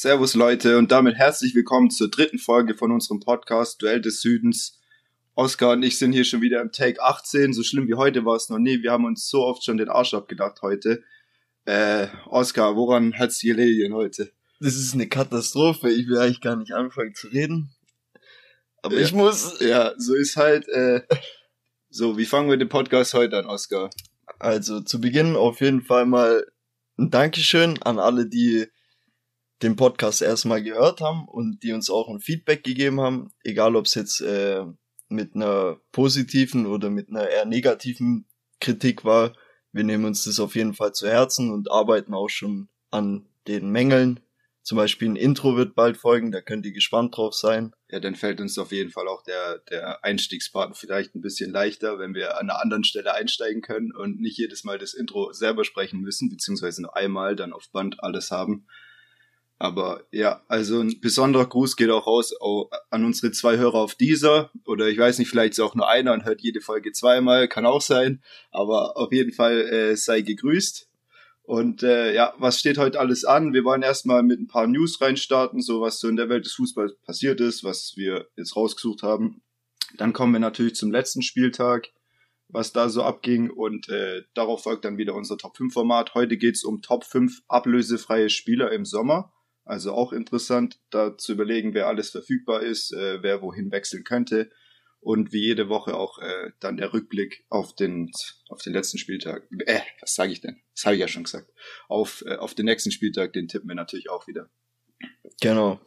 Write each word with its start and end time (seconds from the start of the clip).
Servus 0.00 0.32
Leute 0.32 0.78
und 0.78 0.90
damit 0.92 1.16
herzlich 1.16 1.54
willkommen 1.54 1.90
zur 1.90 2.08
dritten 2.08 2.38
Folge 2.38 2.74
von 2.74 2.90
unserem 2.90 3.20
Podcast 3.20 3.82
Duell 3.82 4.00
des 4.00 4.22
Südens. 4.22 4.80
Oskar 5.34 5.72
und 5.72 5.82
ich 5.82 5.98
sind 5.98 6.14
hier 6.14 6.24
schon 6.24 6.40
wieder 6.40 6.62
im 6.62 6.72
Take 6.72 7.02
18. 7.02 7.52
So 7.52 7.62
schlimm 7.62 7.86
wie 7.86 7.96
heute 7.96 8.24
war 8.24 8.34
es 8.34 8.48
noch 8.48 8.56
nie. 8.56 8.82
Wir 8.82 8.92
haben 8.92 9.04
uns 9.04 9.28
so 9.28 9.44
oft 9.44 9.62
schon 9.62 9.76
den 9.76 9.90
Arsch 9.90 10.14
abgedacht 10.14 10.62
heute. 10.62 11.04
Äh, 11.66 12.06
Oskar, 12.30 12.76
woran 12.76 13.18
hat's 13.18 13.40
die 13.40 13.48
gelegen 13.48 13.92
heute? 13.92 14.32
Das 14.58 14.74
ist 14.74 14.94
eine 14.94 15.06
Katastrophe. 15.06 15.90
Ich 15.90 16.08
will 16.08 16.16
eigentlich 16.16 16.40
gar 16.40 16.56
nicht 16.56 16.72
anfangen 16.72 17.14
zu 17.14 17.26
reden. 17.26 17.74
Aber 18.80 18.94
ja, 18.94 19.02
ich 19.02 19.12
muss. 19.12 19.60
Ja, 19.60 19.92
so 19.98 20.14
ist 20.14 20.38
halt. 20.38 20.66
Äh, 20.68 21.02
so, 21.90 22.16
wie 22.16 22.24
fangen 22.24 22.48
wir 22.48 22.56
den 22.56 22.70
Podcast 22.70 23.12
heute 23.12 23.36
an, 23.36 23.44
Oskar? 23.44 23.90
Also 24.38 24.80
zu 24.80 24.98
Beginn 24.98 25.36
auf 25.36 25.60
jeden 25.60 25.82
Fall 25.82 26.06
mal 26.06 26.46
ein 26.98 27.10
Dankeschön 27.10 27.82
an 27.82 27.98
alle, 27.98 28.26
die 28.26 28.66
den 29.62 29.76
Podcast 29.76 30.22
erstmal 30.22 30.62
gehört 30.62 31.00
haben 31.00 31.28
und 31.28 31.62
die 31.62 31.72
uns 31.72 31.90
auch 31.90 32.08
ein 32.08 32.20
Feedback 32.20 32.64
gegeben 32.64 33.00
haben, 33.00 33.32
egal 33.44 33.76
ob 33.76 33.86
es 33.86 33.94
jetzt 33.94 34.20
äh, 34.20 34.64
mit 35.08 35.34
einer 35.34 35.78
positiven 35.92 36.66
oder 36.66 36.88
mit 36.88 37.08
einer 37.08 37.28
eher 37.28 37.44
negativen 37.44 38.26
Kritik 38.60 39.04
war. 39.04 39.34
Wir 39.72 39.84
nehmen 39.84 40.04
uns 40.04 40.24
das 40.24 40.40
auf 40.40 40.54
jeden 40.54 40.74
Fall 40.74 40.92
zu 40.92 41.08
Herzen 41.08 41.50
und 41.50 41.70
arbeiten 41.70 42.14
auch 42.14 42.28
schon 42.28 42.68
an 42.90 43.28
den 43.46 43.70
Mängeln. 43.70 44.20
Zum 44.62 44.76
Beispiel 44.76 45.08
ein 45.08 45.16
Intro 45.16 45.56
wird 45.56 45.74
bald 45.74 45.96
folgen, 45.96 46.32
da 46.32 46.40
könnt 46.40 46.66
ihr 46.66 46.72
gespannt 46.72 47.16
drauf 47.16 47.34
sein. 47.34 47.72
Ja, 47.88 47.98
dann 47.98 48.14
fällt 48.14 48.40
uns 48.40 48.58
auf 48.58 48.72
jeden 48.72 48.90
Fall 48.90 49.08
auch 49.08 49.22
der, 49.22 49.58
der 49.70 50.04
Einstiegspartner 50.04 50.74
vielleicht 50.74 51.14
ein 51.14 51.22
bisschen 51.22 51.50
leichter, 51.50 51.98
wenn 51.98 52.14
wir 52.14 52.38
an 52.38 52.50
einer 52.50 52.60
anderen 52.60 52.84
Stelle 52.84 53.14
einsteigen 53.14 53.62
können 53.62 53.92
und 53.92 54.20
nicht 54.20 54.38
jedes 54.38 54.64
Mal 54.64 54.78
das 54.78 54.94
Intro 54.94 55.32
selber 55.32 55.64
sprechen 55.64 56.00
müssen, 56.00 56.28
beziehungsweise 56.28 56.82
nur 56.82 56.96
einmal 56.96 57.36
dann 57.36 57.52
auf 57.52 57.70
Band 57.70 58.02
alles 58.02 58.30
haben. 58.30 58.66
Aber 59.62 60.04
ja, 60.10 60.42
also 60.48 60.80
ein 60.80 61.02
besonderer 61.02 61.44
Gruß 61.44 61.76
geht 61.76 61.90
auch 61.90 62.06
raus 62.06 62.32
an 62.88 63.04
unsere 63.04 63.30
zwei 63.30 63.58
Hörer 63.58 63.74
auf 63.74 63.94
dieser. 63.94 64.50
Oder 64.64 64.88
ich 64.88 64.96
weiß 64.96 65.18
nicht, 65.18 65.28
vielleicht 65.28 65.52
ist 65.52 65.60
auch 65.60 65.74
nur 65.74 65.86
einer 65.86 66.14
und 66.14 66.24
hört 66.24 66.40
jede 66.40 66.62
Folge 66.62 66.92
zweimal, 66.92 67.46
kann 67.46 67.66
auch 67.66 67.82
sein. 67.82 68.22
Aber 68.50 68.96
auf 68.96 69.12
jeden 69.12 69.32
Fall 69.32 69.60
äh, 69.60 69.96
sei 69.96 70.22
gegrüßt. 70.22 70.88
Und 71.42 71.82
äh, 71.82 72.14
ja, 72.14 72.32
was 72.38 72.58
steht 72.58 72.78
heute 72.78 72.98
alles 72.98 73.26
an? 73.26 73.52
Wir 73.52 73.62
wollen 73.62 73.82
erstmal 73.82 74.22
mit 74.22 74.40
ein 74.40 74.46
paar 74.46 74.66
News 74.66 74.98
reinstarten, 74.98 75.60
so 75.60 75.82
was 75.82 76.00
so 76.00 76.08
in 76.08 76.16
der 76.16 76.30
Welt 76.30 76.46
des 76.46 76.54
Fußballs 76.54 76.96
passiert 77.02 77.38
ist, 77.42 77.62
was 77.62 77.92
wir 77.96 78.28
jetzt 78.36 78.56
rausgesucht 78.56 79.02
haben. 79.02 79.42
Dann 79.98 80.14
kommen 80.14 80.32
wir 80.32 80.40
natürlich 80.40 80.74
zum 80.74 80.90
letzten 80.90 81.20
Spieltag, 81.20 81.88
was 82.48 82.72
da 82.72 82.88
so 82.88 83.02
abging. 83.02 83.50
Und 83.50 83.90
äh, 83.90 84.22
darauf 84.32 84.62
folgt 84.62 84.86
dann 84.86 84.96
wieder 84.96 85.14
unser 85.14 85.36
Top 85.36 85.58
5 85.58 85.70
Format. 85.70 86.14
Heute 86.14 86.38
geht's 86.38 86.64
um 86.64 86.80
Top 86.80 87.04
5 87.04 87.42
ablösefreie 87.46 88.30
Spieler 88.30 88.72
im 88.72 88.86
Sommer. 88.86 89.34
Also 89.70 89.92
auch 89.92 90.12
interessant, 90.12 90.80
da 90.90 91.16
zu 91.16 91.30
überlegen, 91.30 91.74
wer 91.74 91.86
alles 91.86 92.10
verfügbar 92.10 92.60
ist, 92.60 92.92
äh, 92.92 93.22
wer 93.22 93.40
wohin 93.40 93.70
wechseln 93.70 94.02
könnte. 94.02 94.50
Und 94.98 95.32
wie 95.32 95.44
jede 95.44 95.68
Woche 95.68 95.94
auch 95.94 96.18
äh, 96.18 96.50
dann 96.58 96.76
der 96.76 96.92
Rückblick 96.92 97.44
auf 97.50 97.76
den, 97.76 98.10
auf 98.48 98.60
den 98.62 98.72
letzten 98.72 98.98
Spieltag. 98.98 99.46
Äh, 99.66 99.78
was 100.00 100.16
sage 100.16 100.32
ich 100.32 100.40
denn? 100.40 100.60
Das 100.74 100.86
habe 100.86 100.96
ich 100.96 101.00
ja 101.00 101.06
schon 101.06 101.22
gesagt. 101.22 101.52
Auf, 101.86 102.24
äh, 102.26 102.34
auf 102.34 102.54
den 102.54 102.64
nächsten 102.64 102.90
Spieltag, 102.90 103.32
den 103.32 103.46
tippen 103.46 103.68
wir 103.68 103.76
natürlich 103.76 104.10
auch 104.10 104.26
wieder. 104.26 104.50
Genau. 105.40 105.80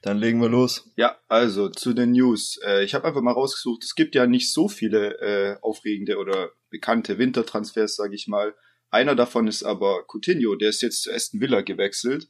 Dann 0.00 0.18
legen 0.18 0.40
wir 0.40 0.48
los. 0.48 0.92
Ja, 0.94 1.18
also 1.26 1.68
zu 1.68 1.92
den 1.92 2.12
News. 2.12 2.60
Äh, 2.64 2.84
ich 2.84 2.94
habe 2.94 3.08
einfach 3.08 3.20
mal 3.20 3.32
rausgesucht, 3.32 3.82
es 3.82 3.96
gibt 3.96 4.14
ja 4.14 4.28
nicht 4.28 4.52
so 4.52 4.68
viele 4.68 5.18
äh, 5.18 5.56
aufregende 5.60 6.18
oder 6.18 6.52
bekannte 6.70 7.18
Wintertransfers, 7.18 7.96
sage 7.96 8.14
ich 8.14 8.28
mal. 8.28 8.54
Einer 8.90 9.16
davon 9.16 9.48
ist 9.48 9.64
aber 9.64 10.04
Coutinho, 10.06 10.54
der 10.54 10.68
ist 10.68 10.82
jetzt 10.82 11.02
zu 11.02 11.12
Aston 11.12 11.40
Villa 11.40 11.62
gewechselt. 11.62 12.28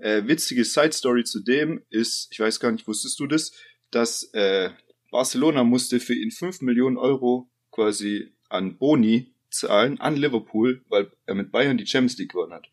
Äh, 0.00 0.26
witzige 0.26 0.64
Side 0.64 0.92
Story 0.92 1.24
zu 1.24 1.40
dem 1.40 1.82
ist, 1.90 2.28
ich 2.30 2.40
weiß 2.40 2.58
gar 2.60 2.72
nicht, 2.72 2.88
wusstest 2.88 3.20
du 3.20 3.26
das, 3.26 3.52
dass 3.90 4.24
äh, 4.32 4.70
Barcelona 5.10 5.64
musste 5.64 6.00
für 6.00 6.14
ihn 6.14 6.30
5 6.30 6.62
Millionen 6.62 6.96
Euro 6.96 7.50
quasi 7.70 8.32
an 8.48 8.78
Boni 8.78 9.34
zahlen 9.50 10.00
an 10.00 10.16
Liverpool, 10.16 10.82
weil 10.88 11.10
er 11.26 11.34
mit 11.34 11.50
Bayern 11.52 11.76
die 11.76 11.86
Champions 11.86 12.18
League 12.18 12.32
gewonnen 12.32 12.52
hat. 12.52 12.68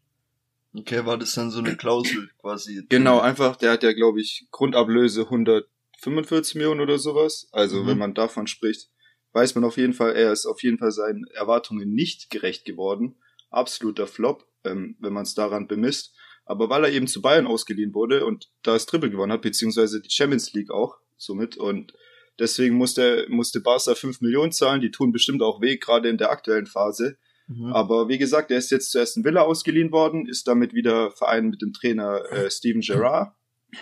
Okay, 0.73 1.05
war 1.05 1.17
das 1.17 1.33
dann 1.33 1.49
so 1.49 1.59
eine 1.59 1.75
Klausel 1.75 2.29
quasi? 2.39 2.85
Genau, 2.89 3.19
einfach, 3.19 3.55
der 3.55 3.71
hat 3.71 3.83
ja, 3.83 3.93
glaube 3.93 4.21
ich, 4.21 4.47
Grundablöse 4.51 5.23
145 5.23 6.55
Millionen 6.55 6.81
oder 6.81 6.99
sowas. 6.99 7.47
Also, 7.51 7.83
mhm. 7.83 7.87
wenn 7.87 7.97
man 7.97 8.13
davon 8.13 8.47
spricht, 8.47 8.89
weiß 9.33 9.55
man 9.55 9.63
auf 9.63 9.77
jeden 9.77 9.93
Fall, 9.93 10.16
er 10.16 10.31
ist 10.31 10.45
auf 10.45 10.61
jeden 10.61 10.77
Fall 10.77 10.91
seinen 10.91 11.25
Erwartungen 11.33 11.93
nicht 11.93 12.29
gerecht 12.29 12.66
geworden. 12.66 13.16
Absoluter 13.49 14.07
Flop, 14.07 14.47
ähm, 14.63 14.97
wenn 14.99 15.13
man 15.13 15.23
es 15.23 15.33
daran 15.33 15.67
bemisst. 15.67 16.16
Aber 16.47 16.69
weil 16.69 16.85
er 16.85 16.91
eben 16.91 17.08
zu 17.08 17.22
Bayern 17.22 17.47
ausgeliehen 17.47 17.94
wurde 17.94 18.25
und 18.25 18.50
da 18.63 18.74
das 18.74 18.85
Triple 18.85 19.12
gewonnen 19.12 19.31
hat, 19.31 19.41
beziehungsweise 19.41 20.02
die 20.02 20.09
Champions 20.09 20.53
League 20.53 20.72
auch 20.72 20.97
somit 21.18 21.58
und 21.58 21.94
deswegen 22.40 22.75
musste, 22.75 23.25
musste 23.30 23.59
Barca 23.59 23.96
5 23.96 24.22
Millionen 24.22 24.52
zahlen, 24.52 24.81
die 24.81 24.91
tun 24.91 25.12
bestimmt 25.12 25.41
auch 25.41 25.62
weh, 25.62 25.78
gerade 25.78 26.09
in 26.09 26.18
der 26.18 26.31
aktuellen 26.31 26.68
Phase. 26.68 27.18
Mhm. 27.47 27.74
Aber 27.74 28.09
wie 28.09 28.18
gesagt, 28.18 28.52
er 28.52 28.58
ist 28.58 28.72
jetzt 28.72 28.91
zuerst 28.91 29.18
in 29.18 29.24
Villa 29.24 29.41
ausgeliehen 29.41 29.91
worden, 29.91 30.28
ist 30.28 30.47
damit 30.47 30.74
wieder 30.74 31.12
vereint 31.12 31.50
mit 31.50 31.62
dem 31.62 31.74
Trainer 31.74 32.24
äh, 32.31 32.50
Steven 32.50 32.81
Gerrard, 32.81 33.34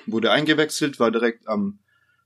wurde 0.06 0.32
eingewechselt, 0.32 1.00
war 1.00 1.12
direkt 1.12 1.48
am, 1.48 1.80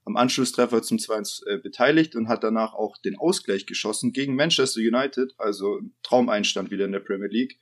am 0.06 0.18
Anschlusstreffer 0.18 0.82
zum 0.82 1.00
2 1.00 1.22
äh, 1.48 1.58
beteiligt 1.58 2.16
und 2.16 2.28
hat 2.28 2.44
danach 2.44 2.74
auch 2.74 2.98
den 2.98 3.18
Ausgleich 3.18 3.66
geschossen 3.66 4.12
gegen 4.12 4.36
Manchester 4.36 4.82
United, 4.82 5.34
also 5.38 5.80
Traumeinstand 6.04 6.72
wieder 6.72 6.86
in 6.86 6.92
der 6.92 7.00
Premier 7.00 7.30
League. 7.30 7.60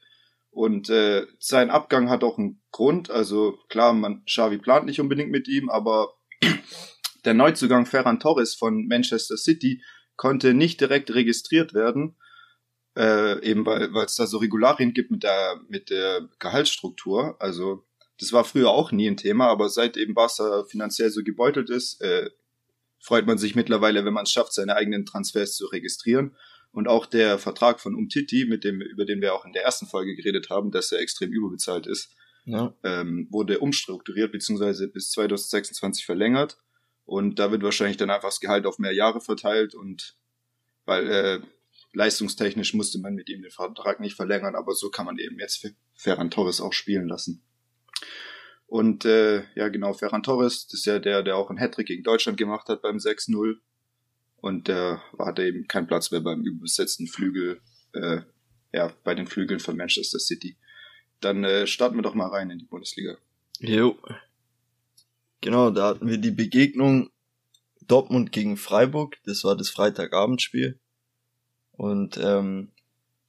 Und 0.58 0.90
äh, 0.90 1.28
sein 1.38 1.70
Abgang 1.70 2.10
hat 2.10 2.24
auch 2.24 2.40
einen 2.40 2.64
Grund. 2.72 3.12
Also 3.12 3.60
klar, 3.70 3.94
man 3.94 4.26
Xavi 4.26 4.58
plant 4.58 4.88
nicht 4.88 5.00
unbedingt 5.00 5.30
mit 5.30 5.48
ihm, 5.48 5.70
aber 5.70 6.16
der 7.26 7.36
Neuzugang 7.36 7.86
Ferran 7.86 8.20
Torres 8.20 8.56
von 8.56 8.88
Manchester 8.88 9.38
City 9.38 9.84
konnte 10.16 10.56
nicht 10.56 10.82
direkt 10.82 11.14
registriert 11.14 11.76
werden, 11.76 12.16
äh, 12.98 13.40
eben 13.48 13.68
weil 13.68 14.06
es 14.06 14.16
da 14.16 14.26
so 14.26 14.40
Regularien 14.40 14.96
gibt 14.96 15.12
mit 15.12 15.22
der 15.22 15.62
mit 15.70 15.92
der 15.92 16.28
Gehaltsstruktur. 16.40 17.36
Also 17.38 17.86
das 18.20 18.34
war 18.34 18.44
früher 18.44 18.72
auch 18.72 18.92
nie 18.92 19.08
ein 19.08 19.16
Thema, 19.16 19.50
aber 19.50 19.70
seit 19.70 19.96
eben 19.96 20.16
Barca 20.16 20.64
finanziell 20.64 21.12
so 21.12 21.22
gebeutelt 21.24 21.70
ist, 21.70 22.02
äh, 22.02 22.32
freut 22.98 23.28
man 23.28 23.38
sich 23.38 23.54
mittlerweile, 23.54 24.06
wenn 24.06 24.14
man 24.14 24.24
es 24.24 24.32
schafft, 24.32 24.54
seine 24.54 24.76
eigenen 24.76 25.06
Transfers 25.06 25.56
zu 25.56 25.68
registrieren. 25.68 26.36
Und 26.78 26.88
auch 26.88 27.08
der 27.08 27.40
Vertrag 27.40 27.80
von 27.80 27.96
Umtiti, 27.96 28.46
mit 28.46 28.64
dem, 28.64 28.82
über 28.82 29.04
den 29.04 29.20
wir 29.20 29.34
auch 29.34 29.46
in 29.46 29.52
der 29.52 29.64
ersten 29.64 29.88
Folge 29.88 30.16
geredet 30.16 30.52
haben, 30.52 30.70
dass 30.70 30.92
er 30.92 31.00
extrem 31.00 31.32
überbezahlt 31.32 31.88
ist, 31.88 32.16
ja. 32.46 32.72
ähm, 32.84 33.28
wurde 33.32 33.58
umstrukturiert 33.58 34.32
beziehungsweise 34.32 34.88
bis 34.88 35.10
2026 35.10 36.06
verlängert. 36.06 36.60
Und 37.04 37.40
da 37.40 37.50
wird 37.50 37.64
wahrscheinlich 37.64 37.98
dann 37.98 38.12
einfach 38.12 38.28
das 38.28 38.42
Gehalt 38.42 38.68
auf 38.68 38.78
mehr 38.78 38.94
Jahre 38.94 39.22
verteilt 39.22 39.74
und 39.74 40.18
weil 40.86 41.10
äh, 41.10 41.40
leistungstechnisch 41.94 42.76
musste 42.76 43.00
man 43.00 43.16
mit 43.16 43.28
ihm 43.28 43.42
den 43.42 43.50
Vertrag 43.50 44.00
nicht 44.00 44.16
verlängern, 44.16 44.54
aber 44.54 44.76
so 44.76 44.92
kann 44.92 45.08
man 45.08 45.18
eben 45.18 45.40
jetzt 45.40 45.68
Ferran 45.96 46.30
Torres 46.30 46.62
auch 46.62 46.74
spielen 46.74 47.08
lassen. 47.08 47.42
Und 48.68 49.04
äh, 49.04 49.46
ja, 49.56 49.70
genau, 49.70 49.94
Ferran 49.94 50.22
Torres, 50.22 50.68
das 50.68 50.82
ist 50.82 50.86
ja 50.86 51.00
der, 51.00 51.24
der 51.24 51.38
auch 51.38 51.50
einen 51.50 51.58
Hattrick 51.58 51.88
gegen 51.88 52.04
Deutschland 52.04 52.38
gemacht 52.38 52.70
hat 52.70 52.84
beim 52.84 52.98
6-0 52.98 53.56
und 54.38 54.68
der 54.68 55.02
hatte 55.18 55.46
eben 55.46 55.68
keinen 55.68 55.88
Platz 55.88 56.12
mehr 56.12 56.22
beim 56.22 56.44
überbesetzten 56.44 57.08
Flügel, 57.08 57.62
äh, 57.94 58.22
ja, 58.74 58.94
bei 59.04 59.16
den 59.16 59.28
Flügeln 59.28 59.60
von 59.60 59.78
Manchester 59.78 60.20
City. 60.20 60.58
Dann 61.20 61.44
äh, 61.44 61.68
starten 61.68 61.96
wir 61.96 62.04
doch 62.04 62.14
mal 62.14 62.30
rein 62.30 62.50
in 62.50 62.60
die 62.60 62.66
Bundesliga. 62.66 63.18
Jo. 63.60 63.98
Genau, 65.42 65.72
da 65.72 65.88
hatten 65.88 66.08
wir 66.08 66.18
die 66.18 66.32
Begegnung 66.32 67.10
Dortmund 67.88 68.32
gegen 68.32 68.58
Freiburg. 68.58 69.18
Das 69.26 69.44
war 69.44 69.56
das 69.56 69.70
Freitagabendspiel. 69.70 70.80
Und 71.72 72.18
ähm, 72.18 72.72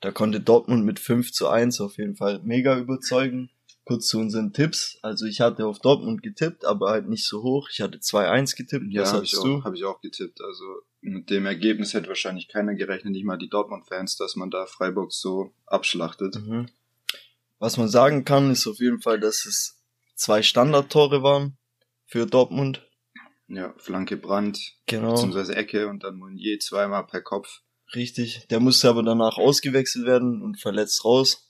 da 0.01 0.11
konnte 0.11 0.41
Dortmund 0.41 0.85
mit 0.85 0.99
5 0.99 1.33
zu 1.33 1.49
1 1.49 1.81
auf 1.81 1.97
jeden 1.99 2.17
Fall 2.17 2.41
mega 2.43 2.79
überzeugen 2.79 3.51
kurz 3.89 4.09
zu 4.09 4.19
unseren 4.19 4.53
Tipps. 4.53 4.99
Also 5.01 5.25
ich 5.25 5.41
hatte 5.41 5.67
auf 5.67 5.79
Dortmund 5.79 6.23
getippt, 6.23 6.67
aber 6.67 6.91
halt 6.91 7.09
nicht 7.09 7.27
so 7.27 7.43
hoch. 7.43 7.71
Ich 7.73 7.81
hatte 7.81 7.97
2-1 7.97 8.55
getippt. 8.55 8.85
Ja, 8.91 9.11
habe 9.11 9.25
ich, 9.25 9.37
auch, 9.39 9.65
hab 9.65 9.75
ich 9.75 9.85
auch 9.85 10.01
getippt. 10.03 10.43
Also 10.43 10.65
mit 11.01 11.31
dem 11.31 11.47
Ergebnis 11.47 11.95
hätte 11.95 12.09
wahrscheinlich 12.09 12.49
keiner 12.49 12.75
gerechnet, 12.75 13.13
nicht 13.13 13.25
mal 13.25 13.39
die 13.39 13.49
Dortmund-Fans, 13.49 14.17
dass 14.17 14.37
man 14.37 14.51
da 14.51 14.67
Freiburg 14.67 15.13
so 15.13 15.53
abschlachtet. 15.67 16.37
Mhm. 16.37 16.69
Was 17.59 17.77
man 17.77 17.89
sagen 17.89 18.25
kann, 18.25 18.51
ist 18.51 18.67
auf 18.67 18.79
jeden 18.79 19.01
Fall, 19.01 19.19
dass 19.19 19.45
es 19.47 19.81
zwei 20.15 20.43
Standardtore 20.43 21.23
waren 21.23 21.57
für 22.07 22.27
Dortmund. 22.27 22.85
Ja, 23.49 23.75
Flanke 23.79 24.17
Brand, 24.17 24.61
genau. 24.87 25.13
beziehungsweise 25.13 25.57
Ecke 25.57 25.89
und 25.89 26.05
dann 26.05 26.17
Meunier 26.17 26.59
zweimal 26.61 27.07
per 27.07 27.23
Kopf. 27.23 27.63
Richtig, 27.95 28.47
der 28.51 28.61
musste 28.61 28.89
aber 28.91 29.03
danach 29.03 29.39
ausgewechselt 29.39 30.07
werden 30.07 30.43
und 30.43 30.61
verletzt 30.61 31.05
raus. 31.05 31.49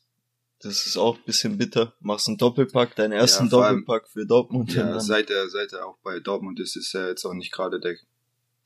Das 0.60 0.86
ist 0.86 0.96
auch 0.96 1.16
ein 1.16 1.24
bisschen 1.24 1.58
bitter. 1.58 1.94
Machst 2.00 2.28
einen 2.28 2.36
Doppelpack, 2.36 2.96
deinen 2.96 3.12
ersten 3.12 3.44
ja, 3.44 3.50
Doppelpack 3.50 4.02
allem, 4.02 4.12
für 4.12 4.26
Dortmund. 4.26 4.74
Ja, 4.74 4.98
seit 5.00 5.30
er, 5.30 5.48
seit 5.48 5.72
er 5.72 5.86
auch 5.86 5.98
bei 6.02 6.20
Dortmund 6.20 6.58
ist, 6.60 6.76
ist 6.76 6.94
er 6.94 7.08
jetzt 7.08 7.24
auch 7.24 7.34
nicht 7.34 7.52
gerade 7.52 7.80
der, 7.80 7.96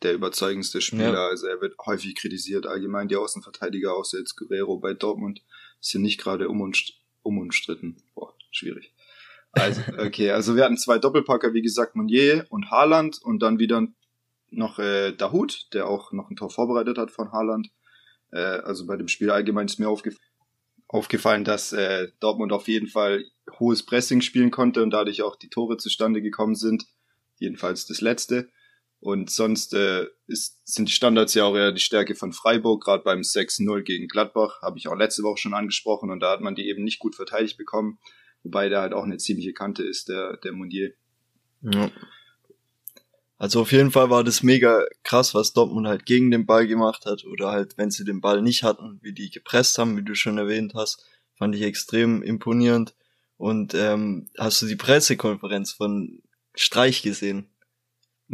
der 0.05 0.15
überzeugendste 0.15 0.81
Spieler. 0.81 1.13
Ja. 1.13 1.27
Also 1.29 1.47
er 1.47 1.61
wird 1.61 1.77
häufig 1.87 2.15
kritisiert. 2.15 2.67
Allgemein 2.67 3.09
die 3.09 3.17
Außenverteidiger, 3.17 3.95
außer 3.95 4.19
jetzt 4.19 4.37
Guerrero 4.37 4.79
bei 4.79 4.95
Dortmund, 4.95 5.43
ist 5.81 5.93
ja 5.93 6.01
nicht 6.01 6.21
gerade 6.21 6.49
um, 6.49 6.73
umstritten. 7.23 8.03
Boah, 8.15 8.35
schwierig. 8.51 8.93
Also, 9.53 9.81
okay, 9.99 10.31
also 10.31 10.57
wir 10.57 10.65
hatten 10.65 10.79
zwei 10.79 10.99
Doppelpacker, 10.99 11.53
wie 11.55 11.63
gesagt, 11.63 11.97
Monier 11.97 12.47
und 12.49 12.71
Haaland 12.71 13.21
und 13.23 13.41
dann 13.41 13.59
wieder 13.59 13.87
noch 14.51 14.79
äh, 14.79 15.13
Dahut, 15.13 15.69
der 15.73 15.89
auch 15.89 16.13
noch 16.13 16.31
ein 16.31 16.37
Tor 16.37 16.51
vorbereitet 16.51 16.99
hat 16.99 17.11
von 17.11 17.33
Haaland. 17.33 17.69
Äh, 18.31 18.39
also 18.39 18.87
bei 18.87 18.97
dem 18.97 19.09
Spiel 19.09 19.31
allgemein 19.31 19.67
ist 19.67 19.79
mir 19.79 19.89
aufgef 19.89 20.17
aufgefallen, 20.89 21.43
dass 21.43 21.73
äh, 21.73 22.09
Dortmund 22.21 22.53
auf 22.53 22.69
jeden 22.69 22.87
Fall 22.87 23.25
hohes 23.59 23.83
Pressing 23.83 24.21
spielen 24.21 24.51
konnte 24.51 24.83
und 24.83 24.91
dadurch 24.91 25.23
auch 25.23 25.37
die 25.37 25.49
Tore 25.49 25.79
zustande 25.79 26.21
gekommen 26.21 26.55
sind. 26.55 26.85
Jedenfalls 27.39 27.87
das 27.87 28.03
letzte. 28.03 28.51
Und 29.03 29.31
sonst 29.31 29.75
äh, 29.75 30.07
ist, 30.29 30.61
sind 30.65 30.89
die 30.89 30.93
Standards 30.93 31.35
ja 31.35 31.43
auch 31.43 31.57
eher 31.57 31.73
die 31.73 31.81
Stärke 31.81 32.15
von 32.15 32.33
Freiburg, 32.33 32.85
gerade 32.85 33.03
beim 33.03 33.23
6-0 33.23 33.83
gegen 33.83 34.07
Gladbach, 34.07 34.63
habe 34.63 34.79
ich 34.79 34.87
auch 34.87 34.95
letzte 34.95 35.25
Woche 35.25 35.39
schon 35.39 35.55
angesprochen 35.55 36.09
und 36.13 36.21
da 36.21 36.31
hat 36.31 36.41
man 36.41 36.55
die 36.55 36.69
eben 36.69 36.85
nicht 36.85 37.01
gut 37.01 37.17
verteidigt 37.17 37.59
bekommen, 37.59 37.99
wobei 38.45 38.69
der 38.69 38.81
halt 38.81 38.93
auch 38.93 39.03
eine 39.03 39.17
ziemliche 39.17 39.55
Kante 39.55 39.83
ist, 39.83 40.09
der, 40.09 40.37
der 40.37 40.53
Mundier. 40.53 40.93
Ja. 41.63 41.91
Also 43.39 43.63
auf 43.63 43.73
jeden 43.73 43.91
Fall 43.91 44.09
war 44.09 44.23
das 44.23 44.45
mega 44.45 44.85
krass, 45.03 45.35
was 45.35 45.53
Dortmund 45.53 45.89
halt 45.89 46.07
gegen 46.07 46.31
den 46.31 46.47
Ball 46.47 46.69
gemacht 46.69 47.05
hat 47.05 47.25
oder 47.25 47.51
halt, 47.51 47.77
wenn 47.79 47.91
sie 47.91 48.05
den 48.05 48.21
Ball 48.21 48.41
nicht 48.41 48.63
hatten, 48.63 49.01
wie 49.03 49.13
die 49.13 49.31
gepresst 49.31 49.79
haben, 49.79 49.97
wie 49.97 50.05
du 50.05 50.15
schon 50.15 50.39
erwähnt 50.39 50.75
hast, 50.77 51.05
fand 51.35 51.57
ich 51.57 51.63
extrem 51.63 52.23
imponierend. 52.23 52.95
Und 53.37 53.75
ähm, 53.75 54.29
hast 54.39 54.63
du 54.63 54.67
die 54.67 54.77
Pressekonferenz 54.77 55.73
von 55.73 56.23
Streich 56.55 57.03
gesehen? 57.03 57.52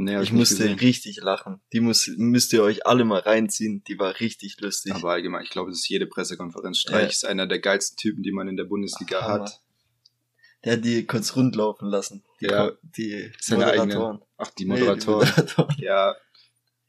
Nee, 0.00 0.22
ich 0.22 0.32
musste 0.32 0.58
gesehen. 0.58 0.78
richtig 0.78 1.16
lachen. 1.16 1.60
Die 1.72 1.80
muss, 1.80 2.08
müsst 2.18 2.52
ihr 2.52 2.62
euch 2.62 2.86
alle 2.86 3.04
mal 3.04 3.18
reinziehen. 3.18 3.82
Die 3.88 3.98
war 3.98 4.20
richtig 4.20 4.60
lustig. 4.60 4.94
Aber 4.94 5.10
allgemein, 5.10 5.42
ich 5.42 5.50
glaube, 5.50 5.70
das 5.70 5.80
ist 5.80 5.88
jede 5.88 6.06
Pressekonferenz. 6.06 6.78
Streich 6.78 7.02
ja. 7.02 7.08
ist 7.08 7.24
einer 7.24 7.48
der 7.48 7.58
geilsten 7.58 7.96
Typen, 7.96 8.22
die 8.22 8.30
man 8.30 8.46
in 8.46 8.56
der 8.56 8.62
Bundesliga 8.62 9.18
Ach, 9.18 9.28
hat. 9.28 9.60
Der 10.64 10.74
hat 10.74 10.84
die 10.84 11.04
kurz 11.04 11.34
rundlaufen 11.34 11.88
lassen. 11.88 12.22
Die, 12.40 12.46
ja, 12.46 12.70
die 12.82 13.32
Moderatoren. 13.50 13.90
Eigene, 13.90 14.20
ach, 14.36 14.50
die 14.50 14.66
Moderatoren. 14.66 15.26
Nee, 15.26 15.34
die 15.34 15.40
Moderatoren. 15.40 15.76
Ja, 15.78 16.16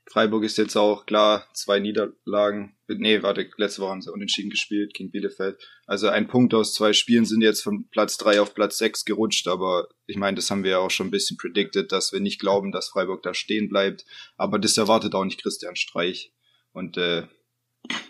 Freiburg 0.10 0.44
ist 0.44 0.58
jetzt 0.58 0.76
auch 0.76 1.06
klar, 1.06 1.48
zwei 1.54 1.80
Niederlagen. 1.80 2.76
Nee, 2.88 3.22
warte, 3.22 3.48
letzte 3.58 3.84
Woche 3.84 3.92
haben 3.92 4.02
sie 4.02 4.12
unentschieden 4.12 4.50
gespielt 4.50 4.96
gegen 4.96 5.12
Bielefeld. 5.12 5.62
Also 5.86 6.08
ein 6.08 6.28
Punkt 6.28 6.56
aus 6.56 6.74
zwei 6.74 6.94
Spielen 6.94 7.26
sind 7.26 7.42
jetzt 7.42 7.62
von 7.62 7.88
Platz 7.90 8.18
drei 8.18 8.42
auf 8.42 8.56
Platz 8.56 8.80
sechs 8.80 9.06
gerutscht, 9.06 9.48
aber 9.48 9.88
ich 10.08 10.18
meine, 10.18 10.36
das 10.36 10.50
haben 10.50 10.64
wir 10.64 10.72
ja 10.72 10.78
auch 10.80 10.90
schon 10.90 11.08
ein 11.08 11.12
bisschen 11.12 11.38
predicted, 11.38 11.92
dass 11.92 12.12
wir 12.12 12.20
nicht 12.20 12.40
glauben, 12.40 12.72
dass 12.72 12.90
Freiburg 12.90 13.22
da 13.22 13.36
stehen 13.36 13.70
bleibt. 13.70 14.04
Aber 14.36 14.58
das 14.58 14.78
erwartet 14.78 15.14
auch 15.14 15.26
nicht 15.26 15.44
Christian 15.44 15.76
Streich. 15.76 16.34
Und 16.74 16.98
äh, 16.98 17.28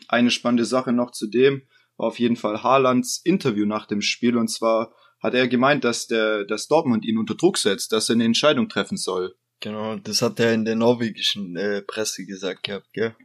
eine 0.07 0.31
spannende 0.31 0.66
Sache 0.66 0.94
noch 0.94 1.12
zu 1.12 1.28
dem 1.28 1.63
war 1.98 2.07
auf 2.07 2.19
jeden 2.19 2.38
Fall 2.38 2.63
Haalands 2.63 3.19
Interview 3.25 3.66
nach 3.66 3.86
dem 3.86 4.02
Spiel 4.02 4.38
und 4.38 4.48
zwar 4.48 4.95
hat 5.22 5.34
er 5.34 5.50
gemeint, 5.50 5.84
dass 5.84 6.07
der, 6.07 6.45
dass 6.45 6.69
Dortmund 6.69 7.06
ihn 7.06 7.18
unter 7.18 7.36
Druck 7.36 7.57
setzt, 7.57 7.92
dass 7.92 8.07
er 8.07 8.16
eine 8.16 8.24
Entscheidung 8.24 8.69
treffen 8.69 8.95
soll. 8.95 9.36
Genau, 9.61 9.97
das 9.97 10.21
hat 10.21 10.39
er 10.39 10.53
in 10.53 10.65
der 10.65 10.75
norwegischen 10.75 11.56
äh, 11.57 11.81
Presse 11.81 12.25
gesagt 12.25 12.63
gehabt, 12.63 12.91
gell? 12.94 13.15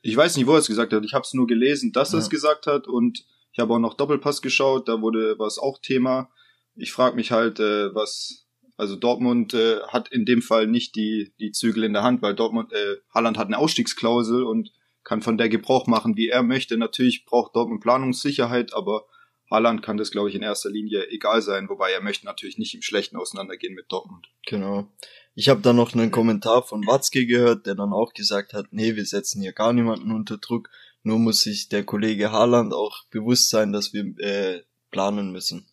Ich 0.00 0.16
weiß 0.16 0.36
nicht, 0.36 0.46
wo 0.46 0.52
er 0.52 0.58
es 0.58 0.66
gesagt 0.66 0.92
hat. 0.92 1.04
Ich 1.04 1.12
habe 1.12 1.22
es 1.22 1.34
nur 1.34 1.46
gelesen, 1.46 1.92
dass 1.92 2.12
ja. 2.12 2.18
er 2.18 2.22
es 2.22 2.30
gesagt 2.30 2.66
hat 2.66 2.86
und 2.86 3.24
ich 3.52 3.58
habe 3.58 3.74
auch 3.74 3.78
noch 3.78 3.94
Doppelpass 3.94 4.42
geschaut. 4.42 4.88
Da 4.88 5.00
wurde 5.00 5.38
was 5.38 5.58
auch 5.58 5.78
Thema. 5.80 6.30
Ich 6.74 6.92
frage 6.92 7.16
mich 7.16 7.30
halt, 7.30 7.60
äh, 7.60 7.94
was 7.94 8.46
also 8.76 8.96
Dortmund 8.96 9.54
äh, 9.54 9.80
hat 9.88 10.08
in 10.08 10.24
dem 10.24 10.42
Fall 10.42 10.66
nicht 10.66 10.96
die 10.96 11.32
die 11.38 11.52
Zügel 11.52 11.84
in 11.84 11.92
der 11.92 12.02
Hand, 12.02 12.22
weil 12.22 12.34
Dortmund 12.34 12.72
äh, 12.72 12.96
Halland 13.14 13.38
hat 13.38 13.46
eine 13.46 13.58
Ausstiegsklausel 13.58 14.42
und 14.42 14.72
kann 15.04 15.22
von 15.22 15.36
der 15.36 15.48
Gebrauch 15.48 15.86
machen, 15.86 16.16
wie 16.16 16.28
er 16.28 16.42
möchte. 16.42 16.76
Natürlich 16.76 17.24
braucht 17.24 17.54
Dortmund 17.54 17.82
Planungssicherheit, 17.82 18.72
aber 18.72 19.04
Haaland 19.52 19.82
kann 19.82 19.96
das, 19.96 20.10
glaube 20.10 20.28
ich, 20.28 20.34
in 20.34 20.42
erster 20.42 20.70
Linie 20.70 21.08
egal 21.10 21.42
sein, 21.42 21.68
wobei 21.68 21.92
er 21.92 22.00
möchte 22.00 22.26
natürlich 22.26 22.58
nicht 22.58 22.74
im 22.74 22.82
Schlechten 22.82 23.16
auseinandergehen 23.16 23.74
mit 23.74 23.86
Dortmund. 23.90 24.28
Genau. 24.46 24.88
Ich 25.34 25.48
habe 25.48 25.60
dann 25.60 25.76
noch 25.76 25.94
einen 25.94 26.10
Kommentar 26.10 26.62
von 26.62 26.86
Watzke 26.86 27.26
gehört, 27.26 27.66
der 27.66 27.74
dann 27.74 27.92
auch 27.92 28.12
gesagt 28.12 28.52
hat, 28.52 28.66
nee, 28.70 28.96
wir 28.96 29.04
setzen 29.04 29.40
hier 29.40 29.52
gar 29.52 29.72
niemanden 29.72 30.12
unter 30.12 30.38
Druck, 30.38 30.68
nur 31.02 31.18
muss 31.18 31.42
sich 31.42 31.68
der 31.68 31.84
Kollege 31.84 32.32
Haaland 32.32 32.72
auch 32.72 33.04
bewusst 33.10 33.50
sein, 33.50 33.72
dass 33.72 33.92
wir 33.92 34.04
äh, 34.18 34.62
planen 34.90 35.32
müssen. 35.32 35.66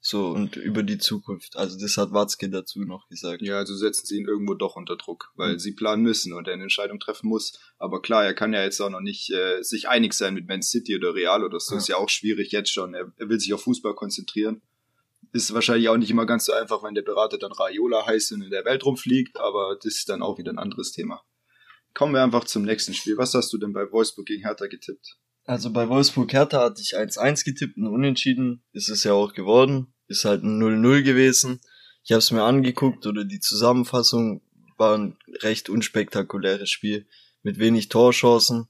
So, 0.00 0.28
und 0.28 0.56
über 0.56 0.84
die 0.84 0.98
Zukunft. 0.98 1.56
Also 1.56 1.78
das 1.78 1.96
hat 1.96 2.12
Watzke 2.12 2.48
dazu 2.48 2.84
noch 2.84 3.08
gesagt. 3.08 3.42
Ja, 3.42 3.58
also 3.58 3.76
setzen 3.76 4.06
sie 4.06 4.18
ihn 4.18 4.28
irgendwo 4.28 4.54
doch 4.54 4.76
unter 4.76 4.96
Druck, 4.96 5.32
weil 5.34 5.54
mhm. 5.54 5.58
sie 5.58 5.72
planen 5.72 6.02
müssen 6.02 6.32
und 6.32 6.46
er 6.46 6.54
eine 6.54 6.62
Entscheidung 6.62 7.00
treffen 7.00 7.28
muss. 7.28 7.58
Aber 7.78 8.00
klar, 8.00 8.24
er 8.24 8.34
kann 8.34 8.52
ja 8.52 8.62
jetzt 8.62 8.80
auch 8.80 8.90
noch 8.90 9.00
nicht 9.00 9.30
äh, 9.30 9.62
sich 9.62 9.88
einig 9.88 10.14
sein 10.14 10.34
mit 10.34 10.46
Man 10.46 10.62
City 10.62 10.96
oder 10.96 11.14
Real 11.14 11.42
oder 11.44 11.58
so. 11.58 11.74
Ja. 11.74 11.78
Ist 11.78 11.88
ja 11.88 11.96
auch 11.96 12.08
schwierig 12.08 12.52
jetzt 12.52 12.72
schon. 12.72 12.94
Er, 12.94 13.12
er 13.16 13.28
will 13.28 13.40
sich 13.40 13.52
auf 13.52 13.62
Fußball 13.62 13.94
konzentrieren. 13.94 14.62
Ist 15.32 15.52
wahrscheinlich 15.52 15.88
auch 15.88 15.96
nicht 15.96 16.10
immer 16.10 16.26
ganz 16.26 16.46
so 16.46 16.52
einfach, 16.52 16.82
wenn 16.84 16.94
der 16.94 17.02
Berater 17.02 17.36
dann 17.36 17.52
Raiola 17.52 18.06
heißt 18.06 18.32
und 18.32 18.42
in 18.42 18.50
der 18.50 18.64
Welt 18.64 18.84
rumfliegt, 18.86 19.38
aber 19.38 19.76
das 19.76 19.96
ist 19.96 20.08
dann 20.08 20.22
auch 20.22 20.38
wieder 20.38 20.52
ein 20.52 20.58
anderes 20.58 20.92
Thema. 20.92 21.22
Kommen 21.92 22.14
wir 22.14 22.22
einfach 22.22 22.44
zum 22.44 22.62
nächsten 22.62 22.94
Spiel. 22.94 23.18
Was 23.18 23.34
hast 23.34 23.52
du 23.52 23.58
denn 23.58 23.72
bei 23.72 23.90
Wolfsburg 23.90 24.26
gegen 24.26 24.44
Hertha 24.44 24.68
getippt? 24.68 25.18
Also 25.48 25.72
bei 25.72 25.88
Wolfsburg 25.88 26.30
Hertha 26.34 26.60
hatte 26.60 26.82
ich 26.82 26.94
1-1 26.94 27.42
getippt, 27.42 27.78
ein 27.78 27.86
Unentschieden 27.86 28.62
ist 28.72 28.90
es 28.90 29.02
ja 29.04 29.14
auch 29.14 29.32
geworden. 29.32 29.94
Ist 30.06 30.26
halt 30.26 30.42
ein 30.42 30.62
0-0 30.62 31.02
gewesen. 31.02 31.60
Ich 32.04 32.12
habe 32.12 32.18
es 32.18 32.30
mir 32.30 32.42
angeguckt 32.42 33.06
oder 33.06 33.24
die 33.24 33.40
Zusammenfassung 33.40 34.42
war 34.76 34.98
ein 34.98 35.16
recht 35.40 35.70
unspektakuläres 35.70 36.68
Spiel 36.68 37.06
mit 37.42 37.58
wenig 37.58 37.88
Torchancen. 37.88 38.68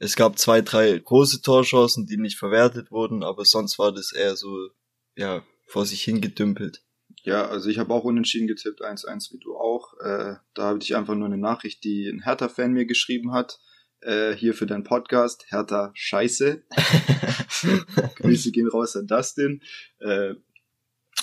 Es 0.00 0.14
gab 0.14 0.38
zwei, 0.38 0.60
drei 0.60 0.98
große 0.98 1.40
Torchancen, 1.40 2.06
die 2.06 2.18
nicht 2.18 2.36
verwertet 2.36 2.90
wurden, 2.90 3.24
aber 3.24 3.46
sonst 3.46 3.78
war 3.78 3.90
das 3.90 4.12
eher 4.12 4.36
so, 4.36 4.68
ja, 5.16 5.42
vor 5.66 5.86
sich 5.86 6.02
hingedümpelt. 6.02 6.82
Ja, 7.22 7.48
also 7.48 7.70
ich 7.70 7.78
habe 7.78 7.94
auch 7.94 8.04
unentschieden 8.04 8.48
getippt, 8.48 8.84
1-1 8.84 9.32
wie 9.32 9.38
du 9.38 9.56
auch. 9.56 9.98
Äh, 10.00 10.34
da 10.52 10.62
habe 10.64 10.78
ich 10.82 10.94
einfach 10.94 11.14
nur 11.14 11.28
eine 11.28 11.38
Nachricht, 11.38 11.82
die 11.84 12.06
ein 12.06 12.24
Hertha-Fan 12.24 12.74
mir 12.74 12.84
geschrieben 12.84 13.32
hat 13.32 13.60
äh, 14.02 14.34
hier 14.34 14.54
für 14.54 14.66
deinen 14.66 14.84
Podcast. 14.84 15.46
Hertha 15.48 15.90
Scheiße. 15.94 16.62
Grüße 18.16 18.52
gehen 18.52 18.68
raus 18.68 18.96
an 18.96 19.06
Dustin. 19.06 19.62
Äh, 19.98 20.34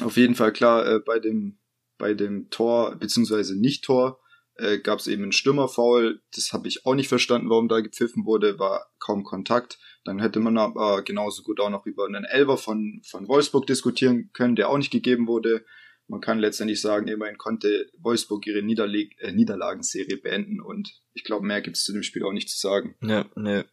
auf 0.02 0.18
jeden 0.18 0.36
Fall 0.36 0.54
klar, 0.54 0.86
äh, 0.88 1.00
bei 1.00 1.20
dem 1.20 1.58
bei 1.98 2.14
dem 2.14 2.50
Tor 2.50 2.96
beziehungsweise 2.96 3.60
Nicht-Tor 3.60 4.20
äh, 4.56 4.80
gab 4.80 5.00
es 5.00 5.08
eben 5.08 5.24
einen 5.24 5.32
Stürmerfoul. 5.34 6.22
Das 6.34 6.54
habe 6.54 6.68
ich 6.68 6.86
auch 6.86 6.96
nicht 6.96 7.10
verstanden, 7.10 7.50
warum 7.50 7.68
da 7.68 7.82
gepfiffen 7.82 8.26
wurde. 8.26 8.58
War 8.58 8.88
kaum 9.00 9.24
Kontakt. 9.24 9.80
Dann 10.06 10.20
hätte 10.20 10.40
man 10.40 10.58
aber 10.58 11.04
genauso 11.04 11.44
gut 11.44 11.60
auch 11.60 11.70
noch 11.70 11.86
über 11.86 12.06
einen 12.06 12.24
Elver 12.24 12.58
von 12.58 13.02
von 13.06 13.28
Wolfsburg 13.28 13.68
diskutieren 13.68 14.30
können, 14.34 14.56
der 14.56 14.70
auch 14.70 14.78
nicht 14.78 14.92
gegeben 14.92 15.28
wurde 15.28 15.66
man 16.10 16.22
kann 16.22 16.40
letztendlich 16.40 16.82
sagen, 16.82 17.08
immerhin 17.08 17.38
konnte 17.38 17.90
Wolfsburg 18.00 18.46
ihre 18.48 18.64
Niederleg 18.64 19.16
äh, 19.20 19.32
Niederlagenserie 19.32 20.18
beenden 20.18 20.60
und 20.60 21.02
ich 21.14 21.24
glaube, 21.24 21.46
mehr 21.46 21.62
gibt 21.62 21.78
es 21.78 21.84
zu 21.84 21.94
dem 21.94 22.04
Spiel 22.04 22.24
auch 22.24 22.34
nicht 22.34 22.50
zu 22.50 22.58
sagen. 22.58 22.96
Ja, 23.02 23.26
ne. 23.36 23.66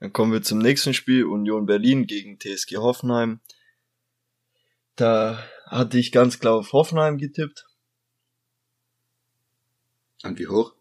Dann 0.00 0.12
kommen 0.12 0.32
wir 0.32 0.42
zum 0.42 0.58
nächsten 0.58 0.92
Spiel, 0.92 1.24
Union 1.24 1.66
Berlin 1.66 2.06
gegen 2.06 2.38
TSG 2.40 2.76
Hoffenheim. 2.78 3.40
Da 4.96 5.42
hatte 5.66 5.98
ich 5.98 6.10
ganz 6.10 6.40
klar 6.40 6.54
auf 6.54 6.72
Hoffenheim 6.72 7.16
getippt. 7.16 7.64
Und 10.24 10.38
wie 10.38 10.48
hoch? 10.48 10.74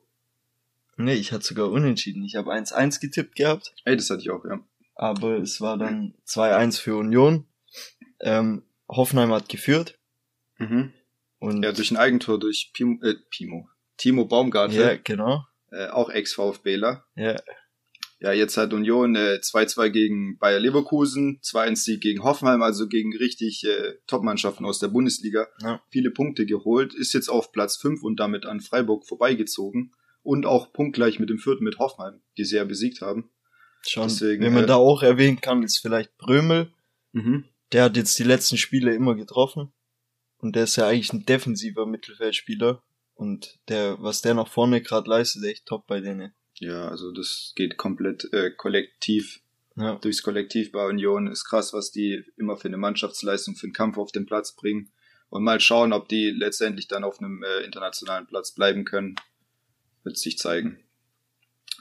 Nee, 0.98 1.14
ich 1.14 1.32
hatte 1.32 1.46
sogar 1.46 1.70
unentschieden. 1.70 2.24
Ich 2.24 2.36
habe 2.36 2.52
1-1 2.52 3.00
getippt 3.00 3.36
gehabt. 3.36 3.74
Ey, 3.86 3.96
das 3.96 4.10
hatte 4.10 4.22
ich 4.22 4.32
auch, 4.32 4.44
ja. 4.46 4.60
Aber 4.96 5.38
es 5.38 5.62
war 5.62 5.78
dann 5.78 6.16
2-1 6.28 6.80
für 6.80 6.96
Union. 6.96 7.46
Ähm, 8.20 8.64
Hoffenheim 8.88 9.32
hat 9.32 9.50
geführt. 9.50 10.00
Mhm. 10.58 10.94
Und 11.40 11.64
ja, 11.64 11.72
durch 11.72 11.92
ein 11.92 11.98
Eigentor 11.98 12.40
durch 12.40 12.72
Pimo, 12.74 13.02
äh, 13.04 13.16
Pimo. 13.30 13.68
Timo 13.98 14.26
Baumgartel. 14.26 14.80
Ja, 14.80 14.96
genau. 14.96 15.46
Äh, 15.72 15.88
auch 15.88 16.10
Ex-VfBler. 16.10 17.06
Ja. 17.16 17.36
Ja, 18.24 18.32
jetzt 18.32 18.56
hat 18.56 18.72
Union 18.72 19.18
2-2 19.18 19.86
äh, 19.86 19.92
gegen 19.92 20.38
Bayer 20.38 20.60
Leverkusen, 20.60 21.42
2-1 21.42 21.76
Sieg 21.76 22.02
gegen 22.02 22.24
Hoffenheim, 22.24 22.62
also 22.62 22.88
gegen 22.88 23.14
richtig 23.18 23.66
äh, 23.66 23.96
Top-Mannschaften 24.08 24.64
aus 24.64 24.80
der 24.80 24.88
Bundesliga. 24.88 25.48
Ja. 25.62 25.82
Viele 25.90 26.10
Punkte 26.10 26.46
geholt, 26.46 26.94
ist 26.94 27.12
jetzt 27.12 27.28
auf 27.28 27.52
Platz 27.52 27.76
5 27.76 28.02
und 28.02 28.22
damit 28.22 28.46
an 28.46 28.62
Freiburg 28.62 29.06
vorbeigezogen. 29.06 29.94
Und 30.22 30.46
auch 30.46 30.72
punktgleich 30.72 31.20
mit 31.20 31.30
dem 31.30 31.38
vierten 31.38 31.66
mit 31.66 31.80
Hoffenheim, 31.80 32.22
die 32.38 32.46
sie 32.46 32.56
ja 32.56 32.64
besiegt 32.64 33.02
haben. 33.02 33.30
Schon. 33.86 34.08
Deswegen, 34.08 34.42
Wenn 34.42 34.54
man 34.54 34.64
äh, 34.64 34.68
da 34.68 34.76
auch 34.76 35.04
erwähnen 35.04 35.42
kann, 35.42 35.62
ist 35.62 35.80
vielleicht 35.80 36.18
Brömel. 36.18 36.72
Mhm. 37.12 37.44
Der 37.74 37.84
hat 37.84 37.98
jetzt 37.98 38.18
die 38.18 38.24
letzten 38.24 38.56
Spiele 38.56 38.96
immer 38.96 39.16
getroffen. 39.16 39.74
Und 40.44 40.58
der 40.58 40.66
ist 40.66 40.76
ja 40.76 40.88
eigentlich 40.88 41.14
ein 41.14 41.26
defensiver 41.26 41.86
Mittelfeldspieler. 41.86 42.84
Und 43.16 43.60
der, 43.70 43.96
was 44.02 44.22
der 44.22 44.34
nach 44.34 44.50
vorne 44.50 44.82
gerade 44.82 45.10
leistet, 45.10 45.42
ist 45.42 45.48
echt 45.48 45.66
top 45.66 45.88
bei 45.88 46.02
denen. 46.02 46.34
Ja, 46.56 46.90
also 46.90 47.14
das 47.14 47.54
geht 47.56 47.78
komplett 47.78 48.28
äh, 48.34 48.52
kollektiv. 48.52 49.40
Ja. 49.78 49.96
Durchs 49.96 50.22
Kollektiv 50.22 50.74
bei 50.74 50.86
Union 50.86 51.28
ist 51.28 51.46
krass, 51.46 51.72
was 51.72 51.92
die 51.92 52.26
immer 52.38 52.58
für 52.58 52.68
eine 52.68 52.76
Mannschaftsleistung, 52.76 53.56
für 53.56 53.68
einen 53.68 53.74
Kampf 53.74 53.98
auf 53.98 54.12
den 54.12 54.26
Platz 54.26 54.54
bringen. 54.54 54.92
Und 55.30 55.46
mal 55.46 55.62
schauen, 55.62 55.94
ob 55.94 56.10
die 56.10 56.30
letztendlich 56.30 56.90
dann 56.90 57.06
auf 57.06 57.20
einem 57.20 57.42
äh, 57.42 57.64
internationalen 57.64 58.28
Platz 58.28 58.54
bleiben 58.54 58.84
können. 58.84 59.16
Wird 60.04 60.18
sich 60.18 60.38
zeigen. 60.38 60.78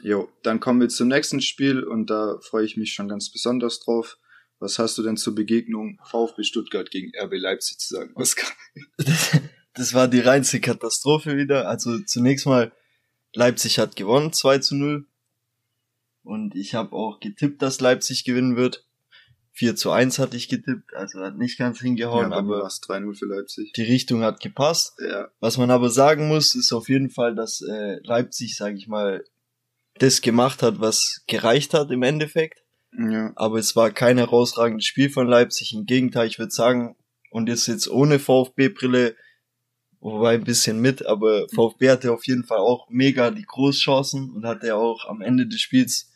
Jo, 0.02 0.28
dann 0.45 0.61
kommen 0.61 0.81
wir 0.81 0.88
zum 0.88 1.09
nächsten 1.09 1.40
Spiel 1.40 1.83
und 1.83 2.11
da 2.11 2.38
freue 2.40 2.64
ich 2.64 2.76
mich 2.76 2.95
schon 2.95 3.09
ganz 3.09 3.28
besonders 3.28 3.81
drauf 3.81 4.19
Was 4.62 4.78
hast 4.78 4.97
du 4.97 5.02
denn 5.02 5.16
zur 5.16 5.35
Begegnung 5.35 5.99
VfB 6.04 6.45
Stuttgart 6.45 6.88
gegen 6.88 7.11
RB 7.21 7.33
Leipzig 7.35 7.78
zu 7.78 7.95
sagen, 7.95 8.12
Oskar? 8.14 8.49
Das, 8.97 9.40
das 9.75 9.92
war 9.92 10.07
die 10.07 10.21
reinste 10.21 10.61
Katastrophe 10.61 11.37
wieder. 11.37 11.69
Also 11.69 11.99
zunächst 11.99 12.47
mal, 12.47 12.71
Leipzig 13.35 13.81
hat 13.81 13.97
gewonnen, 13.97 14.33
2 14.33 14.59
zu 14.59 14.76
0. 14.76 15.04
Und 16.23 16.54
ich 16.54 16.76
habe 16.76 16.95
auch 16.95 17.19
getippt, 17.19 17.61
dass 17.61 17.81
Leipzig 17.81 18.23
gewinnen 18.23 18.57
wird. 18.57 18.87
4 19.54 19.75
zu 19.75 19.90
1 19.90 20.21
hatte 20.21 20.37
ich 20.37 20.49
getippt, 20.49 20.95
also 20.95 21.19
hat 21.21 21.37
nicht 21.37 21.59
ganz 21.59 21.81
hingehauen, 21.81 22.31
ja, 22.31 22.37
aber 22.37 22.62
war 22.62 22.69
3-0 22.69 23.19
für 23.19 23.26
Leipzig. 23.26 23.73
die 23.73 23.83
Richtung 23.83 24.23
hat 24.23 24.38
gepasst. 24.38 24.95
Ja, 25.00 25.28
Was 25.40 25.59
man 25.59 25.73
aber 25.73 25.90
sagen 25.90 26.28
muss, 26.28 26.54
ist 26.54 26.73
auf 26.73 26.88
jeden 26.88 27.11
Fall, 27.11 27.35
dass 27.35 27.62
äh, 27.62 27.99
Leipzig, 28.04 28.57
sage 28.57 28.76
ich 28.76 28.87
mal, 28.87 29.25
das 29.95 30.21
gemacht 30.21 30.62
hat, 30.62 30.81
was 30.81 31.25
gereicht 31.26 31.75
hat 31.75 31.90
im 31.90 32.02
Endeffekt. 32.04 32.62
Ja. 32.96 33.32
Aber 33.37 33.58
es 33.58 33.75
war 33.76 33.90
kein 33.90 34.18
herausragendes 34.18 34.87
Spiel 34.87 35.11
von 35.11 35.26
Leipzig. 35.26 35.72
Im 35.75 35.87
Gegenteil, 35.87 36.26
ich 36.26 36.38
würde 36.38 36.52
sagen, 36.52 36.96
und 37.30 37.49
jetzt 37.49 37.66
jetzt 37.66 37.88
ohne 37.88 38.18
VfB-Brille, 38.18 39.16
wobei 40.00 40.34
ein 40.34 40.44
bisschen 40.44 40.80
mit, 40.80 41.06
aber 41.06 41.49
VfB 41.49 41.90
hatte 41.90 42.12
auf 42.12 42.26
jeden 42.26 42.44
Fall 42.44 42.58
auch 42.58 42.88
mega 42.90 43.30
die 43.30 43.44
Großchancen 43.44 44.30
und 44.30 44.44
hatte 44.44 44.76
auch 44.76 45.06
am 45.08 45.20
Ende 45.22 45.46
des 45.46 45.61
Spiels, 45.61 46.11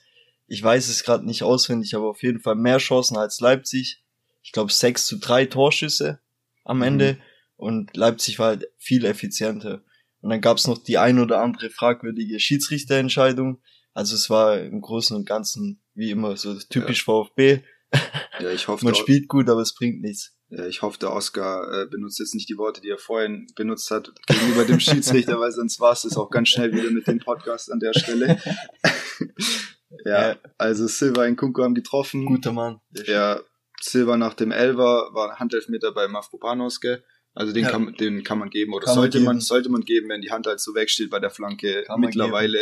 ich 0.46 0.62
weiß 0.62 0.88
es 0.88 1.04
gerade 1.04 1.24
nicht 1.24 1.42
auswendig, 1.42 1.94
aber 1.94 2.10
auf 2.10 2.22
jeden 2.22 2.40
Fall 2.40 2.56
mehr 2.56 2.78
Chancen 2.78 3.16
als 3.16 3.40
Leipzig. 3.40 4.02
Ich 4.42 4.52
glaube 4.52 4.72
6 4.72 5.06
zu 5.06 5.18
3 5.18 5.46
Torschüsse 5.46 6.20
am 6.64 6.78
Mhm. 6.78 6.82
Ende 6.82 7.18
und 7.56 7.96
Leipzig 7.96 8.38
war 8.38 8.48
halt 8.48 8.68
viel 8.76 9.04
effizienter. 9.04 9.82
Und 10.20 10.30
dann 10.30 10.40
gab 10.40 10.58
es 10.58 10.66
noch 10.66 10.78
die 10.78 10.98
ein 10.98 11.18
oder 11.18 11.40
andere 11.40 11.70
fragwürdige 11.70 12.38
Schiedsrichterentscheidung. 12.38 13.62
Also 13.94 14.14
es 14.14 14.28
war 14.28 14.60
im 14.60 14.80
Großen 14.80 15.16
und 15.16 15.24
Ganzen 15.24 15.80
wie 15.96 16.10
immer 16.10 16.36
so 16.36 16.54
typisch 16.54 17.04
VfB. 17.04 17.60
ja 18.40 18.50
ich 18.50 18.68
hoffe, 18.68 18.84
Man 18.84 18.94
spielt 18.94 19.28
gut, 19.28 19.48
aber 19.48 19.60
es 19.62 19.74
bringt 19.74 20.00
nichts. 20.02 20.32
Ja, 20.48 20.64
ich 20.66 20.82
hoffe, 20.82 20.98
der 21.00 21.12
Oscar 21.12 21.82
äh, 21.82 21.86
benutzt 21.86 22.20
jetzt 22.20 22.34
nicht 22.34 22.48
die 22.48 22.56
Worte, 22.56 22.80
die 22.80 22.90
er 22.90 22.98
vorhin 22.98 23.48
benutzt 23.56 23.90
hat 23.90 24.12
gegenüber 24.28 24.64
dem 24.64 24.78
Schiedsrichter, 24.78 25.40
weil 25.40 25.50
sonst 25.50 25.80
war 25.80 25.92
es 25.92 26.02
das 26.02 26.16
auch 26.16 26.30
ganz 26.30 26.50
schnell 26.50 26.72
wieder 26.72 26.90
mit 26.90 27.06
dem 27.08 27.18
Podcast 27.18 27.72
an 27.72 27.80
der 27.80 27.92
Stelle. 27.98 28.38
ja, 30.04 30.28
Ja. 30.30 30.36
also 30.58 30.86
Silva 30.86 31.24
und 31.26 31.36
Kunku 31.36 31.62
haben 31.62 31.74
getroffen. 31.74 32.26
Guter 32.26 32.52
Mann. 32.52 32.80
Ja, 33.06 33.40
Silva 33.80 34.16
nach 34.16 34.34
dem 34.34 34.52
Elver 34.52 35.10
war 35.12 35.38
Handelfmeter 35.38 35.92
bei 35.92 36.08
Mavropanos, 36.08 36.80
gell? 36.80 37.02
Also 37.34 37.52
den, 37.52 37.64
Ja. 37.64 37.70
kann, 37.70 37.94
den 37.94 38.24
kann 38.24 38.38
man 38.38 38.48
geben 38.50 38.72
oder 38.72 38.86
Kann 38.86 38.94
man 38.94 39.02
sollte 39.02 39.20
man, 39.20 39.36
geben. 39.36 39.40
sollte 39.40 39.68
man 39.68 39.80
geben, 39.82 40.08
wenn 40.08 40.22
die 40.22 40.30
Hand 40.30 40.46
halt 40.46 40.60
so 40.60 40.74
wegsteht 40.74 41.10
bei 41.10 41.18
der 41.20 41.30
Flanke. 41.30 41.82
Kann 41.86 42.00
man 42.00 42.08
Mittlerweile 42.08 42.58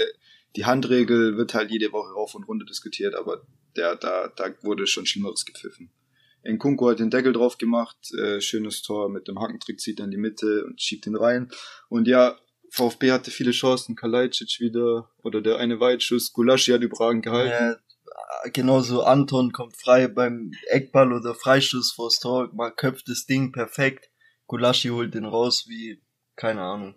die 0.57 0.65
Handregel 0.65 1.37
wird 1.37 1.55
halt 1.55 1.71
jede 1.71 1.93
Woche 1.93 2.13
rauf 2.13 2.35
und 2.35 2.45
runter 2.45 2.65
diskutiert, 2.65 3.15
aber 3.15 3.47
der, 3.77 3.97
da, 3.97 4.29
da 4.29 4.51
wurde 4.63 4.87
schon 4.87 5.07
Schlimmeres 5.07 5.45
gepfiffen. 5.45 5.91
Nkunku 6.47 6.91
hat 6.91 6.99
den 6.99 7.11
Deckel 7.11 7.33
drauf 7.33 7.59
gemacht, 7.59 7.97
äh, 8.13 8.41
schönes 8.41 8.83
Tor 8.83 9.09
mit 9.09 9.29
dem 9.29 9.41
Hackentrick 9.41 9.81
zieht 9.81 9.99
er 9.99 10.05
in 10.05 10.11
die 10.11 10.19
Mitte 10.19 10.65
und 10.67 10.81
schiebt 10.81 11.07
ihn 11.07 11.17
rein. 11.17 11.51
Und 11.89 12.07
ja, 12.07 12.39
VfB 12.71 13.13
hatte 13.13 13.31
viele 13.31 13.53
Chancen, 13.53 13.97
Kalajdzic 13.97 14.61
wieder 14.61 15.11
oder 15.23 15.41
der 15.41 15.59
eine 15.59 15.81
Weitschuss, 15.81 16.33
Gulaschi 16.33 16.73
hat 16.73 16.83
überragend 16.83 17.25
gehalten. 17.25 17.81
Äh, 18.45 18.51
genauso 18.51 19.03
Anton 19.03 19.53
kommt 19.53 19.77
frei 19.77 20.07
beim 20.09 20.53
Eckball 20.69 21.13
oder 21.13 21.35
Freistoß 21.35 21.93
vors 21.93 22.21
Tor, 22.21 22.51
mal 22.53 22.71
köpft 22.71 23.09
das 23.09 23.27
Ding 23.27 23.53
perfekt. 23.53 24.11
Gulaschi 24.47 24.89
holt 24.89 25.15
den 25.15 25.25
raus 25.25 25.65
wie, 25.69 26.03
keine 26.37 26.61
Ahnung. 26.61 26.95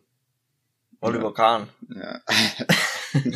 Oliver 1.01 1.33
Kahn. 1.33 1.69
Ja. 1.89 2.21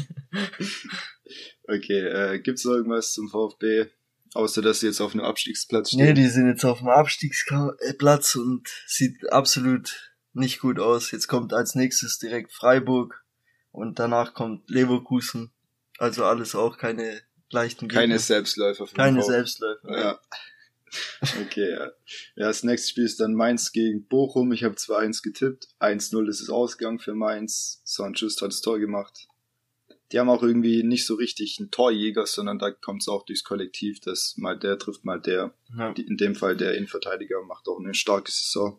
okay, 1.67 1.99
äh, 1.99 2.39
gibt's 2.39 2.65
noch 2.65 2.73
irgendwas 2.73 3.13
zum 3.13 3.29
VfB? 3.29 3.87
Außer, 4.33 4.61
dass 4.61 4.79
sie 4.79 4.87
jetzt 4.87 5.01
auf 5.01 5.13
einem 5.13 5.25
Abstiegsplatz 5.25 5.91
Nee, 5.93 6.03
stehen. 6.03 6.15
die 6.15 6.27
sind 6.27 6.47
jetzt 6.47 6.63
auf 6.63 6.79
dem 6.79 6.87
Abstiegsplatz 6.87 8.35
und 8.35 8.67
sieht 8.87 9.31
absolut 9.31 10.13
nicht 10.33 10.59
gut 10.61 10.79
aus. 10.79 11.11
Jetzt 11.11 11.27
kommt 11.27 11.53
als 11.53 11.75
nächstes 11.75 12.17
direkt 12.17 12.53
Freiburg 12.53 13.25
und 13.71 13.99
danach 13.99 14.33
kommt 14.33 14.69
Leverkusen. 14.69 15.51
Also 15.97 16.23
alles 16.23 16.55
auch 16.55 16.77
keine 16.77 17.21
leichten 17.49 17.89
Keine 17.89 18.03
Gegner. 18.07 18.19
Selbstläufer 18.19 18.87
für 18.87 18.93
den 18.93 18.97
keine. 18.97 19.23
Selbstläufer. 19.23 19.99
Ja. 19.99 20.19
Okay, 21.41 21.69
ja. 21.71 21.85
ja. 21.85 21.91
Das 22.47 22.63
nächste 22.63 22.89
Spiel 22.89 23.05
ist 23.05 23.19
dann 23.19 23.33
Mainz 23.33 23.71
gegen 23.71 24.05
Bochum. 24.07 24.51
Ich 24.51 24.63
habe 24.63 24.75
2-1 24.75 25.23
getippt. 25.23 25.67
1-0 25.79 26.27
ist 26.27 26.41
es 26.41 26.49
ausgegangen 26.49 26.99
für 26.99 27.13
Mainz. 27.15 27.81
Sanchez 27.85 28.41
hat 28.41 28.49
das 28.49 28.61
Tor 28.61 28.79
gemacht. 28.79 29.27
Die 30.11 30.19
haben 30.19 30.29
auch 30.29 30.43
irgendwie 30.43 30.83
nicht 30.83 31.05
so 31.05 31.15
richtig 31.15 31.57
einen 31.59 31.71
Torjäger, 31.71 32.25
sondern 32.25 32.59
da 32.59 32.71
kommt 32.71 33.01
es 33.03 33.07
auch 33.07 33.23
durchs 33.25 33.45
Kollektiv, 33.45 34.01
dass 34.01 34.35
mal 34.37 34.59
der 34.59 34.77
trifft, 34.77 35.05
mal 35.05 35.21
der. 35.21 35.53
Ja. 35.77 35.93
Die- 35.93 36.05
In 36.05 36.17
dem 36.17 36.35
Fall 36.35 36.57
der 36.57 36.75
Innenverteidiger 36.75 37.41
macht 37.43 37.67
auch 37.69 37.79
eine 37.79 37.93
starke 37.93 38.29
Saison. 38.31 38.77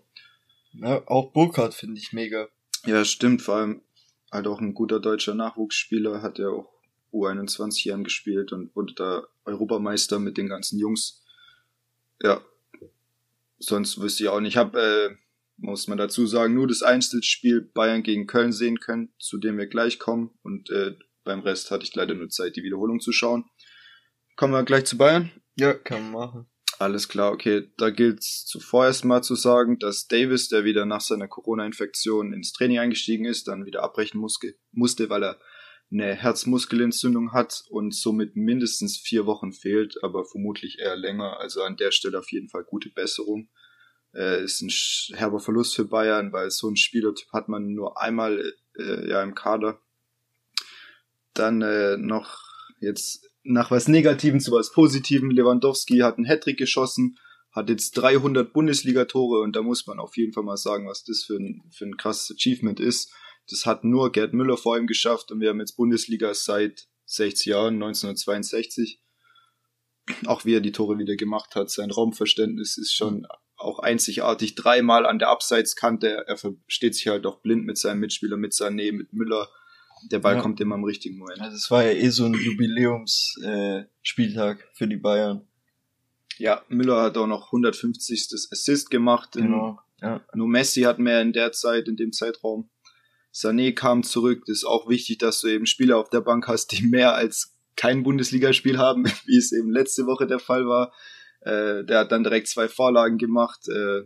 Ja, 0.75 1.02
auch 1.09 1.33
Burkhardt 1.33 1.73
finde 1.75 1.99
ich 2.00 2.12
mega. 2.12 2.49
Ja, 2.85 3.04
stimmt. 3.07 3.40
Vor 3.42 3.57
allem 3.57 3.83
halt 4.31 4.47
auch 4.47 4.61
ein 4.61 4.75
guter 4.75 5.00
deutscher 5.00 5.35
Nachwuchsspieler, 5.35 6.21
hat 6.23 6.38
ja 6.38 6.49
auch 6.49 6.69
U21 7.12 7.88
Jahren 7.88 8.04
gespielt 8.04 8.52
und 8.52 8.75
wurde 8.76 8.95
da 8.95 9.23
Europameister 9.45 10.19
mit 10.19 10.37
den 10.37 10.49
ganzen 10.49 10.78
Jungs. 10.78 11.23
Ja. 12.23 12.41
Sonst 13.59 14.00
wüsste 14.00 14.25
ich 14.25 14.29
auch 14.29 14.41
nicht. 14.41 14.52
Ich 14.52 14.57
habe, 14.57 14.81
äh, 14.81 15.17
muss 15.57 15.88
man 15.88 15.99
dazu 15.99 16.26
sagen, 16.26 16.55
nur 16.55 16.67
das 16.67 16.83
Einzelspiel 16.83 17.61
Bayern 17.61 18.02
gegen 18.02 18.26
Köln 18.26 18.52
sehen 18.52 18.81
können, 18.81 19.12
zu 19.19 19.38
dem 19.38 19.59
wir 19.59 19.67
gleich 19.67 19.99
kommen. 19.99 20.31
Und 20.43 20.71
äh, 20.71 20.97
beim 21.25 21.41
Rest 21.41 21.71
hatte 21.71 21.85
ich 21.85 21.95
leider 21.95 22.14
nur 22.14 22.29
Zeit, 22.29 22.57
die 22.57 22.62
Wiederholung 22.62 23.00
zu 23.00 23.12
schauen. 23.12 23.45
Kommen 24.37 24.52
wir 24.52 24.64
gleich 24.64 24.85
zu 24.85 24.97
Bayern. 24.97 25.31
Ja, 25.57 25.75
kann 25.75 26.11
man 26.11 26.12
machen. 26.12 26.47
Alles 26.79 27.09
klar, 27.09 27.33
okay. 27.33 27.71
Da 27.76 27.91
gilt's 27.91 28.45
zuvor 28.45 28.87
erstmal 28.87 29.23
zu 29.23 29.37
sagen, 29.37 29.79
dass 29.79 30.09
Davis, 30.09 30.49
der 30.49 30.64
wieder 30.64 30.85
nach 30.85 31.00
seiner 31.00 31.29
Corona-Infektion 31.29 32.33
ins 32.33 32.52
Training 32.52 32.81
eingestiegen 32.81 33.25
ist, 33.25 33.47
dann 33.47 33.67
wieder 33.67 33.85
abbrechen 33.85 34.21
musste, 34.21 35.11
weil 35.11 35.23
er 35.23 35.41
eine 35.93 36.15
Herzmuskelentzündung 36.15 37.33
hat 37.33 37.65
und 37.69 37.95
somit 37.95 38.35
mindestens 38.35 38.97
vier 38.97 39.27
Wochen 39.27 39.53
fehlt, 39.53 40.03
aber 40.03 40.25
vermutlich 40.25 40.79
eher 40.79 40.97
länger. 40.97 41.39
Also 41.39 41.63
an 41.63 41.77
der 41.77 41.93
Stelle 41.93 42.19
auf 42.19 42.33
jeden 42.33 42.49
Fall 42.49 42.65
gute 42.65 42.89
Besserung. 42.89 43.49
Äh, 44.15 44.43
ist 44.45 44.63
ein 44.63 45.17
herber 45.17 45.41
Verlust 45.41 45.75
für 45.75 45.85
Bayern, 45.85 46.33
weil 46.33 46.51
so 46.51 46.67
einen 46.67 46.77
Spielertyp 46.77 47.29
hat 47.33 47.49
man 47.49 47.75
nur 47.75 48.01
einmal 48.01 48.55
äh, 48.79 49.09
ja 49.09 49.23
im 49.23 49.35
Kader. 49.35 49.81
Dann 51.35 51.63
äh, 51.63 51.97
noch 51.97 52.39
jetzt 52.81 53.29
nach 53.43 53.71
was 53.71 53.89
Negativem 53.89 54.41
zu 54.41 54.53
was 54.53 54.73
Positivem. 54.73 55.31
Lewandowski 55.31 55.99
hat 55.99 56.17
einen 56.17 56.27
Hattrick 56.27 56.59
geschossen, 56.59 57.19
hat 57.51 57.69
jetzt 57.69 57.93
300 57.93 58.53
Bundesliga-Tore 58.53 59.41
und 59.41 59.57
da 59.57 59.63
muss 59.63 59.87
man 59.87 59.99
auf 59.99 60.17
jeden 60.17 60.33
Fall 60.33 60.45
mal 60.45 60.57
sagen, 60.57 60.89
was 60.89 61.05
das 61.05 61.25
für 61.25 61.37
ein, 61.37 61.63
für 61.71 61.85
ein 61.85 61.97
krasses 61.97 62.35
Achievement 62.37 62.81
ist. 62.81 63.13
Das 63.51 63.67
hat 63.67 63.83
nur 63.85 64.13
Gerd 64.13 64.33
Müller 64.33 64.57
vor 64.57 64.79
ihm 64.79 64.87
geschafft 64.87 65.31
und 65.33 65.41
wir 65.41 65.49
haben 65.51 65.61
jetzt 65.61 65.77
Bundesliga 65.77 66.33
seit 66.35 66.87
60 67.07 67.47
Jahren, 67.47 67.75
1962. 67.75 69.01
Auch 70.27 70.45
wie 70.45 70.55
er 70.55 70.61
die 70.61 70.73
Tore 70.73 70.99
wieder 70.99 71.15
gemacht 71.17 71.55
hat, 71.55 71.71
sein 71.71 71.91
Raumverständnis 71.91 72.77
ist 72.77 72.93
schon 72.95 73.27
auch 73.57 73.79
einzigartig. 73.79 74.55
Dreimal 74.57 75.07
an 75.07 75.19
der 75.21 75.29
Abseitskante, 75.29 76.25
er 76.27 76.37
versteht 76.37 76.95
sich 76.97 77.07
halt 77.09 77.25
auch 77.27 77.41
blind 77.41 77.65
mit 77.65 77.79
seinem 77.79 78.01
Mitspieler, 78.01 78.37
mit 78.37 78.53
Sané, 78.53 78.93
mit 78.93 79.13
Müller. 79.13 79.49
Der 80.11 80.19
Ball 80.19 80.35
Ja. 80.37 80.43
kommt 80.43 80.61
immer 80.61 80.75
im 80.75 80.83
richtigen 80.85 81.19
Moment. 81.19 81.41
Also 81.41 81.55
es 81.57 81.71
war 81.71 81.85
ja 81.85 81.93
eh 81.93 82.09
so 82.09 82.25
ein 82.25 82.35
Jubiläumsspieltag 82.35 84.61
äh, 84.61 84.65
für 84.75 84.89
die 84.89 84.97
Bayern. 84.97 85.47
Ja, 86.39 86.63
Müller 86.69 87.01
hat 87.03 87.17
auch 87.17 87.29
noch 87.29 87.47
150. 87.53 88.29
Assist 88.51 88.91
gemacht. 88.91 89.31
Genau. 89.33 89.79
Ja. 90.01 90.21
Nur 90.35 90.49
Messi 90.49 90.81
hat 90.83 90.99
mehr 90.99 91.23
in 91.23 91.33
der 91.33 91.53
Zeit, 91.53 91.87
in 91.87 91.95
dem 91.97 92.11
Zeitraum. 92.13 92.69
Sané 93.33 93.73
kam 93.75 94.03
zurück. 94.03 94.45
Das 94.47 94.59
ist 94.59 94.65
auch 94.65 94.89
wichtig, 94.89 95.19
dass 95.19 95.41
du 95.41 95.49
eben 95.49 95.67
Spieler 95.67 95.99
auf 95.99 96.11
der 96.11 96.21
Bank 96.21 96.49
hast, 96.49 96.73
die 96.73 96.87
mehr 96.87 97.15
als 97.15 97.57
kein 97.77 98.03
Bundesligaspiel 98.03 98.79
haben, 98.79 99.05
wie 99.27 99.37
es 99.37 99.53
eben 99.53 99.71
letzte 99.71 100.07
Woche 100.07 100.27
der 100.27 100.39
Fall 100.39 100.67
war. 100.67 100.93
Äh, 101.41 101.85
der 101.85 102.01
hat 102.01 102.12
dann 102.12 102.25
direkt 102.25 102.49
zwei 102.49 102.69
Vorlagen 102.69 103.19
gemacht. 103.19 103.69
Äh, 103.69 104.03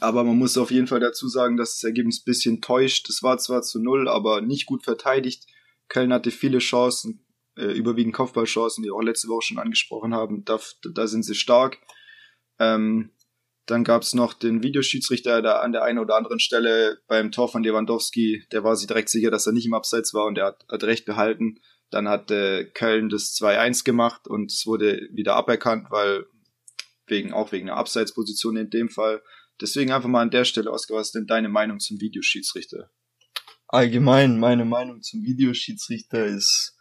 aber 0.00 0.24
man 0.24 0.36
muss 0.36 0.58
auf 0.58 0.70
jeden 0.70 0.86
Fall 0.86 1.00
dazu 1.00 1.28
sagen, 1.28 1.56
dass 1.56 1.76
das 1.76 1.84
Ergebnis 1.84 2.22
bisschen 2.22 2.60
täuscht. 2.60 3.08
Es 3.08 3.22
war 3.22 3.38
zwar 3.38 3.62
zu 3.62 3.80
null, 3.80 4.08
aber 4.08 4.40
nicht 4.40 4.66
gut 4.66 4.84
verteidigt. 4.84 5.46
Köln 5.88 6.12
hatte 6.12 6.30
viele 6.30 6.58
Chancen, 6.58 7.24
äh, 7.56 7.72
überwiegend 7.72 8.14
Kopfballchancen, 8.14 8.82
die 8.82 8.90
wir 8.90 8.94
auch 8.94 9.02
letzte 9.02 9.28
Woche 9.28 9.46
schon 9.46 9.58
angesprochen 9.58 10.14
haben. 10.14 10.44
Da, 10.44 10.60
da 10.94 11.06
sind 11.06 11.24
sie 11.24 11.34
stark. 11.34 11.78
Ähm, 12.58 13.10
dann 13.70 13.84
gab's 13.84 14.14
noch 14.14 14.32
den 14.32 14.62
Videoschiedsrichter, 14.62 15.42
der 15.42 15.62
an 15.62 15.72
der 15.72 15.82
einen 15.82 15.98
oder 15.98 16.16
anderen 16.16 16.40
Stelle 16.40 17.00
beim 17.06 17.30
Tor 17.30 17.50
von 17.50 17.62
Lewandowski, 17.62 18.44
der 18.50 18.64
war 18.64 18.74
sich 18.74 18.86
direkt 18.86 19.10
sicher, 19.10 19.30
dass 19.30 19.46
er 19.46 19.52
nicht 19.52 19.66
im 19.66 19.74
Abseits 19.74 20.14
war 20.14 20.24
und 20.24 20.36
der 20.36 20.46
hat, 20.46 20.64
hat 20.70 20.84
recht 20.84 21.04
behalten. 21.04 21.60
Dann 21.90 22.08
hat 22.08 22.30
äh, 22.30 22.64
Köln 22.64 23.10
das 23.10 23.34
2-1 23.34 23.84
gemacht 23.84 24.26
und 24.26 24.50
es 24.52 24.66
wurde 24.66 25.08
wieder 25.12 25.36
aberkannt, 25.36 25.90
weil 25.90 26.24
wegen 27.06 27.32
auch 27.32 27.52
wegen 27.52 27.68
einer 27.68 27.78
Abseitsposition 27.78 28.56
in 28.56 28.70
dem 28.70 28.88
Fall. 28.88 29.22
Deswegen 29.60 29.92
einfach 29.92 30.08
mal 30.08 30.22
an 30.22 30.30
der 30.30 30.44
Stelle, 30.44 30.70
Oskar, 30.70 30.96
was 30.96 31.08
ist 31.08 31.14
denn 31.14 31.26
deine 31.26 31.48
Meinung 31.48 31.78
zum 31.78 32.00
Videoschiedsrichter? 32.00 32.90
Allgemein, 33.66 34.38
meine 34.38 34.64
Meinung 34.64 35.02
zum 35.02 35.22
Videoschiedsrichter 35.24 36.24
ist, 36.24 36.77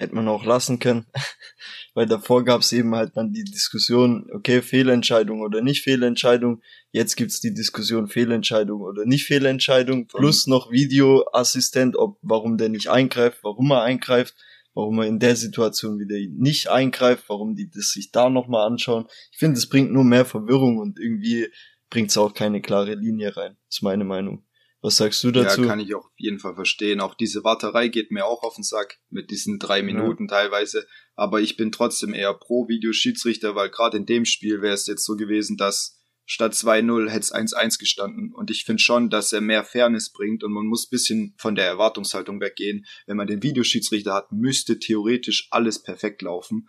hätte 0.00 0.14
man 0.14 0.28
auch 0.28 0.44
lassen 0.44 0.78
können. 0.78 1.06
Weil 1.94 2.06
davor 2.06 2.44
gab 2.44 2.62
es 2.62 2.72
eben 2.72 2.94
halt 2.94 3.16
dann 3.16 3.32
die 3.32 3.44
Diskussion, 3.44 4.28
okay, 4.32 4.62
Fehlentscheidung 4.62 5.42
oder 5.42 5.60
nicht 5.60 5.82
Fehlentscheidung. 5.82 6.62
Jetzt 6.90 7.16
gibt's 7.16 7.40
die 7.40 7.52
Diskussion 7.52 8.08
Fehlentscheidung 8.08 8.80
oder 8.80 9.04
nicht 9.04 9.26
Fehlentscheidung. 9.26 10.06
Plus 10.06 10.46
noch 10.46 10.70
Videoassistent, 10.70 11.96
ob 11.96 12.18
warum 12.22 12.56
der 12.56 12.70
nicht 12.70 12.88
eingreift, 12.88 13.40
warum 13.42 13.70
er 13.72 13.82
eingreift, 13.82 14.34
warum 14.72 15.00
er 15.00 15.06
in 15.06 15.18
der 15.18 15.36
Situation 15.36 15.98
wieder 15.98 16.16
nicht 16.30 16.68
eingreift, 16.68 17.24
warum 17.28 17.54
die 17.54 17.70
das 17.70 17.90
sich 17.90 18.10
da 18.10 18.30
nochmal 18.30 18.66
anschauen. 18.66 19.06
Ich 19.32 19.38
finde, 19.38 19.58
es 19.58 19.68
bringt 19.68 19.92
nur 19.92 20.04
mehr 20.04 20.24
Verwirrung 20.24 20.78
und 20.78 20.98
irgendwie 20.98 21.48
bringt's 21.90 22.16
auch 22.16 22.32
keine 22.32 22.62
klare 22.62 22.94
Linie 22.94 23.36
rein. 23.36 23.56
ist 23.68 23.82
meine 23.82 24.04
Meinung. 24.04 24.44
Was 24.82 24.96
sagst 24.96 25.22
du 25.24 25.30
dazu? 25.30 25.62
Ja, 25.62 25.68
kann 25.68 25.80
ich 25.80 25.94
auch 25.94 26.06
auf 26.06 26.18
jeden 26.18 26.38
Fall 26.38 26.54
verstehen. 26.54 27.00
Auch 27.00 27.14
diese 27.14 27.44
Warterei 27.44 27.88
geht 27.88 28.10
mir 28.10 28.24
auch 28.24 28.42
auf 28.42 28.54
den 28.54 28.64
Sack 28.64 28.98
mit 29.10 29.30
diesen 29.30 29.58
drei 29.58 29.82
Minuten 29.82 30.24
ja. 30.24 30.36
teilweise. 30.36 30.86
Aber 31.14 31.40
ich 31.40 31.56
bin 31.56 31.70
trotzdem 31.70 32.14
eher 32.14 32.32
pro 32.32 32.66
Videoschiedsrichter, 32.66 33.54
weil 33.54 33.68
gerade 33.68 33.98
in 33.98 34.06
dem 34.06 34.24
Spiel 34.24 34.62
wäre 34.62 34.74
es 34.74 34.86
jetzt 34.86 35.04
so 35.04 35.16
gewesen, 35.16 35.58
dass 35.58 36.00
statt 36.24 36.54
2-0 36.54 37.10
hätte 37.10 37.20
es 37.20 37.34
1-1 37.34 37.78
gestanden. 37.78 38.32
Und 38.32 38.50
ich 38.50 38.64
finde 38.64 38.80
schon, 38.80 39.10
dass 39.10 39.32
er 39.32 39.42
mehr 39.42 39.64
Fairness 39.64 40.12
bringt 40.12 40.44
und 40.44 40.52
man 40.52 40.64
muss 40.64 40.88
bisschen 40.88 41.34
von 41.36 41.56
der 41.56 41.66
Erwartungshaltung 41.66 42.40
weggehen. 42.40 42.86
Wenn 43.06 43.18
man 43.18 43.26
den 43.26 43.42
Videoschiedsrichter 43.42 44.14
hat, 44.14 44.32
müsste 44.32 44.78
theoretisch 44.78 45.48
alles 45.50 45.82
perfekt 45.82 46.22
laufen 46.22 46.68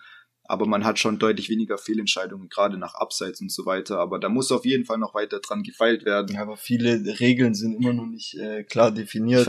aber 0.51 0.67
man 0.67 0.83
hat 0.83 0.99
schon 0.99 1.17
deutlich 1.17 1.47
weniger 1.47 1.77
Fehlentscheidungen, 1.77 2.49
gerade 2.49 2.77
nach 2.77 2.93
Abseits 2.95 3.39
und 3.39 3.49
so 3.49 3.65
weiter. 3.65 3.99
Aber 3.99 4.19
da 4.19 4.27
muss 4.27 4.51
auf 4.51 4.65
jeden 4.65 4.83
Fall 4.83 4.97
noch 4.97 5.13
weiter 5.13 5.39
dran 5.39 5.63
gefeilt 5.63 6.03
werden. 6.03 6.35
Ja, 6.35 6.41
aber 6.41 6.57
viele 6.57 7.21
Regeln 7.21 7.53
sind 7.53 7.75
immer 7.75 7.93
noch 7.93 8.05
nicht 8.05 8.33
äh, 8.33 8.65
klar 8.65 8.91
definiert. 8.91 9.47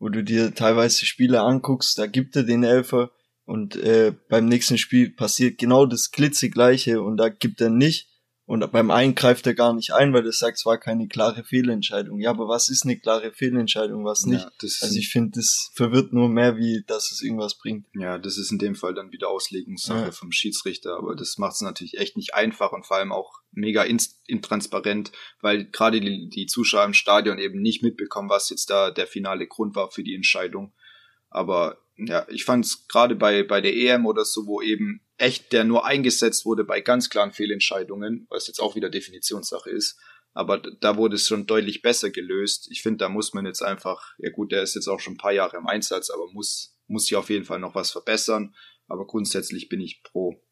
Wo 0.00 0.08
du 0.08 0.24
dir 0.24 0.52
teilweise 0.52 1.06
Spiele 1.06 1.42
anguckst, 1.42 1.96
da 1.96 2.08
gibt 2.08 2.34
er 2.34 2.42
den 2.42 2.64
Elfer 2.64 3.12
und 3.44 3.76
äh, 3.76 4.14
beim 4.28 4.46
nächsten 4.46 4.78
Spiel 4.78 5.10
passiert 5.10 5.58
genau 5.58 5.86
das 5.86 6.10
klitzegleiche 6.10 7.02
und 7.02 7.18
da 7.18 7.28
gibt 7.28 7.60
er 7.60 7.70
nicht. 7.70 8.08
Und 8.44 8.70
beim 8.72 8.90
einen 8.90 9.14
greift 9.14 9.46
er 9.46 9.54
gar 9.54 9.72
nicht 9.72 9.94
ein, 9.94 10.12
weil 10.12 10.26
er 10.26 10.32
sagt, 10.32 10.58
es 10.58 10.66
war 10.66 10.76
keine 10.76 11.06
klare 11.06 11.44
Fehlentscheidung. 11.44 12.18
Ja, 12.18 12.30
aber 12.30 12.48
was 12.48 12.68
ist 12.68 12.84
eine 12.84 12.98
klare 12.98 13.32
Fehlentscheidung, 13.32 14.04
was 14.04 14.26
nicht? 14.26 14.42
Ja, 14.42 14.50
also 14.60 14.98
ich 14.98 15.10
finde, 15.10 15.32
das 15.36 15.70
verwirrt 15.74 16.12
nur 16.12 16.28
mehr, 16.28 16.56
wie 16.56 16.82
dass 16.86 17.12
es 17.12 17.22
irgendwas 17.22 17.56
bringt. 17.56 17.86
Ja, 17.94 18.18
das 18.18 18.38
ist 18.38 18.50
in 18.50 18.58
dem 18.58 18.74
Fall 18.74 18.94
dann 18.94 19.12
wieder 19.12 19.28
Auslegungssache 19.28 20.06
ja. 20.06 20.10
vom 20.10 20.32
Schiedsrichter, 20.32 20.96
aber 20.96 21.14
das 21.14 21.38
macht 21.38 21.54
es 21.54 21.60
natürlich 21.60 21.98
echt 21.98 22.16
nicht 22.16 22.34
einfach 22.34 22.72
und 22.72 22.84
vor 22.84 22.96
allem 22.96 23.12
auch 23.12 23.42
mega 23.52 23.84
intransparent, 24.26 25.12
weil 25.40 25.66
gerade 25.66 26.00
die, 26.00 26.28
die 26.28 26.46
Zuschauer 26.46 26.84
im 26.84 26.94
Stadion 26.94 27.38
eben 27.38 27.60
nicht 27.62 27.82
mitbekommen, 27.82 28.28
was 28.28 28.50
jetzt 28.50 28.70
da 28.70 28.90
der 28.90 29.06
finale 29.06 29.46
Grund 29.46 29.76
war 29.76 29.90
für 29.92 30.02
die 30.02 30.16
Entscheidung. 30.16 30.72
Aber 31.30 31.78
ja, 31.96 32.26
ich 32.28 32.44
fand 32.44 32.64
es 32.64 32.86
gerade 32.88 33.14
bei, 33.14 33.42
bei 33.42 33.60
der 33.60 33.74
EM 33.74 34.06
oder 34.06 34.24
so, 34.24 34.46
wo 34.46 34.62
eben 34.62 35.00
echt 35.18 35.52
der 35.52 35.64
nur 35.64 35.86
eingesetzt 35.86 36.44
wurde 36.44 36.64
bei 36.64 36.80
ganz 36.80 37.10
klaren 37.10 37.32
Fehlentscheidungen, 37.32 38.26
was 38.30 38.46
jetzt 38.46 38.60
auch 38.60 38.74
wieder 38.74 38.90
Definitionssache 38.90 39.70
ist. 39.70 39.98
Aber 40.34 40.58
da 40.58 40.96
wurde 40.96 41.16
es 41.16 41.28
schon 41.28 41.46
deutlich 41.46 41.82
besser 41.82 42.10
gelöst. 42.10 42.68
Ich 42.70 42.82
finde, 42.82 42.98
da 42.98 43.08
muss 43.08 43.34
man 43.34 43.44
jetzt 43.44 43.62
einfach, 43.62 44.14
ja 44.18 44.30
gut, 44.30 44.50
der 44.50 44.62
ist 44.62 44.74
jetzt 44.74 44.88
auch 44.88 44.98
schon 44.98 45.14
ein 45.14 45.18
paar 45.18 45.32
Jahre 45.32 45.58
im 45.58 45.66
Einsatz, 45.66 46.08
aber 46.10 46.26
muss, 46.32 46.78
muss 46.86 47.04
sich 47.04 47.16
auf 47.16 47.28
jeden 47.28 47.44
Fall 47.44 47.58
noch 47.58 47.74
was 47.74 47.90
verbessern. 47.90 48.54
Aber 48.88 49.06
grundsätzlich 49.06 49.68
bin 49.68 49.80
ich 49.80 50.02
pro. 50.02 50.42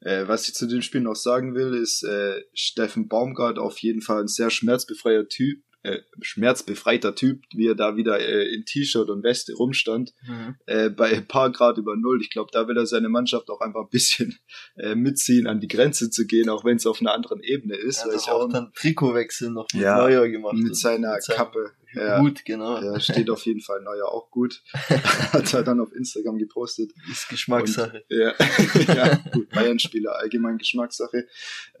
Äh, 0.00 0.26
was 0.26 0.48
ich 0.48 0.54
zu 0.54 0.66
dem 0.66 0.82
Spiel 0.82 1.02
noch 1.02 1.14
sagen 1.14 1.54
will, 1.54 1.74
ist 1.74 2.02
äh, 2.02 2.42
Steffen 2.54 3.08
Baumgart 3.08 3.58
auf 3.58 3.78
jeden 3.78 4.02
Fall 4.02 4.22
ein 4.22 4.28
sehr 4.28 4.50
schmerzbefreier 4.50 5.28
Typ, 5.28 5.62
äh, 5.82 5.98
schmerzbefreiter 6.20 7.14
Typ, 7.14 7.42
wie 7.54 7.68
er 7.68 7.74
da 7.74 7.96
wieder 7.96 8.20
äh, 8.20 8.54
in 8.54 8.64
T-Shirt 8.64 9.08
und 9.08 9.22
Weste 9.22 9.54
rumstand, 9.54 10.12
mhm. 10.26 10.56
äh, 10.66 10.90
bei 10.90 11.10
ein 11.10 11.26
paar 11.26 11.50
Grad 11.50 11.78
über 11.78 11.96
Null. 11.96 12.20
Ich 12.20 12.30
glaube, 12.30 12.50
da 12.52 12.68
will 12.68 12.76
er 12.76 12.86
seine 12.86 13.08
Mannschaft 13.08 13.48
auch 13.50 13.60
einfach 13.60 13.82
ein 13.82 13.90
bisschen 13.90 14.38
äh, 14.76 14.94
mitziehen, 14.94 15.46
an 15.46 15.60
die 15.60 15.68
Grenze 15.68 16.10
zu 16.10 16.26
gehen, 16.26 16.48
auch 16.48 16.64
wenn 16.64 16.76
es 16.76 16.86
auf 16.86 17.00
einer 17.00 17.14
anderen 17.14 17.42
Ebene 17.42 17.76
ist. 17.76 18.04
Er 18.04 18.14
hat 18.14 18.28
auch 18.28 18.48
dann 18.48 18.72
Trikotwechsel 18.74 19.50
noch 19.50 19.66
mit 19.72 19.82
ja, 19.82 19.96
Neuer 19.96 20.28
gemacht. 20.28 20.54
Mit 20.54 20.76
seiner 20.76 21.14
mit 21.14 21.26
Kappe. 21.28 21.72
Ja, 21.92 22.20
gut, 22.20 22.44
genau. 22.44 22.80
Ja, 22.80 23.00
steht 23.00 23.30
auf 23.30 23.44
jeden 23.46 23.60
Fall 23.60 23.80
Neuer 23.82 24.06
auch 24.06 24.30
gut. 24.30 24.62
hat 24.72 25.52
er 25.52 25.62
dann 25.62 25.80
auf 25.80 25.92
Instagram 25.92 26.38
gepostet. 26.38 26.92
Ist 27.10 27.28
Geschmackssache. 27.28 28.04
Und, 28.08 28.16
ja, 28.16 28.34
ja, 28.94 29.16
gut, 29.32 29.48
Bayern-Spieler, 29.50 30.16
allgemein 30.16 30.58
Geschmackssache. 30.58 31.26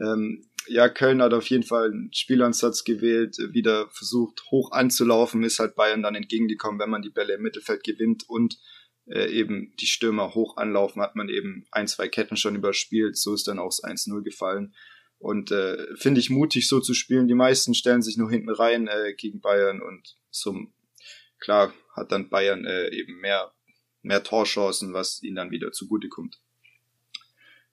Ähm, 0.00 0.44
ja, 0.66 0.88
Köln 0.88 1.22
hat 1.22 1.34
auf 1.34 1.48
jeden 1.48 1.64
Fall 1.64 1.90
einen 1.90 2.12
Spielansatz 2.12 2.84
gewählt, 2.84 3.36
wieder 3.52 3.88
versucht 3.90 4.42
hoch 4.50 4.72
anzulaufen, 4.72 5.42
ist 5.42 5.58
halt 5.58 5.74
Bayern 5.74 6.02
dann 6.02 6.14
entgegengekommen, 6.14 6.80
wenn 6.80 6.90
man 6.90 7.02
die 7.02 7.10
Bälle 7.10 7.34
im 7.34 7.42
Mittelfeld 7.42 7.82
gewinnt 7.84 8.28
und 8.28 8.58
äh, 9.06 9.26
eben 9.30 9.74
die 9.80 9.86
Stürmer 9.86 10.34
hoch 10.34 10.56
anlaufen, 10.56 11.02
hat 11.02 11.16
man 11.16 11.28
eben 11.28 11.66
ein, 11.70 11.88
zwei 11.88 12.08
Ketten 12.08 12.36
schon 12.36 12.54
überspielt, 12.54 13.16
so 13.16 13.34
ist 13.34 13.48
dann 13.48 13.58
auch 13.58 13.70
das 13.70 13.82
1-0 13.82 14.22
gefallen. 14.22 14.74
Und 15.18 15.50
äh, 15.50 15.86
finde 15.96 16.20
ich 16.20 16.30
mutig, 16.30 16.66
so 16.66 16.80
zu 16.80 16.94
spielen. 16.94 17.28
Die 17.28 17.34
meisten 17.34 17.74
stellen 17.74 18.00
sich 18.00 18.16
nur 18.16 18.30
hinten 18.30 18.48
rein 18.48 18.88
äh, 18.88 19.12
gegen 19.14 19.40
Bayern 19.40 19.82
und 19.82 20.16
zum 20.30 20.72
klar 21.40 21.74
hat 21.94 22.12
dann 22.12 22.30
Bayern 22.30 22.64
äh, 22.64 22.88
eben 22.90 23.20
mehr, 23.20 23.52
mehr 24.02 24.22
Torchancen, 24.22 24.94
was 24.94 25.22
ihnen 25.22 25.36
dann 25.36 25.50
wieder 25.50 25.72
zugute 25.72 26.08
kommt. 26.08 26.39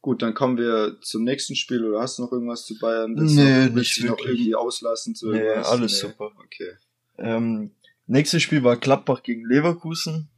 Gut, 0.08 0.22
dann 0.22 0.34
kommen 0.34 0.58
wir 0.58 1.02
zum 1.02 1.26
nächsten 1.26 1.58
Spiel. 1.58 1.84
Oder 1.84 2.00
hast 2.00 2.18
du 2.18 2.24
noch 2.24 2.32
irgendwas 2.32 2.66
zu 2.66 2.80
Bayern? 2.80 3.14
Das 3.18 3.30
nee, 3.30 3.66
noch, 3.66 3.76
nicht 3.76 4.04
noch 4.06 4.18
irgendwie 4.18 4.56
auslassen 4.56 5.16
zu 5.16 5.34
Nee, 5.34 5.50
alles 5.50 6.02
nee. 6.02 6.08
super. 6.08 6.32
Okay. 6.46 6.78
Ähm, 7.18 7.72
nächstes 8.06 8.42
Spiel 8.42 8.64
war 8.64 8.78
Gladbach 8.78 9.22
gegen 9.22 9.46
Leverkusen. 9.46 10.30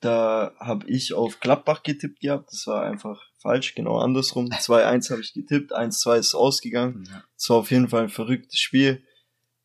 Da 0.00 0.54
habe 0.58 0.88
ich 0.88 1.12
auf 1.12 1.38
Gladbach 1.38 1.82
getippt 1.82 2.20
gehabt. 2.20 2.50
Das 2.50 2.66
war 2.66 2.82
einfach 2.84 3.22
falsch, 3.36 3.74
genau 3.74 3.98
andersrum. 3.98 4.46
2-1 4.50 5.10
habe 5.10 5.20
ich 5.20 5.34
getippt, 5.34 5.76
1-2 5.76 6.16
ist 6.16 6.34
ausgegangen. 6.34 7.04
Ja. 7.10 7.24
Das 7.36 7.50
war 7.50 7.58
auf 7.58 7.70
jeden 7.70 7.90
Fall 7.90 8.04
ein 8.04 8.08
verrücktes 8.08 8.58
Spiel. 8.58 9.02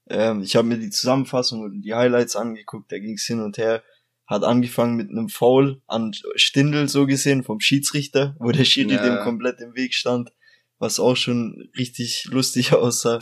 Ähm, 0.10 0.42
ich 0.42 0.58
habe 0.58 0.68
mir 0.68 0.80
die 0.80 0.90
Zusammenfassung 0.90 1.62
und 1.62 1.82
die 1.82 1.94
Highlights 1.94 2.36
angeguckt, 2.36 2.92
da 2.92 3.00
ging 3.00 3.14
es 3.14 3.24
hin 3.24 3.40
und 3.40 3.58
her 3.58 3.84
hat 4.28 4.44
angefangen 4.44 4.98
mit 4.98 5.10
einem 5.10 5.30
Foul 5.30 5.82
an 5.88 6.12
Stindel 6.36 6.90
so 6.90 7.06
gesehen 7.06 7.44
vom 7.44 7.62
Schiedsrichter, 7.62 8.36
wo 8.40 8.52
der 8.52 8.66
Schiri 8.66 8.94
ja. 8.94 9.04
dem 9.04 9.24
komplett 9.24 9.62
im 9.62 9.74
Weg 9.74 9.94
stand, 9.94 10.32
was 10.80 11.00
auch 11.00 11.16
schon 11.16 11.70
richtig 11.78 12.26
lustig 12.30 12.74
aussah. 12.74 13.20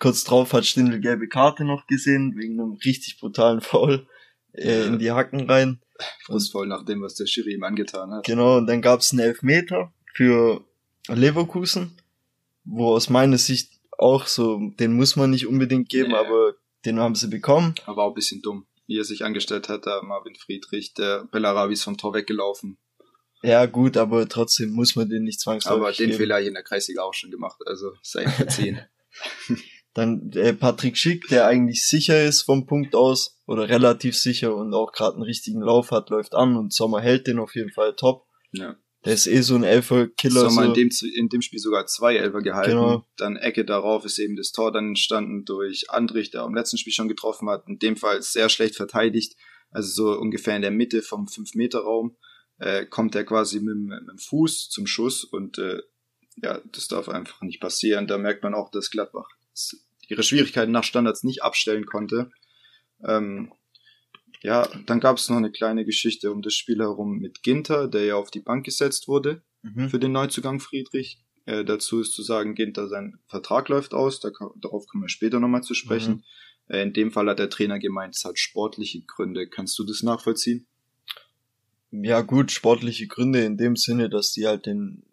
Kurz 0.00 0.24
drauf 0.24 0.52
hat 0.52 0.66
Stindel 0.66 1.00
gelbe 1.00 1.28
Karte 1.28 1.64
noch 1.64 1.86
gesehen, 1.86 2.36
wegen 2.36 2.60
einem 2.60 2.78
richtig 2.84 3.18
brutalen 3.18 3.60
Foul 3.60 4.06
äh, 4.52 4.86
in 4.86 4.98
die 4.98 5.12
Hacken 5.12 5.48
rein. 5.48 5.80
Frustvoll 6.24 6.66
nach 6.66 6.84
dem, 6.84 7.00
was 7.00 7.14
der 7.14 7.26
Schiri 7.26 7.54
ihm 7.54 7.64
angetan 7.64 8.12
hat. 8.12 8.26
Genau, 8.26 8.58
und 8.58 8.66
dann 8.66 8.82
gab's 8.82 9.12
einen 9.12 9.20
Elfmeter 9.20 9.92
für 10.14 10.64
Leverkusen, 11.08 11.96
wo 12.64 12.92
aus 12.92 13.08
meiner 13.08 13.38
Sicht 13.38 13.72
auch 13.96 14.26
so, 14.26 14.60
den 14.78 14.94
muss 14.94 15.16
man 15.16 15.30
nicht 15.30 15.46
unbedingt 15.46 15.88
geben, 15.88 16.10
ja. 16.12 16.20
aber 16.20 16.54
den 16.84 17.00
haben 17.00 17.16
sie 17.16 17.28
bekommen. 17.28 17.74
Aber 17.86 18.04
auch 18.04 18.10
ein 18.10 18.14
bisschen 18.14 18.42
dumm 18.42 18.66
wie 18.88 18.98
er 18.98 19.04
sich 19.04 19.24
angestellt 19.24 19.68
hat, 19.68 19.86
da 19.86 20.02
Marvin 20.02 20.34
Friedrich, 20.34 20.94
der 20.94 21.24
Bellarabi 21.30 21.74
ist 21.74 21.84
vom 21.84 21.96
Tor 21.96 22.14
weggelaufen. 22.14 22.78
Ja, 23.42 23.66
gut, 23.66 23.96
aber 23.96 24.28
trotzdem 24.28 24.70
muss 24.70 24.96
man 24.96 25.08
den 25.08 25.22
nicht 25.22 25.38
zwangsläufig 25.38 25.80
Aber 25.80 25.92
den 25.92 26.06
geben. 26.06 26.18
Fehler 26.18 26.38
hier 26.38 26.48
in 26.48 26.54
der 26.54 26.64
Kreisliga 26.64 27.02
auch 27.02 27.14
schon 27.14 27.30
gemacht, 27.30 27.60
also 27.66 27.92
sei 28.02 28.28
verziehen. 28.28 28.80
Dann 29.94 30.32
äh, 30.32 30.54
Patrick 30.54 30.96
Schick, 30.96 31.28
der 31.28 31.46
eigentlich 31.46 31.84
sicher 31.84 32.24
ist 32.24 32.42
vom 32.42 32.66
Punkt 32.66 32.94
aus 32.94 33.40
oder 33.46 33.68
relativ 33.68 34.16
sicher 34.16 34.54
und 34.54 34.74
auch 34.74 34.92
gerade 34.92 35.14
einen 35.14 35.22
richtigen 35.22 35.60
Lauf 35.60 35.90
hat, 35.90 36.10
läuft 36.10 36.34
an 36.34 36.56
und 36.56 36.72
Sommer 36.72 37.00
hält 37.00 37.26
den 37.26 37.38
auf 37.38 37.54
jeden 37.54 37.70
Fall 37.70 37.94
top. 37.94 38.26
Ja. 38.52 38.76
Der 39.04 39.14
ist 39.14 39.26
eh 39.26 39.40
so 39.42 39.54
ein 39.54 39.62
Elfer-Killer. 39.62 40.50
Sommer 40.50 40.62
so. 40.64 40.68
in, 40.68 40.74
dem, 40.74 40.90
in 41.14 41.28
dem 41.28 41.42
Spiel 41.42 41.60
sogar 41.60 41.86
zwei 41.86 42.16
Elfer 42.16 42.42
gehalten. 42.42 42.70
Genau. 42.72 43.06
Dann 43.16 43.36
Ecke 43.36 43.64
darauf 43.64 44.04
ist 44.04 44.18
eben 44.18 44.36
das 44.36 44.50
Tor 44.50 44.72
dann 44.72 44.88
entstanden 44.88 45.44
durch 45.44 45.90
Andrich, 45.90 46.30
der 46.30 46.44
im 46.44 46.54
letzten 46.54 46.78
Spiel 46.78 46.92
schon 46.92 47.08
getroffen 47.08 47.48
hat. 47.48 47.66
In 47.68 47.78
dem 47.78 47.96
Fall 47.96 48.22
sehr 48.22 48.48
schlecht 48.48 48.74
verteidigt. 48.76 49.36
Also 49.70 49.90
so 49.90 50.18
ungefähr 50.18 50.56
in 50.56 50.62
der 50.62 50.70
Mitte 50.70 51.02
vom 51.02 51.26
5-Meter-Raum 51.26 52.16
äh, 52.58 52.86
kommt 52.86 53.14
er 53.14 53.24
quasi 53.24 53.60
mit, 53.60 53.76
mit 53.76 54.00
dem 54.10 54.18
Fuß 54.18 54.70
zum 54.70 54.86
Schuss 54.86 55.24
und 55.24 55.58
äh, 55.58 55.80
ja, 56.36 56.60
das 56.72 56.88
darf 56.88 57.08
einfach 57.08 57.42
nicht 57.42 57.60
passieren. 57.60 58.06
Da 58.06 58.18
merkt 58.18 58.42
man 58.42 58.54
auch, 58.54 58.70
dass 58.70 58.90
Gladbach 58.90 59.28
ihre 60.08 60.22
Schwierigkeiten 60.22 60.72
nach 60.72 60.84
Standards 60.84 61.22
nicht 61.22 61.42
abstellen 61.42 61.86
konnte. 61.86 62.30
Ähm, 63.06 63.52
ja, 64.42 64.68
dann 64.86 65.00
gab 65.00 65.16
es 65.16 65.28
noch 65.28 65.36
eine 65.36 65.50
kleine 65.50 65.84
Geschichte 65.84 66.30
um 66.32 66.42
das 66.42 66.54
Spiel 66.54 66.78
herum 66.78 67.18
mit 67.18 67.42
Ginter, 67.42 67.88
der 67.88 68.04
ja 68.04 68.16
auf 68.16 68.30
die 68.30 68.40
Bank 68.40 68.64
gesetzt 68.64 69.08
wurde 69.08 69.42
mhm. 69.62 69.88
für 69.88 69.98
den 69.98 70.12
Neuzugang 70.12 70.60
Friedrich. 70.60 71.20
Äh, 71.44 71.64
dazu 71.64 72.00
ist 72.00 72.12
zu 72.12 72.22
sagen, 72.22 72.54
Ginter, 72.54 72.88
sein 72.88 73.18
Vertrag 73.26 73.68
läuft 73.68 73.94
aus, 73.94 74.20
da, 74.20 74.30
darauf 74.56 74.86
kommen 74.86 75.04
wir 75.04 75.08
später 75.08 75.40
nochmal 75.40 75.62
zu 75.62 75.74
sprechen. 75.74 76.24
Mhm. 76.68 76.74
Äh, 76.74 76.82
in 76.82 76.92
dem 76.92 77.10
Fall 77.10 77.28
hat 77.28 77.38
der 77.38 77.50
Trainer 77.50 77.78
gemeint, 77.78 78.14
es 78.14 78.24
hat 78.24 78.38
sportliche 78.38 79.02
Gründe. 79.02 79.48
Kannst 79.48 79.78
du 79.78 79.84
das 79.84 80.02
nachvollziehen? 80.02 80.66
Ja, 81.90 82.20
gut, 82.20 82.52
sportliche 82.52 83.06
Gründe 83.06 83.44
in 83.44 83.56
dem 83.56 83.76
Sinne, 83.76 84.10
dass 84.10 84.32
die 84.32 84.46
halt 84.46 84.66
den 84.66 85.04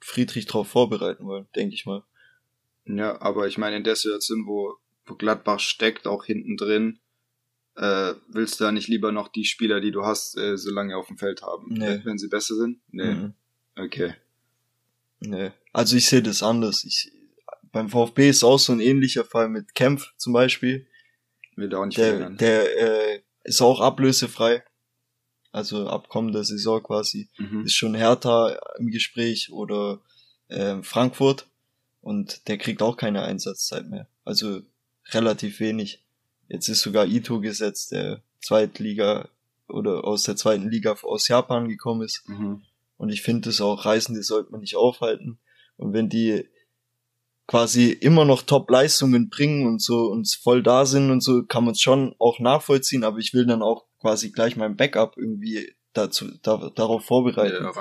Friedrich 0.00 0.46
darauf 0.46 0.68
vorbereiten 0.68 1.24
wollen, 1.24 1.46
denke 1.54 1.74
ich 1.74 1.86
mal. 1.86 2.02
Ja, 2.84 3.20
aber 3.20 3.46
ich 3.46 3.58
meine, 3.58 3.76
in 3.76 3.84
der 3.84 3.96
Situation, 3.96 4.46
wo, 4.46 4.76
wo 5.06 5.14
Gladbach 5.14 5.60
steckt, 5.60 6.06
auch 6.06 6.24
hinten 6.24 6.56
drin, 6.56 7.00
Äh, 7.76 8.14
willst 8.28 8.58
du 8.58 8.64
da 8.64 8.72
nicht 8.72 8.88
lieber 8.88 9.12
noch 9.12 9.28
die 9.28 9.44
Spieler, 9.44 9.80
die 9.80 9.90
du 9.90 10.04
hast, 10.04 10.36
äh, 10.38 10.56
so 10.56 10.70
lange 10.70 10.96
auf 10.96 11.08
dem 11.08 11.18
Feld 11.18 11.42
haben, 11.42 11.66
Nee. 11.74 12.00
wenn 12.04 12.16
sie 12.18 12.28
besser 12.28 12.54
sind? 12.56 12.80
Nee. 12.90 13.12
Mhm. 13.14 13.34
Okay. 13.76 14.14
Nee. 15.20 15.50
Also 15.72 15.96
ich 15.96 16.06
sehe 16.06 16.22
das 16.22 16.42
anders. 16.42 16.84
Ich, 16.84 17.12
beim 17.72 17.88
VfB 17.90 18.30
ist 18.30 18.44
auch 18.44 18.58
so 18.58 18.72
ein 18.72 18.80
ähnlicher 18.80 19.24
Fall 19.24 19.48
mit 19.50 19.74
Kempf 19.74 20.12
zum 20.16 20.32
Beispiel. 20.32 20.86
Will 21.56 21.68
da 21.68 21.78
auch 21.78 21.86
nicht 21.86 21.98
Der, 21.98 22.08
verlängern. 22.08 22.36
der 22.38 23.14
äh, 23.16 23.20
ist 23.44 23.60
auch 23.60 23.80
ablösefrei. 23.80 24.64
Also 25.52 25.88
ab 25.88 26.08
kommender 26.08 26.44
Saison 26.44 26.82
quasi. 26.82 27.28
Mhm. 27.38 27.64
Ist 27.64 27.74
schon 27.74 27.94
Hertha 27.94 28.58
im 28.78 28.88
Gespräch 28.90 29.50
oder 29.52 30.00
ähm, 30.48 30.82
Frankfurt. 30.82 31.46
Und 32.00 32.46
der 32.48 32.56
kriegt 32.58 32.82
auch 32.82 32.96
keine 32.96 33.22
Einsatzzeit 33.22 33.86
mehr. 33.88 34.08
Also 34.24 34.62
relativ 35.10 35.60
wenig. 35.60 36.04
Jetzt 36.48 36.68
ist 36.68 36.80
sogar 36.80 37.06
Ito 37.06 37.40
gesetzt, 37.40 37.92
der 37.92 38.22
Zweitliga 38.40 39.28
oder 39.68 40.04
aus 40.04 40.22
der 40.22 40.36
zweiten 40.36 40.70
Liga 40.70 40.96
aus 41.02 41.28
Japan 41.28 41.68
gekommen 41.68 42.02
ist. 42.02 42.22
Mhm. 42.28 42.62
Und 42.96 43.08
ich 43.10 43.22
finde 43.22 43.50
es 43.50 43.60
auch, 43.60 43.84
Reisende 43.84 44.22
sollte 44.22 44.52
man 44.52 44.60
nicht 44.60 44.76
aufhalten. 44.76 45.38
Und 45.76 45.92
wenn 45.92 46.08
die 46.08 46.48
quasi 47.46 47.90
immer 47.90 48.24
noch 48.24 48.42
Top-Leistungen 48.42 49.28
bringen 49.28 49.66
und 49.66 49.80
so 49.80 50.06
und 50.06 50.28
voll 50.42 50.62
da 50.62 50.86
sind 50.86 51.10
und 51.10 51.22
so, 51.22 51.44
kann 51.44 51.64
man 51.64 51.72
es 51.72 51.80
schon 51.80 52.14
auch 52.18 52.40
nachvollziehen, 52.40 53.04
aber 53.04 53.18
ich 53.18 53.34
will 53.34 53.46
dann 53.46 53.62
auch 53.62 53.86
quasi 54.00 54.30
gleich 54.30 54.56
mein 54.56 54.76
Backup 54.76 55.16
irgendwie 55.16 55.74
dazu, 55.92 56.26
da, 56.42 56.70
darauf 56.74 57.04
vorbereiten. 57.04 57.64
Ja. 57.64 57.72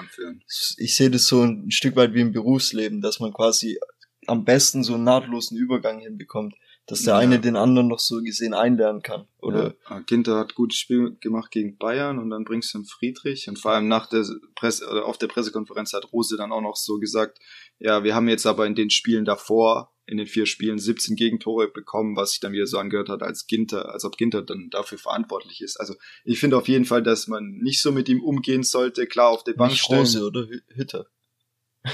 Ich 0.77 0.95
sehe 0.95 1.09
das 1.09 1.27
so 1.27 1.41
ein 1.41 1.71
Stück 1.71 1.95
weit 1.95 2.13
wie 2.13 2.21
im 2.21 2.31
Berufsleben, 2.31 3.01
dass 3.01 3.19
man 3.19 3.33
quasi 3.33 3.79
am 4.27 4.45
besten 4.45 4.83
so 4.83 4.95
einen 4.95 5.03
nahtlosen 5.03 5.57
Übergang 5.57 5.99
hinbekommt, 5.99 6.55
dass 6.87 7.01
der 7.03 7.13
Ja. 7.15 7.19
eine 7.19 7.39
den 7.39 7.55
anderen 7.55 7.87
noch 7.87 7.99
so 7.99 8.21
gesehen 8.21 8.53
einlernen 8.53 9.01
kann. 9.01 9.27
Oder 9.41 9.75
ja. 9.89 9.99
Ginter 10.01 10.37
hat 10.37 10.53
gutes 10.55 10.77
Spiel 10.77 11.17
gemacht 11.19 11.49
gegen 11.51 11.77
Bayern 11.77 12.19
und 12.19 12.29
dann 12.29 12.43
bringst 12.43 12.73
du 12.73 12.77
einen 12.79 12.85
Friedrich 12.85 13.47
und 13.47 13.57
vor 13.59 13.71
allem 13.71 13.87
nach 13.87 14.07
der 14.07 14.23
Presse 14.55 14.87
oder 14.89 15.05
auf 15.05 15.17
der 15.17 15.27
Pressekonferenz 15.27 15.93
hat 15.93 16.11
Rose 16.13 16.37
dann 16.37 16.51
auch 16.51 16.61
noch 16.61 16.75
so 16.75 16.99
gesagt, 16.99 17.39
ja, 17.79 18.03
wir 18.03 18.13
haben 18.15 18.27
jetzt 18.29 18.45
aber 18.45 18.65
in 18.67 18.75
den 18.75 18.89
Spielen 18.89 19.25
davor, 19.25 19.91
in 20.07 20.17
den 20.17 20.27
vier 20.27 20.45
Spielen 20.45 20.77
17 20.77 21.15
Gegentore 21.15 21.67
bekommen, 21.67 22.15
was 22.15 22.31
sich 22.31 22.39
dann 22.39 22.53
wieder 22.53 22.67
so 22.67 22.77
angehört 22.77 23.09
hat, 23.09 23.23
als 23.23 23.47
Ginter, 23.47 23.91
als 23.91 24.05
ob 24.05 24.17
Ginter 24.17 24.43
dann 24.43 24.69
dafür 24.69 24.99
verantwortlich 24.99 25.61
ist. 25.61 25.79
Also 25.79 25.95
ich 26.23 26.39
finde 26.39 26.57
auf 26.57 26.67
jeden 26.67 26.85
Fall, 26.85 27.01
dass 27.01 27.27
man 27.27 27.57
nicht 27.63 27.81
so 27.81 27.91
mit 27.91 28.07
ihm 28.07 28.21
umgehen 28.21 28.61
sollte, 28.61 29.07
klar 29.07 29.29
auf 29.29 29.43
der 29.43 29.53
Bank 29.53 29.71
nicht 29.71 29.81
stellen. 29.83 30.01
Rose 30.01 30.23
oder 30.23 30.41
Hü- 30.41 30.61
Hütter. 30.75 31.07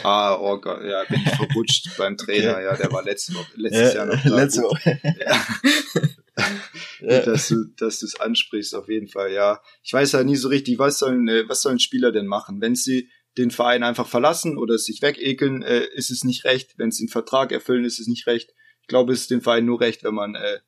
Ah, 0.04 0.36
oh 0.40 0.58
Gott, 0.60 0.84
ja, 0.84 1.04
bin 1.06 1.22
ich 1.26 1.36
verrutscht 1.36 1.90
beim 1.98 2.18
Trainer, 2.18 2.54
Okay. 2.54 2.64
ja, 2.64 2.76
der 2.78 2.92
war 2.92 3.04
letzte 3.04 3.34
Woche, 3.36 3.52
letztes 3.56 3.94
Jahr 3.94 4.06
noch 4.06 4.24
da. 4.24 4.36
letzte. 4.36 4.62
Woche. 4.62 5.00
Ja. 5.20 5.46
Ja. 7.02 7.20
Dass 7.22 7.48
du, 7.48 7.66
dass 7.78 8.00
du 8.00 8.06
es 8.06 8.20
ansprichst, 8.20 8.76
auf 8.76 8.88
jeden 8.88 9.08
Fall, 9.08 9.32
ja. 9.32 9.60
Ich 9.84 9.92
weiß 9.92 10.14
halt 10.14 10.28
nie 10.28 10.36
so 10.36 10.50
richtig, 10.50 10.78
was 10.78 11.00
sollen, 11.00 11.28
äh, 11.28 11.50
was 11.50 11.62
sollen 11.62 11.80
Spieler 11.80 12.12
denn 12.12 12.28
machen? 12.28 12.62
Wenn 12.62 12.76
sie 12.76 13.10
den 13.38 13.50
Verein 13.50 13.84
einfach 13.84 14.08
verlassen 14.08 14.58
oder 14.58 14.78
sich 14.78 15.02
wegekeln, 15.02 15.64
äh, 15.64 15.86
ist 15.94 16.12
es 16.12 16.24
nicht 16.24 16.46
recht. 16.46 16.76
Wenn 16.78 16.92
sie 16.92 17.04
einen 17.04 17.10
Vertrag 17.10 17.52
erfüllen, 17.52 17.86
ist 17.86 18.00
es 18.00 18.08
nicht 18.08 18.28
recht. 18.28 18.54
Ich 18.82 18.88
glaube, 18.88 19.14
es 19.14 19.22
ist 19.22 19.32
dem 19.32 19.42
Verein 19.42 19.66
nur 19.66 19.82
recht, 19.82 20.04
wenn 20.04 20.14
man 20.14 20.36
äh, 20.36 20.60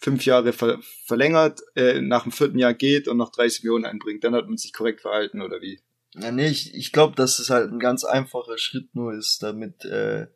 fünf 0.00 0.24
Jahre 0.24 0.52
ver 0.52 0.78
verlängert, 1.06 1.60
äh, 1.74 2.00
nach 2.00 2.22
dem 2.22 2.32
vierten 2.32 2.58
Jahr 2.58 2.74
geht 2.74 3.08
und 3.08 3.16
noch 3.16 3.32
30 3.32 3.64
Millionen 3.64 3.84
einbringt. 3.84 4.22
Dann 4.22 4.34
hat 4.34 4.46
man 4.46 4.56
sich 4.56 4.72
korrekt 4.72 5.00
verhalten, 5.00 5.42
oder 5.42 5.60
wie? 5.60 5.80
Ja, 6.14 6.32
nee, 6.32 6.48
ich, 6.48 6.74
ich 6.74 6.92
glaube, 6.92 7.14
dass 7.14 7.38
es 7.38 7.50
halt 7.50 7.70
ein 7.70 7.78
ganz 7.78 8.04
einfacher 8.04 8.58
Schritt 8.58 8.94
nur 8.94 9.14
ist, 9.14 9.42
damit, 9.42 9.84
äh, 9.84 10.26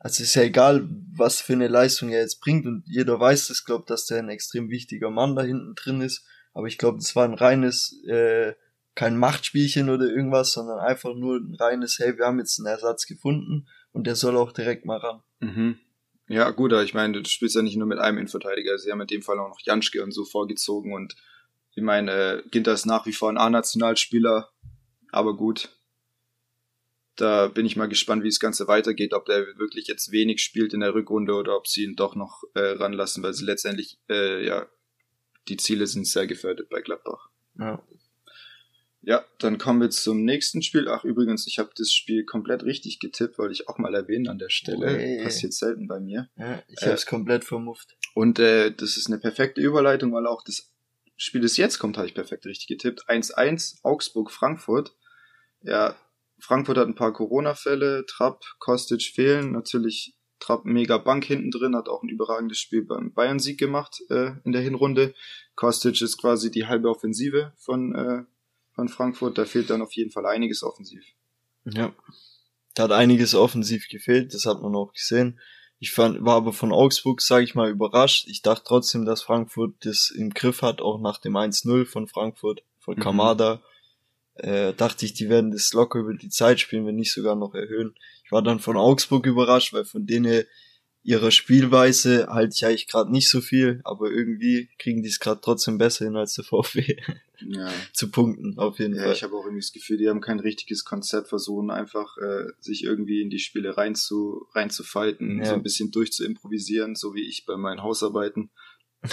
also 0.00 0.22
ist 0.22 0.34
ja 0.34 0.42
egal, 0.42 0.88
was 1.16 1.40
für 1.40 1.54
eine 1.54 1.68
Leistung 1.68 2.10
er 2.10 2.20
jetzt 2.20 2.40
bringt 2.40 2.66
und 2.66 2.84
jeder 2.86 3.18
weiß 3.18 3.50
es, 3.50 3.64
glaubt, 3.64 3.90
dass 3.90 4.06
der 4.06 4.18
ein 4.18 4.28
extrem 4.28 4.68
wichtiger 4.68 5.10
Mann 5.10 5.34
da 5.34 5.42
hinten 5.42 5.74
drin 5.74 6.02
ist, 6.02 6.26
aber 6.52 6.66
ich 6.66 6.76
glaube, 6.76 6.98
das 6.98 7.16
war 7.16 7.24
ein 7.24 7.34
reines, 7.34 8.02
äh, 8.06 8.54
kein 8.94 9.16
Machtspielchen 9.16 9.88
oder 9.88 10.06
irgendwas, 10.06 10.52
sondern 10.52 10.80
einfach 10.80 11.14
nur 11.14 11.36
ein 11.36 11.54
reines, 11.54 11.98
hey, 11.98 12.18
wir 12.18 12.26
haben 12.26 12.38
jetzt 12.38 12.58
einen 12.58 12.66
Ersatz 12.66 13.06
gefunden 13.06 13.68
und 13.92 14.06
der 14.06 14.16
soll 14.16 14.36
auch 14.36 14.52
direkt 14.52 14.84
mal 14.84 14.98
ran. 14.98 15.22
Mhm. 15.40 15.78
Ja, 16.28 16.50
gut, 16.50 16.72
aber 16.72 16.82
ich 16.82 16.94
meine, 16.94 17.22
du 17.22 17.28
spielst 17.28 17.56
ja 17.56 17.62
nicht 17.62 17.76
nur 17.76 17.86
mit 17.86 17.98
einem 17.98 18.18
Innenverteidiger. 18.18 18.76
Sie 18.76 18.90
haben 18.92 19.00
in 19.00 19.06
dem 19.06 19.22
Fall 19.22 19.38
auch 19.38 19.48
noch 19.48 19.60
Janschke 19.62 20.02
und 20.02 20.12
so 20.12 20.26
vorgezogen 20.26 20.92
und 20.92 21.16
ich 21.74 21.82
meine, 21.84 22.42
Ginter 22.50 22.72
ist 22.72 22.86
nach 22.86 23.06
wie 23.06 23.12
vor 23.12 23.30
ein 23.30 23.38
A-Nationalspieler, 23.38 24.50
aber 25.10 25.36
gut. 25.36 25.70
Da 27.16 27.48
bin 27.48 27.66
ich 27.66 27.74
mal 27.76 27.88
gespannt, 27.88 28.22
wie 28.22 28.28
das 28.28 28.38
Ganze 28.38 28.68
weitergeht, 28.68 29.12
ob 29.12 29.26
der 29.26 29.44
wirklich 29.58 29.88
jetzt 29.88 30.12
wenig 30.12 30.40
spielt 30.40 30.72
in 30.72 30.80
der 30.80 30.94
Rückrunde 30.94 31.34
oder 31.34 31.56
ob 31.56 31.66
sie 31.66 31.82
ihn 31.82 31.96
doch 31.96 32.14
noch 32.14 32.44
äh, 32.54 32.60
ranlassen, 32.60 33.22
weil 33.24 33.34
sie 33.34 33.44
letztendlich, 33.44 33.98
äh, 34.08 34.46
ja, 34.46 34.66
die 35.48 35.56
Ziele 35.56 35.86
sind 35.88 36.06
sehr 36.06 36.26
gefährdet 36.28 36.68
bei 36.68 36.80
Gladbach. 36.80 37.28
Ja. 37.58 37.82
Ja, 39.02 39.24
dann 39.38 39.58
kommen 39.58 39.80
wir 39.80 39.90
zum 39.90 40.24
nächsten 40.24 40.60
Spiel. 40.60 40.88
Ach, 40.88 41.04
übrigens, 41.04 41.46
ich 41.46 41.58
habe 41.58 41.70
das 41.76 41.92
Spiel 41.92 42.24
komplett 42.24 42.64
richtig 42.64 42.98
getippt, 42.98 43.38
wollte 43.38 43.52
ich 43.52 43.68
auch 43.68 43.78
mal 43.78 43.94
erwähnen 43.94 44.28
an 44.28 44.38
der 44.38 44.50
Stelle. 44.50 44.86
Ui. 44.96 45.22
Passiert 45.24 45.54
selten 45.54 45.86
bei 45.86 45.98
mir. 46.00 46.28
ja 46.36 46.62
ich 46.68 46.82
Äh, 46.82 46.90
hab's 46.90 47.06
komplett 47.06 47.44
vermufft. 47.44 47.96
Und 48.14 48.38
äh, 48.38 48.70
das 48.72 48.96
ist 48.96 49.06
eine 49.06 49.18
perfekte 49.18 49.60
Überleitung, 49.60 50.12
weil 50.12 50.26
auch 50.26 50.42
das 50.42 50.70
Spiel, 51.20 51.40
das 51.40 51.56
jetzt 51.56 51.80
kommt, 51.80 51.96
habe 51.96 52.06
ich 52.06 52.14
perfekt 52.14 52.46
richtig 52.46 52.68
getippt. 52.68 53.08
1-1 53.08 53.80
Augsburg-Frankfurt. 53.82 54.94
Ja, 55.62 55.96
Frankfurt 56.38 56.78
hat 56.78 56.86
ein 56.86 56.94
paar 56.94 57.12
Corona-Fälle, 57.12 58.06
Trapp, 58.06 58.44
Kostic 58.60 59.02
fehlen. 59.02 59.50
Natürlich 59.50 60.16
Trapp 60.38 60.64
mega 60.64 60.96
Bank 60.96 61.24
hinten 61.24 61.50
drin, 61.50 61.74
hat 61.74 61.88
auch 61.88 62.04
ein 62.04 62.08
überragendes 62.08 62.58
Spiel 62.58 62.84
beim 62.84 63.12
Bayern-Sieg 63.12 63.58
gemacht 63.58 64.00
äh, 64.10 64.30
in 64.44 64.52
der 64.52 64.62
Hinrunde. 64.62 65.12
Kostic 65.56 66.00
ist 66.00 66.18
quasi 66.18 66.52
die 66.52 66.66
halbe 66.66 66.88
Offensive 66.88 67.52
von, 67.56 67.96
äh, 67.96 68.22
von 68.76 68.88
Frankfurt. 68.88 69.38
Da 69.38 69.44
fehlt 69.44 69.70
dann 69.70 69.82
auf 69.82 69.94
jeden 69.94 70.12
Fall 70.12 70.24
einiges 70.24 70.62
offensiv. 70.62 71.04
Ja. 71.64 71.92
Da 72.74 72.84
hat 72.84 72.92
einiges 72.92 73.34
offensiv 73.34 73.88
gefehlt, 73.88 74.34
das 74.34 74.46
hat 74.46 74.62
man 74.62 74.76
auch 74.76 74.92
gesehen. 74.92 75.40
Ich 75.80 75.92
fand, 75.92 76.24
war 76.24 76.36
aber 76.36 76.52
von 76.52 76.72
Augsburg, 76.72 77.20
sage 77.22 77.44
ich 77.44 77.54
mal, 77.54 77.70
überrascht. 77.70 78.26
Ich 78.28 78.42
dachte 78.42 78.64
trotzdem, 78.66 79.04
dass 79.04 79.22
Frankfurt 79.22 79.74
das 79.80 80.10
im 80.10 80.30
Griff 80.30 80.62
hat, 80.62 80.80
auch 80.80 81.00
nach 81.00 81.18
dem 81.18 81.36
1-0 81.36 81.86
von 81.86 82.08
Frankfurt, 82.08 82.62
von 82.80 82.96
Mhm. 82.96 83.00
Kamada. 83.00 83.62
Äh, 84.34 84.72
dachte 84.74 85.04
ich, 85.04 85.14
die 85.14 85.28
werden 85.28 85.50
das 85.50 85.72
locker 85.72 85.98
über 86.00 86.14
die 86.14 86.28
Zeit 86.28 86.60
spielen, 86.60 86.86
wenn 86.86 86.96
nicht 86.96 87.12
sogar 87.12 87.34
noch 87.34 87.54
erhöhen. 87.54 87.94
Ich 88.24 88.32
war 88.32 88.42
dann 88.42 88.60
von 88.60 88.76
Augsburg 88.76 89.26
überrascht, 89.26 89.72
weil 89.72 89.84
von 89.84 90.06
denen 90.06 90.44
ihrer 91.08 91.30
Spielweise 91.30 92.26
halte 92.28 92.52
ich 92.54 92.66
eigentlich 92.66 92.86
gerade 92.86 93.10
nicht 93.10 93.30
so 93.30 93.40
viel, 93.40 93.80
aber 93.84 94.10
irgendwie 94.10 94.68
kriegen 94.78 95.02
die 95.02 95.08
es 95.08 95.20
gerade 95.20 95.40
trotzdem 95.40 95.78
besser 95.78 96.04
hin 96.04 96.16
als 96.16 96.34
der 96.34 96.44
VfB 96.44 96.96
Ja. 97.40 97.70
zu 97.94 98.10
punkten, 98.10 98.58
auf 98.58 98.78
jeden 98.78 98.94
Ja, 98.94 99.04
Fall. 99.04 99.12
ich 99.14 99.22
habe 99.22 99.34
auch 99.34 99.44
irgendwie 99.44 99.62
das 99.62 99.72
Gefühl, 99.72 99.96
die 99.96 100.08
haben 100.10 100.20
kein 100.20 100.38
richtiges 100.38 100.84
Konzept, 100.84 101.28
versuchen 101.28 101.70
einfach 101.70 102.18
äh, 102.18 102.44
sich 102.60 102.84
irgendwie 102.84 103.22
in 103.22 103.30
die 103.30 103.38
Spiele 103.38 103.76
rein 103.78 103.94
zu, 103.94 104.46
reinzufighten, 104.54 105.38
Ja. 105.38 105.46
so 105.46 105.54
ein 105.54 105.62
bisschen 105.62 105.90
durchzuimprovisieren, 105.90 106.94
so 106.94 107.14
wie 107.14 107.26
ich 107.26 107.46
bei 107.46 107.56
meinen 107.56 107.82
Hausarbeiten. 107.82 108.50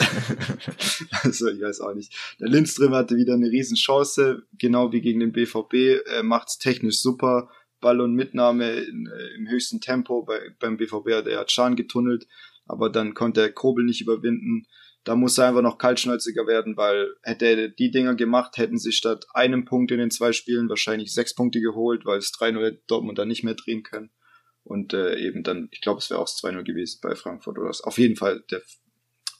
also 1.23 1.47
ich 1.49 1.61
weiß 1.61 1.79
auch 1.81 1.93
nicht. 1.93 2.13
Der 2.39 2.49
Lindström 2.49 2.93
hatte 2.93 3.15
wieder 3.15 3.35
eine 3.35 3.49
riesen 3.51 3.77
Chance, 3.77 4.43
genau 4.57 4.91
wie 4.91 4.99
gegen 5.01 5.19
den 5.21 5.31
BVB, 5.31 5.73
äh, 5.73 6.23
macht's 6.23 6.57
technisch 6.57 6.99
super, 6.99 7.49
Ball 7.79 8.01
und 8.01 8.13
Mitnahme 8.13 8.71
in, 8.71 9.07
äh, 9.07 9.35
im 9.35 9.49
höchsten 9.49 9.81
Tempo. 9.81 10.23
Bei, 10.23 10.39
beim 10.59 10.77
BVB 10.77 11.11
hat 11.13 11.27
er 11.27 11.45
Chan 11.45 11.75
getunnelt, 11.75 12.27
aber 12.65 12.89
dann 12.89 13.13
konnte 13.13 13.41
er 13.41 13.51
Kobel 13.51 13.85
nicht 13.85 14.01
überwinden. 14.01 14.67
Da 15.03 15.15
muss 15.15 15.37
er 15.37 15.49
einfach 15.49 15.61
noch 15.61 15.77
kaltschnäuziger 15.77 16.47
werden, 16.47 16.77
weil 16.77 17.15
hätte 17.21 17.45
er 17.45 17.69
die 17.69 17.91
Dinger 17.91 18.15
gemacht, 18.15 18.57
hätten 18.57 18.79
sie 18.79 18.91
statt 18.91 19.27
einem 19.33 19.63
Punkt 19.65 19.91
in 19.91 19.99
den 19.99 20.09
zwei 20.09 20.31
Spielen 20.31 20.67
wahrscheinlich 20.67 21.13
sechs 21.13 21.35
Punkte 21.35 21.61
geholt, 21.61 22.05
weil 22.05 22.17
es 22.17 22.33
3-0 22.33 22.63
hätte 22.63 22.81
Dortmund 22.87 23.19
dann 23.19 23.27
nicht 23.27 23.43
mehr 23.43 23.53
drehen 23.53 23.83
können. 23.83 24.09
Und 24.63 24.93
äh, 24.93 25.19
eben 25.19 25.43
dann, 25.43 25.69
ich 25.71 25.81
glaube, 25.81 25.99
es 25.99 26.09
wäre 26.09 26.19
auch 26.19 26.27
2-0 26.27 26.63
gewesen 26.63 26.99
bei 27.03 27.13
Frankfurt 27.13 27.59
oder 27.59 27.71
auf 27.83 27.97
jeden 27.99 28.15
Fall 28.15 28.43
der 28.49 28.63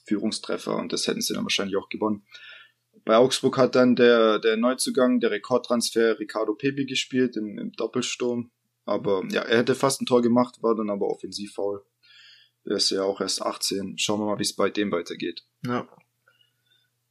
Führungstreffer 0.06 0.76
und 0.76 0.92
das 0.92 1.08
hätten 1.08 1.20
sie 1.20 1.34
dann 1.34 1.42
wahrscheinlich 1.42 1.76
auch 1.76 1.88
gewonnen. 1.88 2.24
Bei 3.06 3.16
Augsburg 3.16 3.56
hat 3.56 3.76
dann 3.76 3.94
der, 3.94 4.40
der 4.40 4.56
Neuzugang, 4.56 5.20
der 5.20 5.30
Rekordtransfer 5.30 6.18
Ricardo 6.18 6.54
Pepi 6.54 6.86
gespielt 6.86 7.36
im, 7.36 7.56
im 7.56 7.70
Doppelsturm. 7.72 8.50
Aber 8.84 9.24
ja, 9.30 9.42
er 9.42 9.58
hätte 9.58 9.76
fast 9.76 10.02
ein 10.02 10.06
Tor 10.06 10.22
gemacht, 10.22 10.62
war 10.62 10.74
dann 10.74 10.90
aber 10.90 11.06
offensiv 11.06 11.54
faul. 11.54 11.84
Er 12.64 12.76
ist 12.76 12.90
ja 12.90 13.04
auch 13.04 13.20
erst 13.20 13.42
18. 13.42 13.96
Schauen 13.96 14.20
wir 14.20 14.26
mal, 14.26 14.38
wie 14.38 14.42
es 14.42 14.56
bei 14.56 14.70
dem 14.70 14.90
weitergeht. 14.90 15.46
Ja. 15.64 15.88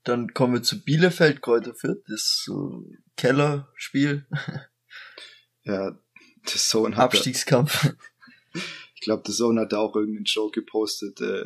Dann 0.03 0.33
kommen 0.33 0.53
wir 0.53 0.63
zu 0.63 0.83
Bielefeld, 0.83 1.41
Kräuter 1.41 1.73
Fürth, 1.73 2.03
das 2.07 2.45
ein 2.49 3.01
Kellerspiel, 3.15 4.27
Ja, 5.63 5.91
der 5.91 5.97
Sohn 6.59 6.97
hat, 6.97 7.05
Abstiegskampf. 7.05 7.95
ich 8.53 9.01
glaube, 9.01 9.23
der 9.23 9.33
Sohn 9.33 9.57
hat 9.59 9.71
da 9.71 9.77
auch 9.77 9.95
irgendeinen 9.95 10.25
Joke 10.25 10.59
gepostet, 10.59 11.21
äh, 11.21 11.45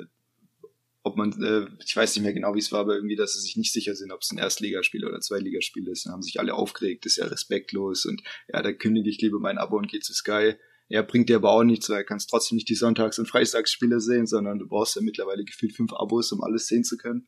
ob 1.03 1.15
man, 1.15 1.31
äh, 1.41 1.67
ich 1.85 1.95
weiß 1.95 2.15
nicht 2.15 2.23
mehr 2.23 2.33
genau, 2.33 2.55
wie 2.55 2.59
es 2.59 2.71
war, 2.71 2.81
aber 2.81 2.95
irgendwie, 2.95 3.15
dass 3.15 3.33
sie 3.33 3.41
sich 3.41 3.55
nicht 3.55 3.71
sicher 3.71 3.95
sind, 3.95 4.11
ob 4.11 4.21
es 4.21 4.31
ein 4.31 4.37
Erstligaspiel 4.37 5.05
oder 5.05 5.21
Zweitligaspiel 5.21 5.87
ist. 5.87 6.05
Dann 6.05 6.13
haben 6.13 6.21
sich 6.21 6.39
alle 6.39 6.53
aufgeregt, 6.53 7.05
ist 7.05 7.17
ja 7.17 7.25
respektlos 7.25 8.05
und 8.05 8.21
ja, 8.51 8.61
da 8.61 8.73
kündige 8.73 9.09
ich 9.09 9.21
lieber 9.21 9.39
mein 9.39 9.57
Abo 9.57 9.77
und 9.77 9.87
gehe 9.87 10.01
zu 10.01 10.13
Sky. 10.13 10.55
Ja, 10.89 11.03
bringt 11.03 11.29
dir 11.29 11.37
aber 11.37 11.51
auch 11.51 11.63
nichts, 11.63 11.89
weil 11.89 11.99
du 11.99 12.05
kannst 12.05 12.29
trotzdem 12.29 12.55
nicht 12.55 12.67
die 12.67 12.75
Sonntags- 12.75 13.19
und 13.19 13.27
Freitagsspiele 13.27 13.99
sehen, 13.99 14.25
sondern 14.25 14.59
du 14.59 14.67
brauchst 14.67 14.95
ja 14.95 15.01
mittlerweile 15.01 15.45
gefühlt 15.45 15.75
fünf 15.75 15.93
Abos, 15.93 16.31
um 16.31 16.43
alles 16.43 16.67
sehen 16.67 16.83
zu 16.83 16.97
können. 16.97 17.27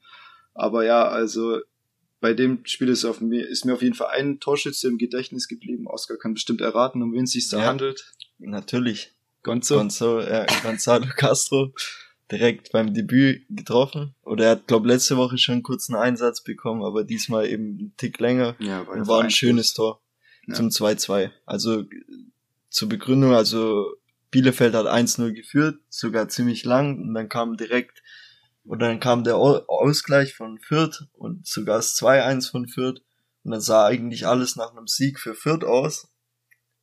Aber 0.54 0.84
ja, 0.84 1.08
also 1.08 1.60
bei 2.20 2.34
dem 2.34 2.66
Spiel 2.66 2.90
ist, 2.90 3.06
auf 3.06 3.22
mir, 3.22 3.48
ist 3.48 3.66
mir 3.66 3.74
auf 3.74 3.82
jeden 3.82 3.96
Fall 3.96 4.10
ein 4.10 4.40
Torschütze 4.40 4.88
im 4.88 4.98
Gedächtnis 4.98 5.48
geblieben. 5.48 5.88
Oscar 5.88 6.18
kann 6.18 6.34
bestimmt 6.34 6.62
erraten, 6.62 7.02
um 7.02 7.14
wen 7.14 7.24
es 7.24 7.32
sich 7.32 7.50
da 7.50 7.60
ja, 7.60 7.66
handelt. 7.66 8.14
Natürlich. 8.40 9.14
Gonzo. 9.44 9.78
Gonzo, 9.78 10.20
ja, 10.20 10.46
Gonzalo 10.64 11.08
Castro 11.16 11.74
direkt 12.32 12.72
beim 12.72 12.94
Debüt 12.94 13.46
getroffen. 13.50 14.16
Oder 14.24 14.46
er 14.46 14.52
hat, 14.52 14.68
glaube 14.68 14.88
letzte 14.88 15.18
Woche 15.18 15.38
schon 15.38 15.54
einen 15.54 15.64
kurzen 15.64 15.96
Einsatz 15.96 16.44
bekommen, 16.44 16.84
aber 16.84 17.04
diesmal 17.04 17.48
eben 17.48 17.78
einen 17.78 17.94
Tick 17.98 18.20
länger. 18.20 18.56
Ja, 18.60 18.82
und 18.82 19.08
war 19.08 19.22
ein 19.22 19.32
schönes 19.32 19.74
Tor 19.74 20.02
ja. 20.48 20.54
zum 20.54 20.70
2-2. 20.70 21.32
Also 21.46 21.84
zur 22.70 22.90
Begründung, 22.90 23.34
also 23.34 23.86
Bielefeld 24.32 24.74
hat 24.74 24.88
1-0 24.88 25.34
geführt, 25.34 25.80
sogar 25.90 26.30
ziemlich 26.30 26.64
lang, 26.64 27.00
und 27.02 27.14
dann 27.14 27.28
kam 27.28 27.58
direkt 27.58 28.02
und 28.64 28.80
dann 28.80 29.00
kam 29.00 29.24
der 29.24 29.38
Ausgleich 29.38 30.34
von 30.34 30.60
Fürth 30.60 31.08
und 31.14 31.46
sogar 31.46 31.78
das 31.78 32.00
2-1 32.00 32.52
von 32.52 32.68
Fürth. 32.68 33.02
Und 33.44 33.52
dann 33.52 33.62
sah 33.62 33.88
eigentlich 33.88 34.28
alles 34.28 34.56
nach 34.56 34.72
einem 34.72 34.88
Sieg 34.88 35.20
für 35.20 35.34
Fürth 35.34 35.64
aus. 35.64 36.08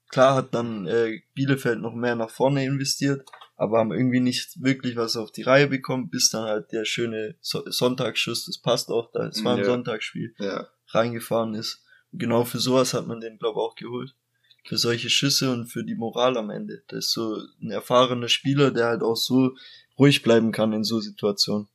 Klar 0.08 0.34
hat 0.34 0.54
dann 0.54 0.86
äh, 0.86 1.20
Bielefeld 1.34 1.80
noch 1.80 1.94
mehr 1.94 2.16
nach 2.16 2.30
vorne 2.30 2.64
investiert, 2.64 3.28
aber 3.58 3.78
haben 3.78 3.92
irgendwie 3.92 4.20
nicht 4.20 4.62
wirklich 4.62 4.94
was 4.94 5.16
auf 5.16 5.32
die 5.32 5.42
Reihe 5.42 5.66
bekommen, 5.66 6.08
bis 6.08 6.30
dann 6.30 6.44
halt 6.44 6.70
der 6.70 6.84
schöne 6.84 7.34
so 7.40 7.68
Sonntagsschuss, 7.68 8.46
das 8.46 8.58
passt 8.58 8.88
auch, 8.88 9.10
da 9.10 9.26
es 9.26 9.44
war 9.44 9.54
ein 9.54 9.58
ja. 9.58 9.64
Sonntagsspiel, 9.64 10.32
ja. 10.38 10.68
reingefahren 10.86 11.54
ist. 11.54 11.82
Und 12.12 12.20
genau 12.20 12.44
für 12.44 12.60
sowas 12.60 12.94
hat 12.94 13.08
man 13.08 13.20
den, 13.20 13.36
glaube 13.38 13.58
ich, 13.58 13.62
auch 13.62 13.74
geholt. 13.74 14.14
Für 14.64 14.78
solche 14.78 15.10
Schüsse 15.10 15.50
und 15.50 15.66
für 15.66 15.82
die 15.82 15.96
Moral 15.96 16.36
am 16.36 16.50
Ende. 16.50 16.84
Der 16.90 16.98
ist 16.98 17.10
so 17.10 17.42
ein 17.60 17.70
erfahrener 17.70 18.28
Spieler, 18.28 18.70
der 18.70 18.86
halt 18.86 19.02
auch 19.02 19.16
so 19.16 19.56
ruhig 19.98 20.22
bleiben 20.22 20.52
kann 20.52 20.72
in 20.72 20.84
so 20.84 21.00
Situationen, 21.00 21.68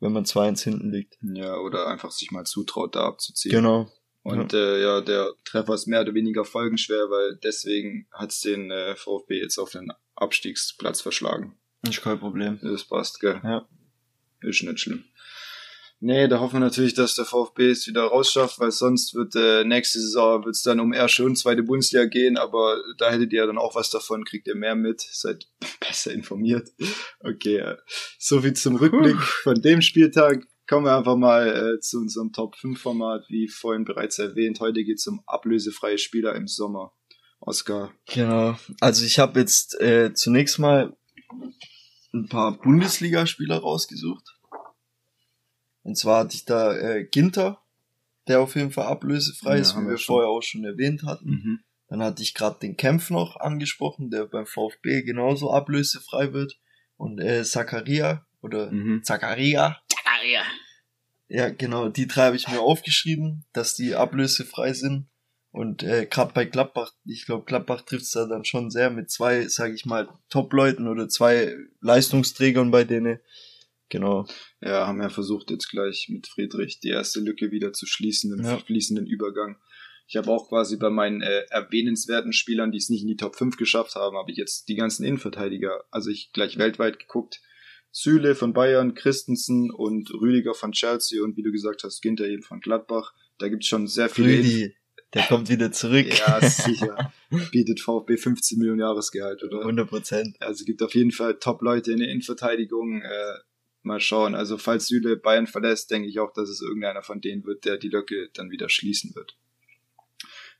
wenn 0.00 0.12
man 0.12 0.24
2-1 0.24 0.64
hinten 0.64 0.90
liegt. 0.90 1.16
Ja, 1.22 1.56
oder 1.56 1.86
einfach 1.86 2.10
sich 2.10 2.32
mal 2.32 2.44
zutraut, 2.44 2.96
da 2.96 3.06
abzuziehen. 3.06 3.54
Genau. 3.54 3.90
Und 4.22 4.52
ja. 4.52 4.58
Äh, 4.58 4.82
ja, 4.82 5.00
der 5.00 5.32
Treffer 5.46 5.72
ist 5.72 5.86
mehr 5.86 6.02
oder 6.02 6.12
weniger 6.12 6.44
folgenschwer, 6.44 7.08
weil 7.08 7.38
deswegen 7.42 8.06
hat's 8.12 8.40
den 8.40 8.70
äh, 8.70 8.94
VfB 8.94 9.40
jetzt 9.40 9.56
auf 9.56 9.70
den 9.70 9.90
Abstiegsplatz 10.20 11.00
verschlagen. 11.00 11.56
Ist 11.88 12.02
kein 12.02 12.18
Problem. 12.18 12.58
Das 12.62 12.84
passt, 12.84 13.20
gell? 13.20 13.40
Ja. 13.42 13.66
Ist 14.42 14.62
nicht 14.62 14.80
schlimm. 14.80 15.04
Nee, 16.02 16.28
da 16.28 16.40
hoffen 16.40 16.54
wir 16.54 16.60
natürlich, 16.60 16.94
dass 16.94 17.14
der 17.14 17.26
VfB 17.26 17.68
es 17.70 17.86
wieder 17.86 18.04
rausschafft, 18.04 18.58
weil 18.58 18.70
sonst 18.70 19.14
wird 19.14 19.34
äh, 19.36 19.64
nächste 19.64 20.00
Saison 20.00 20.42
wird's 20.46 20.62
dann 20.62 20.80
um 20.80 20.94
erste 20.94 21.26
und 21.26 21.36
zweite 21.36 21.62
Bundesliga 21.62 22.06
gehen, 22.06 22.38
aber 22.38 22.82
da 22.96 23.10
hättet 23.10 23.34
ihr 23.34 23.46
dann 23.46 23.58
auch 23.58 23.74
was 23.74 23.90
davon, 23.90 24.24
kriegt 24.24 24.48
ihr 24.48 24.54
mehr 24.54 24.74
mit, 24.74 25.02
seid 25.02 25.46
besser 25.80 26.12
informiert. 26.12 26.70
Okay, 27.20 27.58
äh, 27.58 27.76
so 28.18 28.40
viel 28.40 28.54
zum 28.54 28.76
Rückblick 28.76 29.20
von 29.20 29.60
dem 29.60 29.82
Spieltag. 29.82 30.46
Kommen 30.66 30.86
wir 30.86 30.96
einfach 30.96 31.16
mal 31.16 31.74
äh, 31.74 31.80
zu 31.80 31.98
unserem 31.98 32.32
Top 32.32 32.56
5 32.56 32.80
Format, 32.80 33.24
wie 33.28 33.48
vorhin 33.48 33.84
bereits 33.84 34.18
erwähnt. 34.18 34.60
Heute 34.60 34.84
geht's 34.84 35.06
um 35.06 35.20
ablösefreie 35.26 35.98
Spieler 35.98 36.34
im 36.34 36.46
Sommer. 36.46 36.94
Oscar. 37.40 37.92
Genau. 38.06 38.56
Also 38.80 39.04
ich 39.04 39.18
habe 39.18 39.40
jetzt 39.40 39.80
äh, 39.80 40.12
zunächst 40.14 40.58
mal 40.58 40.96
ein 42.12 42.28
paar 42.28 42.58
Bundesligaspieler 42.58 43.58
rausgesucht 43.58 44.36
und 45.82 45.96
zwar 45.96 46.20
hatte 46.20 46.36
ich 46.36 46.44
da 46.44 46.76
äh, 46.76 47.04
Ginter, 47.04 47.62
der 48.28 48.40
auf 48.40 48.54
jeden 48.54 48.70
Fall 48.70 48.86
ablösefrei 48.86 49.56
ja, 49.56 49.60
ist, 49.60 49.76
wie 49.76 49.82
wir, 49.82 49.90
wir 49.90 49.98
vorher 49.98 50.28
auch 50.28 50.42
schon 50.42 50.64
erwähnt 50.64 51.02
hatten. 51.04 51.30
Mhm. 51.30 51.60
Dann 51.88 52.02
hatte 52.02 52.22
ich 52.22 52.34
gerade 52.34 52.60
den 52.60 52.76
Kempf 52.76 53.10
noch 53.10 53.36
angesprochen, 53.36 54.10
der 54.10 54.26
beim 54.26 54.46
VfB 54.46 55.02
genauso 55.02 55.50
ablösefrei 55.50 56.32
wird. 56.32 56.58
Und 56.96 57.18
äh, 57.18 57.44
Zakaria 57.44 58.24
oder 58.42 58.70
mhm. 58.70 59.02
Zakaria. 59.02 59.80
Zakaria. 59.88 60.42
Ja, 61.28 61.48
genau, 61.48 61.88
die 61.88 62.06
drei 62.06 62.26
habe 62.26 62.36
ich 62.36 62.48
mir 62.48 62.60
aufgeschrieben, 62.60 63.44
dass 63.52 63.74
die 63.74 63.94
ablösefrei 63.94 64.72
sind. 64.74 65.06
Und 65.52 65.82
äh, 65.82 66.06
gerade 66.06 66.32
bei 66.32 66.44
Gladbach, 66.44 66.92
ich 67.04 67.26
glaube, 67.26 67.44
Gladbach 67.44 67.82
trifft 67.82 68.14
da 68.14 68.26
dann 68.26 68.44
schon 68.44 68.70
sehr 68.70 68.90
mit 68.90 69.10
zwei, 69.10 69.48
sage 69.48 69.74
ich 69.74 69.84
mal, 69.84 70.08
Top-Leuten 70.28 70.86
oder 70.86 71.08
zwei 71.08 71.56
Leistungsträgern 71.80 72.70
bei 72.70 72.84
denen, 72.84 73.18
Genau. 73.90 74.24
Ja, 74.60 74.86
haben 74.86 75.02
ja 75.02 75.10
versucht 75.10 75.50
jetzt 75.50 75.68
gleich 75.68 76.06
mit 76.08 76.28
Friedrich 76.28 76.78
die 76.78 76.90
erste 76.90 77.20
Lücke 77.20 77.50
wieder 77.50 77.72
zu 77.72 77.86
schließen 77.86 78.32
im 78.32 78.44
ja. 78.44 78.56
fließenden 78.56 79.04
Übergang. 79.04 79.56
Ich 80.06 80.16
habe 80.16 80.30
auch 80.30 80.48
quasi 80.48 80.76
bei 80.76 80.90
meinen 80.90 81.22
äh, 81.22 81.42
erwähnenswerten 81.50 82.32
Spielern, 82.32 82.72
die 82.72 82.78
es 82.78 82.88
nicht 82.88 83.02
in 83.02 83.08
die 83.08 83.16
Top 83.16 83.36
5 83.36 83.56
geschafft 83.56 83.96
haben, 83.96 84.16
habe 84.16 84.30
ich 84.30 84.38
jetzt 84.38 84.68
die 84.68 84.76
ganzen 84.76 85.04
Innenverteidiger, 85.04 85.84
also 85.90 86.10
ich 86.10 86.30
gleich 86.32 86.56
weltweit 86.56 86.98
geguckt. 86.98 87.40
Süle 87.92 88.36
von 88.36 88.52
Bayern, 88.52 88.94
Christensen 88.94 89.72
und 89.72 90.12
Rüdiger 90.14 90.54
von 90.54 90.70
Chelsea 90.70 91.22
und 91.22 91.36
wie 91.36 91.42
du 91.42 91.50
gesagt 91.50 91.82
hast, 91.82 92.00
Ginter 92.00 92.26
eben 92.26 92.42
von 92.42 92.60
Gladbach. 92.60 93.12
Da 93.38 93.48
gibt's 93.48 93.66
schon 93.66 93.88
sehr 93.88 94.08
viele. 94.08 94.38
Rüdi, 94.38 94.76
der 95.14 95.24
kommt 95.24 95.48
wieder 95.48 95.72
zurück. 95.72 96.06
ja, 96.06 96.40
sicher. 96.48 97.12
Bietet 97.52 97.80
VfB 97.80 98.16
15 98.16 98.58
Millionen 98.58 98.80
Jahresgehalt, 98.80 99.42
oder? 99.42 99.60
100 99.60 99.88
Prozent. 99.88 100.36
Also 100.40 100.64
gibt 100.64 100.82
auf 100.82 100.94
jeden 100.94 101.10
Fall 101.10 101.38
Top-Leute 101.38 101.92
in 101.92 101.98
der 101.98 102.08
Innenverteidigung. 102.08 103.02
Äh, 103.02 103.34
mal 103.82 104.00
schauen. 104.00 104.34
Also 104.34 104.58
falls 104.58 104.88
Süle 104.88 105.16
Bayern 105.16 105.46
verlässt, 105.46 105.90
denke 105.90 106.08
ich 106.08 106.18
auch, 106.18 106.32
dass 106.32 106.48
es 106.48 106.60
irgendeiner 106.60 107.02
von 107.02 107.20
denen 107.20 107.44
wird, 107.44 107.64
der 107.64 107.76
die 107.78 107.88
Lücke 107.88 108.28
dann 108.34 108.50
wieder 108.50 108.68
schließen 108.68 109.14
wird. 109.14 109.36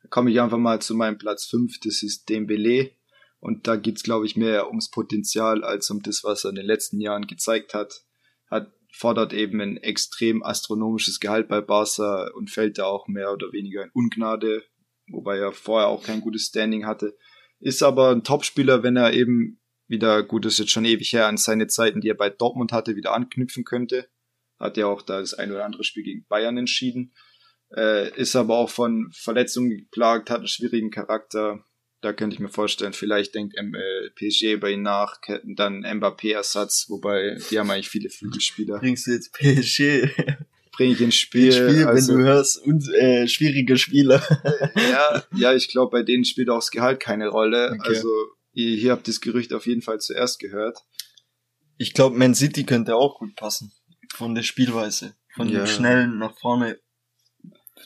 Da 0.03 0.09
komme 0.09 0.31
ich 0.31 0.41
einfach 0.41 0.59
mal 0.59 0.81
zu 0.81 0.95
meinem 0.95 1.19
Platz 1.19 1.45
5, 1.47 1.81
das 1.81 2.03
ist 2.03 2.29
Dembele. 2.29 2.93
Und 3.39 3.67
da 3.67 3.77
geht's, 3.77 4.03
glaube 4.03 4.27
ich, 4.27 4.37
mehr 4.37 4.69
ums 4.69 4.91
Potenzial 4.91 5.65
als 5.65 5.91
um 5.91 6.03
das, 6.03 6.25
was 6.25 6.45
er 6.45 6.51
in 6.51 6.57
den 6.57 6.67
letzten 6.67 7.01
Jahren 7.01 7.27
gezeigt 7.27 7.73
hat. 7.73 8.05
Hat 8.51 8.71
fordert 8.93 9.33
eben 9.33 9.61
ein 9.61 9.77
extrem 9.77 10.43
astronomisches 10.43 11.21
Gehalt 11.21 11.49
bei 11.49 11.61
Barca 11.61 12.31
und 12.35 12.51
fällt 12.51 12.79
da 12.79 12.85
auch 12.85 13.09
mehr 13.09 13.33
oder 13.33 13.53
weniger 13.53 13.85
in 13.85 13.91
Ungnade, 13.93 14.65
wobei 15.09 15.39
er 15.39 15.53
vorher 15.53 15.89
auch 15.89 16.03
kein 16.03 16.21
gutes 16.21 16.47
Standing 16.47 16.87
hatte. 16.87 17.17
Ist 17.59 17.83
aber 17.83 18.11
ein 18.11 18.25
Topspieler, 18.25 18.83
wenn 18.83 18.97
er 18.97 19.13
eben 19.13 19.61
wieder, 19.87 20.23
gut, 20.23 20.47
ist 20.47 20.59
jetzt 20.59 20.71
schon 20.71 20.85
ewig 20.85 21.13
her, 21.13 21.27
an 21.27 21.37
seine 21.37 21.67
Zeiten, 21.67 22.01
die 22.01 22.09
er 22.09 22.17
bei 22.17 22.31
Dortmund 22.31 22.73
hatte, 22.73 22.97
wieder 22.97 23.13
anknüpfen 23.13 23.65
könnte. 23.65 24.09
Hat 24.59 24.77
ja 24.77 24.87
auch 24.87 25.03
da 25.03 25.21
das 25.21 25.35
ein 25.35 25.51
oder 25.51 25.65
andere 25.65 25.85
Spiel 25.85 26.05
gegen 26.05 26.27
Bayern 26.27 26.57
entschieden. 26.57 27.13
Äh, 27.75 28.15
ist 28.17 28.37
aber 28.37 28.57
auch 28.57 28.71
von 28.71 29.11
Verletzungen 29.13 29.71
geplagt, 29.71 30.31
hat 30.31 30.39
einen 30.39 30.49
schwierigen 30.49 30.91
Charakter. 30.91 31.65
Da 32.01 32.13
könnte 32.15 32.35
ich 32.35 32.41
mir 32.41 32.49
vorstellen, 32.49 32.95
vielleicht 32.95 33.35
denkt 33.35 33.57
äh, 33.57 34.11
PSG 34.15 34.59
bei 34.59 34.73
ihm 34.73 34.83
nach, 34.83 35.21
dann 35.45 35.81
Mbappé-Ersatz, 35.83 36.87
wobei 36.89 37.39
die 37.51 37.59
haben 37.59 37.71
eigentlich 37.71 37.91
viele 37.91 38.09
Flügelspieler. 38.09 38.79
Bringst 38.79 39.07
du 39.07 39.11
jetzt 39.11 39.33
PSG? 39.35 40.09
Bring 40.73 40.93
ich 40.93 41.01
ins 41.01 41.17
Spiel. 41.17 41.53
Spiel 41.53 41.85
also, 41.85 42.15
wenn 42.15 42.21
du 42.21 42.25
hörst, 42.25 42.57
und, 42.65 42.89
äh, 42.95 43.29
schwierige 43.29 43.77
Spieler. 43.77 44.23
ja, 44.77 45.25
ja, 45.35 45.55
ich 45.55 45.69
glaube, 45.69 45.99
bei 45.99 46.03
denen 46.03 46.25
spielt 46.25 46.49
auch 46.49 46.59
das 46.59 46.71
Gehalt 46.71 47.01
keine 47.01 47.29
Rolle. 47.29 47.73
Okay. 47.79 47.89
Also 47.89 48.09
Ihr, 48.53 48.77
hier 48.77 48.93
habt 48.93 49.07
das 49.09 49.21
Gerücht 49.21 49.53
auf 49.53 49.67
jeden 49.67 49.83
Fall 49.83 50.01
zuerst 50.01 50.39
gehört. 50.39 50.79
Ich 51.79 51.95
glaube, 51.95 52.17
Man 52.17 52.35
City 52.35 52.65
könnte 52.65 52.97
auch 52.97 53.19
gut 53.19 53.37
passen. 53.37 53.73
Von 54.15 54.35
der 54.35 54.43
Spielweise. 54.43 55.15
Von 55.35 55.49
ja. 55.49 55.61
dem 55.61 55.67
schnellen 55.67 56.19
nach 56.19 56.37
vorne. 56.39 56.79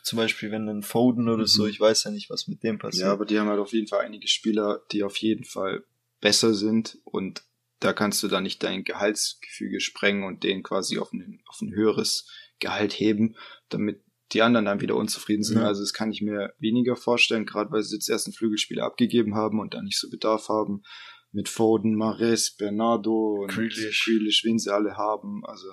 Zum 0.03 0.17
Beispiel, 0.17 0.51
wenn 0.51 0.69
ein 0.69 0.83
Foden 0.83 1.29
oder 1.29 1.43
mhm. 1.43 1.47
so, 1.47 1.67
ich 1.67 1.81
weiß 1.81 2.05
ja 2.05 2.11
nicht, 2.11 2.31
was 2.31 2.49
mit 2.49 2.63
dem 2.63 2.79
passiert. 2.79 3.07
Ja, 3.07 3.13
aber 3.13 3.25
die 3.25 3.39
haben 3.39 3.49
halt 3.49 3.61
auf 3.61 3.73
jeden 3.73 3.89
Fall 3.89 4.01
einige 4.01 4.29
Spieler, 4.29 4.83
die 4.93 5.03
auf 5.03 5.17
jeden 5.19 5.45
Fall 5.45 5.85
besser 6.21 6.55
sind 6.55 6.99
und 7.05 7.45
da 7.81 7.93
kannst 7.93 8.23
du 8.23 8.29
dann 8.29 8.45
nicht 8.45 8.63
dein 8.63 8.83
Gehaltsgefüge 8.83 9.81
sprengen 9.81 10.25
und 10.25 10.43
den 10.43 10.63
quasi 10.63 10.99
auf 10.99 11.13
ein, 11.13 11.43
auf 11.47 11.61
ein 11.61 11.75
höheres 11.75 12.27
Gehalt 12.59 12.95
heben, 12.95 13.37
damit 13.69 14.03
die 14.33 14.43
anderen 14.43 14.65
dann 14.65 14.81
wieder 14.81 14.97
unzufrieden 14.97 15.43
sind. 15.43 15.59
Ja. 15.59 15.67
Also 15.67 15.83
das 15.83 15.93
kann 15.93 16.11
ich 16.11 16.23
mir 16.23 16.55
weniger 16.59 16.97
vorstellen, 16.97 17.45
gerade 17.45 17.71
weil 17.71 17.83
sie 17.83 17.97
jetzt 17.97 18.09
erst 18.09 18.27
einen 18.27 18.35
Flügelspieler 18.35 18.85
abgegeben 18.85 19.35
haben 19.35 19.61
und 19.61 19.75
dann 19.75 19.85
nicht 19.85 19.99
so 19.99 20.09
Bedarf 20.09 20.49
haben. 20.49 20.83
Mit 21.31 21.49
Foden, 21.49 21.95
Mares, 21.97 22.57
Bernardo 22.57 23.43
und 23.43 23.51
Grealish. 23.51 24.05
Grealish, 24.05 24.45
wen 24.45 24.59
sie 24.59 24.73
alle 24.73 24.97
haben. 24.97 25.45
Also 25.45 25.69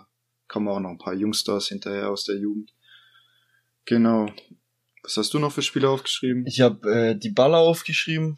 kommen 0.48 0.68
auch 0.68 0.80
noch 0.80 0.90
ein 0.90 0.98
paar 0.98 1.14
Jungstars 1.14 1.68
hinterher 1.68 2.10
aus 2.10 2.26
der 2.26 2.38
Jugend. 2.38 2.74
Genau. 3.86 4.28
Was 5.04 5.18
hast 5.18 5.34
du 5.34 5.40
noch 5.40 5.52
für 5.52 5.62
Spieler 5.62 5.90
aufgeschrieben? 5.90 6.46
Ich 6.46 6.62
habe 6.62 6.90
äh, 6.92 7.16
die 7.16 7.32
Baller 7.32 7.60
aufgeschrieben 7.60 8.38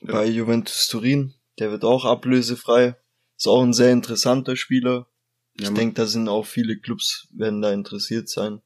ja. 0.00 0.12
bei 0.12 0.26
Juventus 0.26 0.88
Turin. 0.88 1.34
Der 1.58 1.70
wird 1.70 1.84
auch 1.84 2.04
ablösefrei. 2.04 2.96
Ist 3.36 3.48
auch 3.48 3.62
ein 3.62 3.72
sehr 3.72 3.92
interessanter 3.92 4.56
Spieler. 4.56 5.08
Ich 5.54 5.64
ja, 5.64 5.70
denke, 5.70 5.94
da 5.94 6.06
sind 6.06 6.28
auch 6.28 6.46
viele 6.46 6.78
Clubs, 6.78 7.28
werden 7.32 7.60
da 7.60 7.72
interessiert 7.72 8.28
sein. 8.28 8.62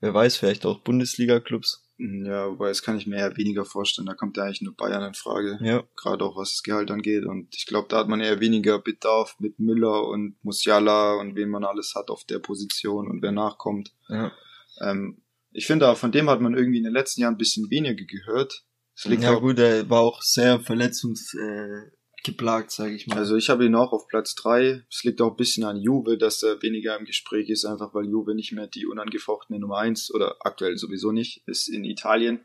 Wer 0.00 0.14
weiß, 0.14 0.36
vielleicht 0.36 0.66
auch 0.66 0.80
Bundesliga-Clubs. 0.80 1.82
Ja, 1.98 2.50
wobei 2.50 2.68
das 2.68 2.82
kann 2.82 2.98
ich 2.98 3.06
mir 3.06 3.16
eher 3.16 3.36
weniger 3.38 3.64
vorstellen. 3.64 4.06
Da 4.06 4.14
kommt 4.14 4.36
ja 4.36 4.44
eigentlich 4.44 4.60
nur 4.60 4.76
Bayern 4.76 5.02
in 5.02 5.14
Frage. 5.14 5.58
Ja. 5.62 5.82
Gerade 5.96 6.24
auch 6.24 6.36
was 6.36 6.52
das 6.52 6.62
Gehalt 6.62 6.90
angeht. 6.90 7.24
Und 7.24 7.54
ich 7.56 7.64
glaube, 7.64 7.88
da 7.88 7.98
hat 7.98 8.08
man 8.08 8.20
eher 8.20 8.38
weniger 8.38 8.78
Bedarf 8.78 9.36
mit 9.38 9.58
Müller 9.58 10.06
und 10.06 10.36
Musiala 10.42 11.14
und 11.14 11.34
wen 11.34 11.48
man 11.48 11.64
alles 11.64 11.94
hat 11.94 12.10
auf 12.10 12.24
der 12.24 12.38
Position 12.38 13.08
und 13.08 13.22
wer 13.22 13.32
nachkommt. 13.32 13.94
Ja. 14.08 14.30
Ähm, 14.82 15.22
ich 15.52 15.66
finde 15.66 15.86
aber, 15.86 15.96
von 15.96 16.12
dem 16.12 16.28
hat 16.28 16.40
man 16.40 16.54
irgendwie 16.54 16.78
in 16.78 16.84
den 16.84 16.92
letzten 16.92 17.22
Jahren 17.22 17.34
ein 17.34 17.38
bisschen 17.38 17.70
weniger 17.70 18.04
gehört. 18.04 18.64
ja 19.04 19.34
gut, 19.34 19.58
er 19.58 19.88
war 19.88 20.00
auch 20.00 20.22
sehr 20.22 20.60
verletzungsgeplagt 20.60 21.96
geplagt, 22.26 22.72
sage 22.72 22.94
ich 22.94 23.06
mal. 23.06 23.18
Also 23.18 23.36
ich 23.36 23.48
habe 23.48 23.64
ihn 23.64 23.74
auch 23.76 23.92
auf 23.92 24.08
Platz 24.08 24.34
drei. 24.34 24.84
Es 24.90 25.04
liegt 25.04 25.20
auch 25.20 25.30
ein 25.30 25.36
bisschen 25.36 25.64
an 25.64 25.76
Juve, 25.76 26.18
dass 26.18 26.42
er 26.42 26.60
weniger 26.60 26.98
im 26.98 27.04
Gespräch 27.04 27.48
ist, 27.48 27.64
einfach 27.64 27.94
weil 27.94 28.06
Juve 28.06 28.34
nicht 28.34 28.52
mehr 28.52 28.66
die 28.66 28.86
unangefochtene 28.86 29.60
Nummer 29.60 29.78
eins 29.78 30.12
oder 30.12 30.36
aktuell 30.40 30.76
sowieso 30.76 31.12
nicht 31.12 31.46
ist 31.46 31.68
in 31.68 31.84
Italien. 31.84 32.40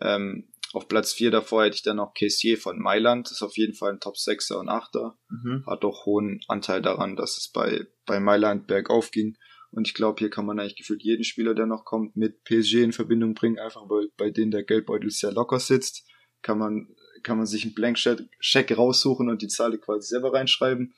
Ähm, 0.00 0.48
auf 0.72 0.86
Platz 0.86 1.12
vier 1.12 1.32
davor 1.32 1.64
hätte 1.64 1.74
ich 1.74 1.82
dann 1.82 1.96
noch 1.96 2.14
Kessier 2.14 2.56
von 2.56 2.78
Mailand. 2.78 3.30
Ist 3.30 3.42
auf 3.42 3.56
jeden 3.56 3.74
Fall 3.74 3.92
ein 3.92 4.00
Top 4.00 4.14
6er 4.14 4.54
und 4.54 4.68
8er. 4.68 5.14
Mhm. 5.28 5.64
Hat 5.66 5.84
auch 5.84 6.06
hohen 6.06 6.40
Anteil 6.46 6.80
daran, 6.80 7.16
dass 7.16 7.36
es 7.36 7.50
bei, 7.50 7.86
bei 8.06 8.20
Mailand 8.20 8.68
bergauf 8.68 9.10
ging. 9.10 9.36
Und 9.72 9.86
ich 9.86 9.94
glaube, 9.94 10.18
hier 10.18 10.30
kann 10.30 10.46
man 10.46 10.58
eigentlich 10.58 10.76
gefühlt 10.76 11.02
jeden 11.02 11.24
Spieler, 11.24 11.54
der 11.54 11.66
noch 11.66 11.84
kommt, 11.84 12.16
mit 12.16 12.42
PSG 12.44 12.82
in 12.82 12.92
Verbindung 12.92 13.34
bringen, 13.34 13.58
einfach 13.58 13.88
weil 13.88 14.08
bei 14.16 14.30
denen 14.30 14.50
der 14.50 14.64
Geldbeutel 14.64 15.10
sehr 15.10 15.32
locker 15.32 15.60
sitzt. 15.60 16.04
Kann 16.42 16.58
man, 16.58 16.88
kann 17.22 17.36
man 17.36 17.46
sich 17.46 17.64
einen 17.64 17.74
Blank-Check 17.74 18.76
raussuchen 18.76 19.28
und 19.28 19.42
die 19.42 19.48
Zahl 19.48 19.76
quasi 19.78 20.08
selber 20.08 20.32
reinschreiben. 20.32 20.94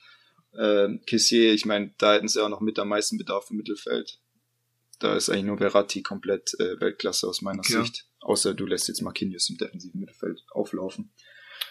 Äh, 0.52 0.98
Kessier, 1.06 1.52
ich 1.52 1.66
meine, 1.66 1.92
da 1.98 2.14
hätten 2.14 2.28
sie 2.28 2.42
auch 2.42 2.48
noch 2.48 2.61
mit 2.61 2.78
am 2.78 2.88
meisten 2.88 3.18
Bedarf 3.18 3.50
im 3.50 3.58
Mittelfeld. 3.58 4.20
Da 4.98 5.16
ist 5.16 5.28
eigentlich 5.28 5.44
nur 5.44 5.58
Verratti 5.58 6.02
komplett 6.02 6.54
äh, 6.61 6.80
Weltklasse 6.80 7.28
aus 7.28 7.42
meiner 7.42 7.62
ja. 7.68 7.82
Sicht. 7.82 8.06
Außer 8.20 8.54
du 8.54 8.66
lässt 8.66 8.88
jetzt 8.88 9.02
Marquinhos 9.02 9.50
im 9.50 9.58
defensiven 9.58 10.00
Mittelfeld 10.00 10.44
auflaufen. 10.50 11.12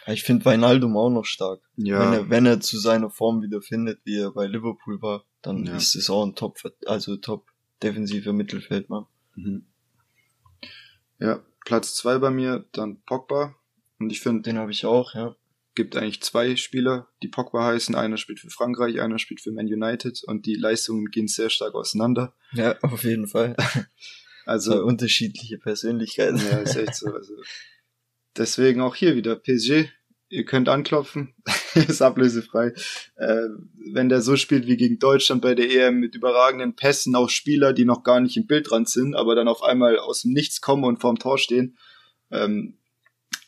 Ich 0.07 0.23
finde 0.23 0.45
Weinaldum 0.45 0.97
auch 0.97 1.09
noch 1.09 1.25
stark. 1.25 1.61
Ja. 1.77 1.99
Wenn 1.99 2.13
er, 2.13 2.29
wenn 2.29 2.45
er 2.45 2.59
zu 2.59 2.77
seiner 2.77 3.09
Form 3.09 3.41
wieder 3.41 3.61
findet, 3.61 4.01
wie 4.03 4.17
er 4.17 4.31
bei 4.31 4.47
Liverpool 4.47 5.01
war, 5.01 5.25
dann 5.41 5.65
ja. 5.65 5.77
ist 5.77 5.95
es 5.95 6.09
auch 6.09 6.25
ein 6.25 6.35
Top, 6.35 6.59
also 6.85 7.17
Top 7.17 7.51
defensiver 7.81 8.33
Mittelfeldmann. 8.33 9.05
Mhm. 9.35 9.65
Ja, 11.19 11.41
Platz 11.65 11.95
zwei 11.95 12.17
bei 12.17 12.31
mir, 12.31 12.65
dann 12.71 13.01
Pogba. 13.05 13.55
Und 13.99 14.11
ich 14.11 14.21
finde. 14.21 14.41
Den 14.41 14.57
habe 14.57 14.71
ich 14.71 14.85
auch, 14.85 15.13
ja. 15.13 15.35
Gibt 15.73 15.95
eigentlich 15.95 16.21
zwei 16.21 16.55
Spieler, 16.57 17.07
die 17.23 17.29
Pogba 17.29 17.65
heißen. 17.65 17.95
Einer 17.95 18.17
spielt 18.17 18.39
für 18.39 18.49
Frankreich, 18.49 18.99
einer 18.99 19.19
spielt 19.19 19.39
für 19.39 19.51
Man 19.51 19.67
United 19.67 20.23
und 20.25 20.45
die 20.45 20.55
Leistungen 20.55 21.05
gehen 21.11 21.27
sehr 21.27 21.49
stark 21.49 21.75
auseinander. 21.75 22.33
Ja, 22.51 22.77
auf 22.81 23.03
jeden 23.03 23.27
Fall. 23.27 23.55
Also 24.43 24.71
Zwei 24.71 24.81
unterschiedliche 24.81 25.59
Persönlichkeiten. 25.59 26.37
Ja, 26.37 26.57
ist 26.57 26.75
echt 26.75 26.95
so. 26.95 27.13
Also 27.13 27.35
deswegen 28.35 28.81
auch 28.81 28.95
hier 28.95 29.15
wieder 29.15 29.35
PSG. 29.35 29.87
Ihr 30.29 30.45
könnt 30.45 30.67
anklopfen, 30.67 31.35
ist 31.87 32.01
ablösefrei. 32.01 32.73
Äh, 33.15 33.47
wenn 33.93 34.09
der 34.09 34.21
so 34.21 34.35
spielt 34.35 34.67
wie 34.67 34.77
gegen 34.77 34.99
Deutschland 34.99 35.41
bei 35.41 35.55
der 35.55 35.69
EM 35.69 35.99
mit 35.99 36.15
überragenden 36.15 36.75
Pässen 36.75 37.15
auf 37.15 37.29
Spieler, 37.29 37.73
die 37.73 37.85
noch 37.85 38.03
gar 38.03 38.19
nicht 38.19 38.37
im 38.37 38.47
Bildrand 38.47 38.89
sind, 38.89 39.15
aber 39.15 39.35
dann 39.35 39.47
auf 39.47 39.63
einmal 39.63 39.97
aus 39.99 40.21
dem 40.21 40.33
Nichts 40.33 40.61
kommen 40.61 40.83
und 40.83 40.99
vorm 41.01 41.19
Tor 41.19 41.37
stehen, 41.37 41.77
ähm, 42.31 42.77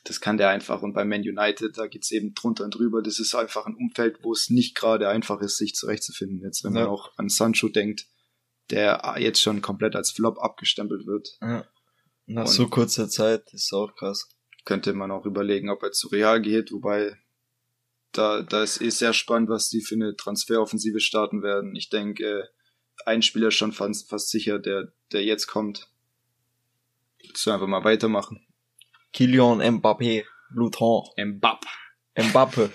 das 0.03 0.19
kann 0.19 0.37
der 0.37 0.49
einfach. 0.49 0.81
Und 0.81 0.93
bei 0.93 1.05
Man 1.05 1.21
United, 1.21 1.77
da 1.77 1.87
geht's 1.87 2.11
eben 2.11 2.33
drunter 2.33 2.65
und 2.65 2.75
drüber. 2.75 3.01
Das 3.01 3.19
ist 3.19 3.35
einfach 3.35 3.65
ein 3.65 3.75
Umfeld, 3.75 4.19
wo 4.21 4.33
es 4.33 4.49
nicht 4.49 4.75
gerade 4.75 5.07
einfach 5.07 5.39
ist, 5.41 5.57
sich 5.57 5.75
zurechtzufinden. 5.75 6.41
Jetzt, 6.41 6.63
wenn 6.63 6.75
ja. 6.75 6.81
man 6.81 6.89
auch 6.89 7.11
an 7.17 7.29
Sancho 7.29 7.69
denkt, 7.69 8.07
der 8.69 9.15
jetzt 9.17 9.41
schon 9.41 9.61
komplett 9.61 9.95
als 9.95 10.11
Flop 10.11 10.39
abgestempelt 10.39 11.05
wird. 11.05 11.37
Ja. 11.41 11.65
Nach 12.25 12.45
Und 12.45 12.49
so 12.49 12.67
kurzer 12.67 13.09
Zeit 13.09 13.53
ist 13.53 13.73
auch 13.73 13.95
krass. 13.95 14.27
Könnte 14.65 14.93
man 14.93 15.11
auch 15.11 15.25
überlegen, 15.25 15.69
ob 15.69 15.83
er 15.83 15.91
zu 15.91 16.07
Real 16.07 16.41
geht, 16.41 16.71
wobei 16.71 17.17
da, 18.13 18.41
da 18.41 18.63
ist 18.63 18.81
eh 18.81 18.89
sehr 18.89 19.13
spannend, 19.13 19.49
was 19.49 19.69
die 19.69 19.81
für 19.81 19.95
eine 19.95 20.15
Transferoffensive 20.15 20.99
starten 20.99 21.43
werden. 21.43 21.75
Ich 21.75 21.89
denke, 21.89 22.49
ein 23.05 23.21
Spieler 23.21 23.49
ist 23.49 23.55
schon 23.55 23.71
fast, 23.71 24.09
fast 24.09 24.29
sicher, 24.29 24.59
der, 24.59 24.93
der 25.11 25.23
jetzt 25.23 25.47
kommt. 25.47 25.89
Willst 27.21 27.45
du 27.45 27.51
einfach 27.51 27.67
mal 27.67 27.83
weitermachen? 27.83 28.45
Kylian 29.13 29.59
Mbappé, 29.59 30.23
Luton. 30.49 31.03
Mbappé. 31.17 31.67
Mbappé. 32.15 32.69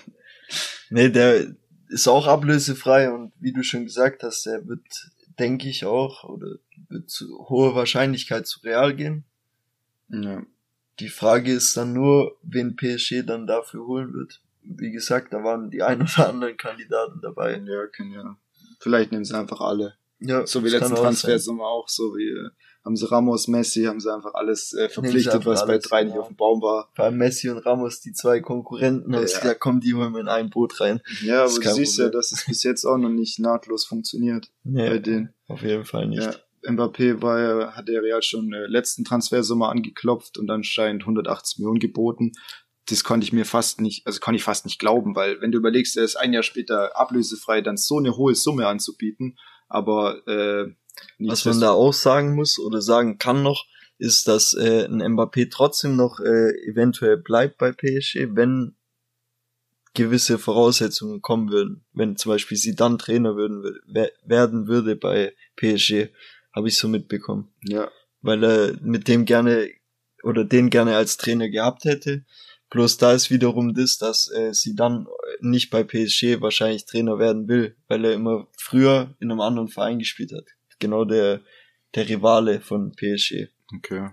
nee, 0.89 1.09
der 1.09 1.55
ist 1.87 2.07
auch 2.07 2.27
ablösefrei 2.27 3.11
und 3.11 3.33
wie 3.39 3.53
du 3.53 3.63
schon 3.63 3.85
gesagt 3.85 4.23
hast, 4.23 4.45
der 4.45 4.67
wird 4.67 4.83
denke 5.39 5.69
ich 5.69 5.85
auch, 5.85 6.23
oder 6.25 6.57
wird 6.89 7.09
zu 7.09 7.47
hoher 7.49 7.73
Wahrscheinlichkeit 7.75 8.45
zu 8.45 8.59
Real 8.61 8.95
gehen. 8.95 9.23
Ja. 10.09 10.43
Die 10.99 11.09
Frage 11.09 11.53
ist 11.53 11.77
dann 11.77 11.93
nur, 11.93 12.37
wen 12.43 12.75
PSG 12.75 13.23
dann 13.25 13.47
dafür 13.47 13.85
holen 13.85 14.13
wird. 14.13 14.41
Wie 14.61 14.91
gesagt, 14.91 15.33
da 15.33 15.43
waren 15.43 15.69
die 15.71 15.81
ein 15.83 16.01
oder 16.01 16.29
anderen 16.29 16.57
Kandidaten 16.57 17.19
dabei. 17.21 17.61
Ja, 17.65 17.87
können 17.87 18.11
ja. 18.11 18.37
Vielleicht 18.79 19.11
nehmen 19.11 19.25
sie 19.25 19.37
einfach 19.37 19.61
alle. 19.61 19.95
Ja, 20.19 20.45
so 20.45 20.63
wie 20.63 20.69
letzten 20.69 20.95
Transfersommer 20.95 21.65
auch, 21.65 21.87
so 21.87 22.15
wie 22.15 22.27
äh, 22.27 22.49
haben 22.83 22.95
sie 22.95 23.09
Ramos, 23.09 23.47
Messi, 23.47 23.83
haben 23.83 23.99
sie 23.99 24.13
einfach 24.13 24.33
alles 24.33 24.73
äh, 24.73 24.89
verpflichtet, 24.89 25.45
was 25.45 25.61
alles, 25.61 25.67
bei 25.67 25.77
drei 25.77 26.03
genau. 26.03 26.13
nicht 26.13 26.21
auf 26.21 26.27
dem 26.27 26.35
Baum 26.35 26.61
war. 26.61 26.89
Vor 26.95 27.05
allem 27.05 27.17
Messi 27.17 27.49
und 27.49 27.59
Ramos, 27.59 28.01
die 28.01 28.11
zwei 28.11 28.41
Konkurrenten, 28.41 29.13
haben 29.13 29.13
ja. 29.13 29.21
gesagt, 29.21 29.59
komm, 29.59 29.79
die 29.79 29.93
holen 29.93 30.13
wir 30.13 30.19
in 30.19 30.27
ein 30.27 30.49
Boot 30.49 30.79
rein. 30.81 31.01
Ja, 31.23 31.43
aber 31.43 31.53
du 31.53 31.61
siehst 31.61 31.95
Problem. 31.95 32.11
ja, 32.13 32.17
dass 32.17 32.31
es 32.31 32.45
bis 32.45 32.63
jetzt 32.63 32.85
auch 32.85 32.97
noch 32.97 33.09
nicht 33.09 33.39
nahtlos 33.39 33.85
funktioniert 33.85 34.51
ja, 34.65 34.89
bei 34.89 34.99
denen. 34.99 35.33
Auf 35.47 35.61
jeden 35.61 35.85
Fall 35.85 36.07
nicht. 36.07 36.23
Ja. 36.23 36.33
Mbappé 36.71 37.21
war, 37.21 37.75
hat 37.75 37.87
der 37.87 38.01
Real 38.01 38.21
schon 38.21 38.51
äh, 38.51 38.65
letzten 38.67 39.05
Transfersommer 39.05 39.69
angeklopft 39.69 40.37
und 40.37 40.49
anscheinend 40.49 41.03
180 41.03 41.59
Millionen 41.59 41.79
geboten. 41.79 42.33
Das 42.89 43.03
konnte 43.03 43.25
ich 43.25 43.33
mir 43.33 43.45
fast 43.45 43.81
nicht, 43.81 44.05
also 44.05 44.19
konnte 44.19 44.37
ich 44.37 44.43
fast 44.43 44.65
nicht 44.65 44.79
glauben, 44.79 45.15
weil 45.15 45.41
wenn 45.41 45.51
du 45.51 45.57
überlegst, 45.57 45.97
er 45.97 46.03
ist 46.03 46.15
ein 46.15 46.33
Jahr 46.33 46.43
später 46.43 46.97
ablösefrei, 46.97 47.61
dann 47.61 47.77
so 47.77 47.97
eine 47.97 48.15
hohe 48.15 48.35
Summe 48.35 48.67
anzubieten, 48.67 49.37
aber 49.67 50.27
äh, 50.27 50.73
was 51.19 51.45
man 51.45 51.59
da 51.61 51.71
auch 51.71 51.93
sagen 51.93 52.35
muss 52.35 52.59
oder 52.59 52.81
sagen 52.81 53.17
kann 53.19 53.43
noch, 53.43 53.65
ist, 53.97 54.27
dass 54.27 54.53
äh, 54.53 54.85
ein 54.85 55.01
Mbappé 55.01 55.49
trotzdem 55.51 55.95
noch 55.95 56.19
äh, 56.19 56.51
eventuell 56.67 57.17
bleibt 57.17 57.57
bei 57.57 57.71
PSG, 57.71 58.29
wenn 58.31 58.75
gewisse 59.93 60.37
Voraussetzungen 60.37 61.21
kommen 61.21 61.51
würden. 61.51 61.85
Wenn 61.93 62.15
zum 62.15 62.31
Beispiel 62.31 62.57
sie 62.57 62.75
dann 62.75 62.97
Trainer 62.97 63.35
würden, 63.35 63.63
werden 64.23 64.67
würde 64.67 64.95
bei 64.95 65.33
PSG, 65.57 66.09
habe 66.53 66.67
ich 66.67 66.77
so 66.77 66.87
mitbekommen. 66.87 67.53
Ja. 67.63 67.89
Weil 68.21 68.43
er 68.43 68.77
mit 68.81 69.07
dem 69.07 69.25
gerne 69.25 69.69
oder 70.23 70.43
den 70.43 70.69
gerne 70.69 70.95
als 70.95 71.17
Trainer 71.17 71.49
gehabt 71.49 71.85
hätte. 71.85 72.25
Bloß 72.69 72.97
da 72.97 73.13
ist 73.13 73.31
wiederum 73.31 73.73
das, 73.73 73.97
dass 73.97 74.31
äh, 74.31 74.53
sie 74.53 74.75
dann 74.75 75.07
nicht 75.41 75.71
bei 75.71 75.83
PSG 75.83 76.41
wahrscheinlich 76.41 76.85
Trainer 76.85 77.17
werden 77.17 77.47
will, 77.47 77.75
weil 77.87 78.05
er 78.05 78.13
immer 78.13 78.47
früher 78.57 79.15
in 79.19 79.31
einem 79.31 79.41
anderen 79.41 79.69
Verein 79.69 79.99
gespielt 79.99 80.31
hat 80.33 80.45
genau 80.79 81.05
der, 81.05 81.41
der 81.93 82.09
Rivale 82.09 82.61
von 82.61 82.93
PSG. 82.93 83.49
Okay. 83.75 84.09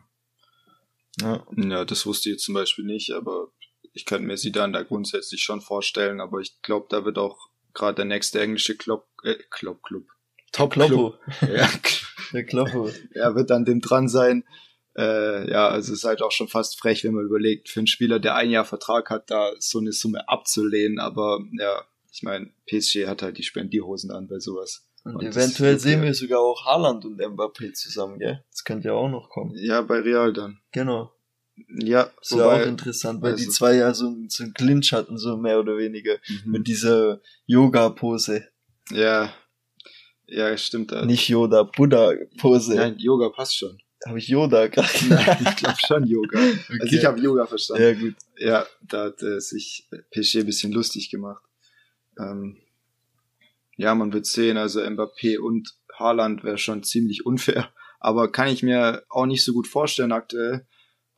Ja. 1.20 1.46
ja, 1.56 1.84
das 1.86 2.04
wusste 2.04 2.30
ich 2.30 2.40
zum 2.40 2.54
Beispiel 2.54 2.84
nicht, 2.84 3.12
aber 3.12 3.48
ich 3.94 4.04
könnte 4.04 4.26
mir 4.26 4.36
sie 4.36 4.52
dann 4.52 4.74
da 4.74 4.82
grundsätzlich 4.82 5.42
schon 5.42 5.62
vorstellen, 5.62 6.20
aber 6.20 6.40
ich 6.40 6.60
glaube, 6.60 6.86
da 6.90 7.06
wird 7.06 7.16
auch 7.16 7.48
gerade 7.72 7.96
der 7.96 8.04
nächste 8.04 8.40
englische 8.40 8.76
Club, 8.76 9.06
äh, 9.22 9.36
Club, 9.48 9.82
Club. 9.82 10.04
Top 10.52 10.72
Club. 10.72 11.18
ja, 11.40 11.70
der 12.32 12.44
Kloppo. 12.44 12.90
Er 13.14 13.34
wird 13.34 13.50
an 13.50 13.64
dem 13.64 13.80
dran 13.80 14.08
sein. 14.08 14.44
Äh, 14.96 15.50
ja, 15.50 15.68
also 15.68 15.92
es 15.92 15.98
ist 15.98 16.04
halt 16.04 16.22
auch 16.22 16.32
schon 16.32 16.48
fast 16.48 16.78
frech, 16.78 17.04
wenn 17.04 17.12
man 17.12 17.26
überlegt, 17.26 17.68
für 17.68 17.80
einen 17.80 17.86
Spieler, 17.86 18.18
der 18.18 18.34
ein 18.34 18.50
Jahr 18.50 18.64
Vertrag 18.64 19.10
hat, 19.10 19.30
da 19.30 19.52
so 19.58 19.78
eine 19.78 19.92
Summe 19.92 20.28
abzulehnen, 20.28 20.98
aber 20.98 21.40
ja, 21.58 21.84
ich 22.12 22.22
meine, 22.22 22.50
PSG 22.66 23.06
hat 23.06 23.22
halt 23.22 23.36
die 23.36 23.42
Spendierhosen 23.42 24.10
an 24.10 24.26
bei 24.26 24.38
sowas. 24.38 24.88
Und, 25.04 25.16
und 25.16 25.24
eventuell 25.24 25.78
sehen 25.78 26.02
wir 26.02 26.14
sogar 26.14 26.40
auch 26.40 26.64
Haaland 26.64 27.04
und 27.04 27.20
Mbappé 27.20 27.74
zusammen, 27.74 28.18
gell? 28.18 28.42
Das 28.50 28.64
könnte 28.64 28.88
ja 28.88 28.94
auch 28.94 29.08
noch 29.08 29.28
kommen. 29.28 29.52
Ja, 29.54 29.82
bei 29.82 30.00
Real 30.00 30.32
dann. 30.32 30.58
Genau. 30.72 31.12
Ja, 31.68 32.10
das 32.20 32.36
wäre 32.36 32.52
auch 32.52 32.66
interessant, 32.66 33.22
weil 33.22 33.32
also, 33.32 33.44
die 33.44 33.50
zwei 33.50 33.76
ja 33.76 33.94
so, 33.94 34.14
so 34.28 34.44
einen 34.44 34.52
Clinch 34.52 34.92
hatten, 34.92 35.16
so 35.16 35.36
mehr 35.36 35.60
oder 35.60 35.78
weniger, 35.78 36.16
mhm. 36.28 36.52
mit 36.52 36.66
dieser 36.66 37.20
Yoga-Pose. 37.46 38.48
Ja, 38.90 39.32
ja, 40.26 40.56
stimmt. 40.56 40.92
Also. 40.92 41.06
Nicht 41.06 41.28
Yoda, 41.28 41.62
Buddha-Pose. 41.62 42.74
Nein, 42.74 42.98
Yoga 42.98 43.28
passt 43.28 43.56
schon. 43.56 43.78
Habe 44.06 44.18
ich 44.18 44.28
Yoda 44.28 44.68
gerade? 44.68 44.88
Nein, 45.08 45.46
ich 45.48 45.56
glaube 45.56 45.78
schon 45.84 46.06
Yoga. 46.06 46.38
Okay. 46.38 46.58
Also 46.80 46.96
ich 46.96 47.04
habe 47.04 47.20
Yoga 47.20 47.46
verstanden. 47.46 47.82
Ja, 47.82 47.92
gut. 47.94 48.14
Ja, 48.38 48.66
da 48.82 49.04
hat 49.06 49.22
äh, 49.22 49.40
sich 49.40 49.88
PSG 50.12 50.40
ein 50.40 50.46
bisschen 50.46 50.72
lustig 50.72 51.10
gemacht. 51.10 51.42
Ähm, 52.18 52.56
ja, 53.76 53.94
man 53.94 54.12
wird 54.12 54.26
sehen, 54.26 54.56
also 54.56 54.80
Mbappé 54.80 55.38
und 55.38 55.74
Haaland 55.98 56.44
wäre 56.44 56.58
schon 56.58 56.82
ziemlich 56.82 57.26
unfair, 57.26 57.70
aber 58.00 58.30
kann 58.30 58.48
ich 58.48 58.62
mir 58.62 59.04
auch 59.08 59.26
nicht 59.26 59.44
so 59.44 59.52
gut 59.52 59.66
vorstellen 59.66 60.12
aktuell. 60.12 60.66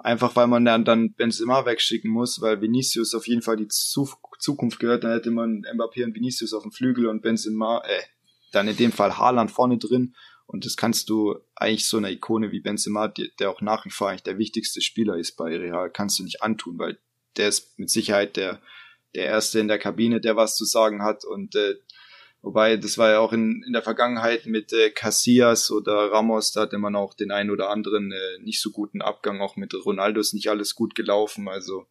Einfach 0.01 0.37
weil 0.37 0.47
man 0.47 0.65
dann, 0.65 0.85
dann 0.85 1.13
Benzema 1.15 1.67
wegschicken 1.67 2.09
muss, 2.11 2.41
weil 2.41 2.61
Vinicius 2.61 3.15
auf 3.15 3.27
jeden 3.27 3.43
Fall 3.43 3.57
die 3.57 3.67
Zukunft 3.69 4.79
gehört, 4.79 5.03
dann 5.03 5.11
hätte 5.11 5.33
man 5.33 5.65
Mbappé 5.75 6.05
und 6.05 6.15
Vinicius 6.15 6.55
auf 6.55 6.63
dem 6.63 6.71
Flügel 6.71 7.07
und 7.07 7.21
Benzema, 7.21 7.83
äh, 7.85 8.03
dann 8.53 8.69
in 8.69 8.77
dem 8.77 8.93
Fall 8.93 9.19
Haaland 9.19 9.51
vorne 9.51 9.77
drin. 9.77 10.15
Und 10.49 10.65
das 10.65 10.77
kannst 10.77 11.11
du 11.11 11.39
eigentlich 11.55 11.87
so 11.87 11.99
einer 11.99 12.11
Ikone 12.11 12.51
wie 12.53 12.61
Benzema, 12.61 13.09
der 13.09 13.51
auch 13.51 13.61
nach 13.61 13.85
wie 13.85 13.91
vor 13.91 14.09
eigentlich 14.09 14.23
der 14.23 14.39
wichtigste 14.39 14.81
Spieler 14.81 15.17
ist 15.17 15.37
bei 15.37 15.55
Real, 15.57 15.91
kannst 15.91 16.19
du 16.19 16.25
nicht 16.25 16.43
antun, 16.43 16.79
weil 16.79 16.99
der 17.37 17.49
ist 17.49 17.79
mit 17.79 17.91
Sicherheit 17.91 18.37
der, 18.37 18.61
der 19.15 19.27
Erste 19.27 19.61
in 19.61 19.69
der 19.69 19.79
Kabine, 19.79 20.21
der 20.21 20.37
was 20.37 20.57
zu 20.57 20.65
sagen 20.65 21.03
hat 21.03 21.25
und 21.25 21.55
äh, 21.55 21.77
Wobei, 22.41 22.77
das 22.77 22.99
war 22.99 23.11
ja 23.11 23.19
auch 23.19 23.33
in, 23.33 23.65
in 23.67 23.73
der 23.73 23.83
Vergangenheit 23.83 24.47
mit 24.47 24.73
äh, 24.73 24.91
Casillas 24.91 25.73
oder 25.73 26.13
Ramos, 26.13 26.53
da 26.53 26.63
hatte 26.63 26.79
man 26.79 26.95
auch 26.95 27.15
den 27.15 27.33
einen 27.33 27.51
oder 27.51 27.69
anderen 27.69 28.13
äh, 28.13 28.43
nicht 28.43 28.61
so 28.61 28.71
guten 28.71 29.03
Abgang. 29.03 29.41
Auch 29.41 29.57
mit 29.57 29.75
Ronaldo 29.75 30.21
ist 30.21 30.35
nicht 30.35 30.49
alles 30.49 30.77
gut 30.77 30.95
gelaufen. 30.95 31.49
Also 31.49 31.87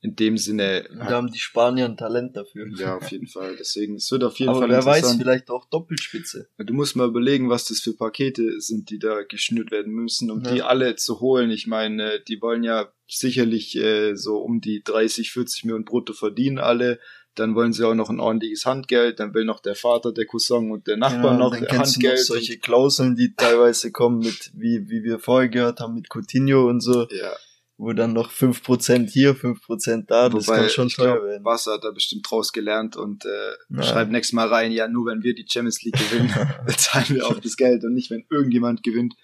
in 0.00 0.14
dem 0.14 0.38
Sinne. 0.38 0.88
Da 0.96 1.10
haben 1.10 1.32
die 1.32 1.38
Spanier 1.40 1.84
ein 1.86 1.96
Talent 1.96 2.36
dafür. 2.36 2.66
Ja, 2.76 2.96
auf 2.96 3.10
jeden 3.10 3.26
Fall. 3.26 3.56
Deswegen, 3.58 3.96
es 3.96 4.10
wird 4.12 4.22
auf 4.22 4.38
jeden 4.38 4.50
Aber 4.50 4.60
Fall 4.60 4.68
wer 4.70 4.84
weiß, 4.84 5.16
vielleicht 5.16 5.50
auch 5.50 5.68
Doppelspitze. 5.68 6.48
Du 6.58 6.72
musst 6.72 6.94
mal 6.94 7.08
überlegen, 7.08 7.48
was 7.50 7.64
das 7.64 7.80
für 7.80 7.94
Pakete 7.94 8.60
sind, 8.60 8.90
die 8.90 8.98
da 9.00 9.22
geschnürt 9.22 9.70
werden 9.72 9.92
müssen, 9.92 10.30
um 10.30 10.42
Ja. 10.44 10.52
die 10.54 10.62
alle 10.62 10.94
zu 10.96 11.20
holen. 11.20 11.50
Ich 11.50 11.66
meine, 11.66 12.20
die 12.20 12.40
wollen 12.40 12.62
ja 12.62 12.92
sicherlich 13.08 13.76
äh, 13.76 14.14
so 14.14 14.38
um 14.38 14.60
die 14.60 14.82
30, 14.84 15.32
40 15.32 15.64
Millionen 15.64 15.84
brutto 15.84 16.12
verdienen 16.12 16.58
alle. 16.58 17.00
Dann 17.34 17.54
wollen 17.54 17.72
sie 17.72 17.84
auch 17.86 17.94
noch 17.94 18.10
ein 18.10 18.20
ordentliches 18.20 18.66
Handgeld. 18.66 19.18
Dann 19.20 19.32
will 19.34 19.44
noch 19.44 19.60
der 19.60 19.74
Vater, 19.76 20.12
der 20.12 20.26
Cousin 20.26 20.70
und 20.70 20.86
der 20.86 20.96
Nachbar 20.96 21.32
Ja, 21.32 21.38
noch 21.38 21.50
dann 21.52 21.60
du 21.64 21.74
noch 21.74 21.84
Handgeld. 21.84 22.18
solche 22.24 22.58
Klauseln, 22.58 23.14
die 23.16 23.34
teilweise 23.34 23.90
kommen 23.92 24.18
mit, 24.20 24.50
wie, 24.54 24.88
wie 24.88 25.02
wir 25.04 25.18
vorher 25.18 25.48
gehört 25.48 25.80
haben, 25.80 25.94
mit 25.94 26.08
Coutinho 26.12 26.68
und 26.68 26.80
so, 26.80 27.06
ja, 27.10 27.32
wo 27.78 27.92
dann 27.92 28.12
noch 28.12 28.30
5% 28.30 29.08
hier, 29.08 29.34
5% 29.36 30.04
da, 30.06 30.28
das 30.28 30.46
kann 30.46 30.68
schon 30.68 30.88
teuer 30.88 31.14
glaub, 31.14 31.24
werden. 31.28 31.44
Wasser 31.44 31.74
hat 31.74 31.84
da 31.84 31.90
bestimmt 31.92 32.28
draus 32.28 32.52
gelernt 32.52 32.96
und 32.96 33.24
äh, 33.24 33.28
Ja. 33.70 33.82
schreibt 33.84 34.10
nächstes 34.10 34.34
Mal 34.34 34.48
rein, 34.48 34.72
ja, 34.72 34.88
nur 34.88 35.06
wenn 35.06 35.22
wir 35.22 35.34
die 35.34 35.46
Champions 35.48 35.80
League 35.82 35.94
gewinnen, 35.96 36.28
bezahlen 36.66 37.08
wir 37.10 37.26
auch 37.26 37.38
das 37.40 37.56
Geld 37.56 37.84
und 37.84 37.94
nicht, 37.94 38.10
wenn 38.10 38.26
irgendjemand 38.30 38.82
gewinnt, 38.82 39.14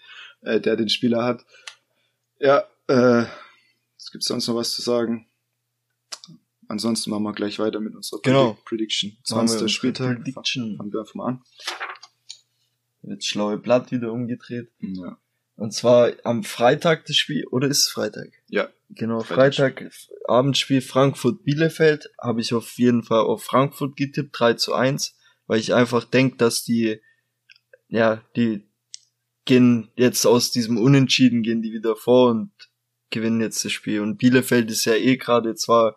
äh, 0.43 0.61
der 0.61 0.77
den 0.77 0.89
Spieler 0.89 1.25
hat. 1.25 1.45
Ja, 2.39 2.65
äh, 2.87 3.25
es 3.99 4.11
gibt 4.13 4.23
sonst 4.25 4.47
noch 4.47 4.55
was 4.55 4.73
zu 4.73 4.83
sagen. 4.83 5.27
Ansonsten 6.69 7.11
machen 7.11 7.25
wir 7.25 7.33
gleich 7.33 7.59
weiter 7.59 7.81
mit 7.81 7.95
unserer 7.95 8.21
Genau. 8.23 8.51
Predic- 8.53 8.65
Prediction. 8.65 9.11
Machen 9.11 9.19
wir 9.21 9.25
20. 9.25 9.53
unsere 9.55 9.69
Spieltag. 9.69 10.17
Prediction. 10.23 10.77
Fangen 10.77 10.93
wir 10.93 11.01
einfach 11.01 11.15
mal 11.15 11.27
an. 11.27 11.43
Jetzt 13.03 13.27
schlaue 13.27 13.59
Blatt 13.59 13.91
wieder 13.93 14.13
umgedreht. 14.13 14.71
Ja. 14.81 15.19
Und 15.57 15.73
zwar 15.73 16.13
am 16.25 16.43
Freitag 16.43 17.07
das 17.07 17.17
Spiel, 17.17 17.47
oder 17.47 17.69
ist 17.69 17.85
es 17.85 17.89
Freitag? 17.89 18.33
Ja. 18.49 18.69
Genau, 18.91 19.21
Freitag. 19.21 19.79
Freitag, 19.79 19.93
Abendspiel 20.27 20.81
Frankfurt-Bielefeld, 20.81 22.11
habe 22.21 22.41
ich 22.41 22.55
auf 22.55 22.73
jeden 22.77 23.03
Fall 23.03 23.21
auf 23.21 23.45
Frankfurt 23.45 23.97
getippt, 23.97 24.39
3 24.39 24.55
zu 24.55 24.75
1, 24.75 25.17
weil 25.47 25.61
ich 25.61 25.75
einfach 25.75 26.05
denke, 26.05 26.37
dass 26.37 26.65
die, 26.65 27.01
ja, 27.89 28.23
die 28.37 28.67
gehen 29.45 29.91
jetzt 29.97 30.27
aus 30.27 30.51
diesem 30.51 30.79
Unentschieden, 30.79 31.43
gehen 31.43 31.63
die 31.63 31.73
wieder 31.73 31.97
vor 31.97 32.31
und 32.31 32.51
gewinnen 33.11 33.41
jetzt 33.41 33.65
das 33.65 33.73
Spiel. 33.73 34.01
Und 34.01 34.19
Bielefeld 34.19 34.71
ist 34.71 34.85
ja 34.85 34.95
eh 34.95 35.17
gerade 35.17 35.55
zwar, 35.55 35.97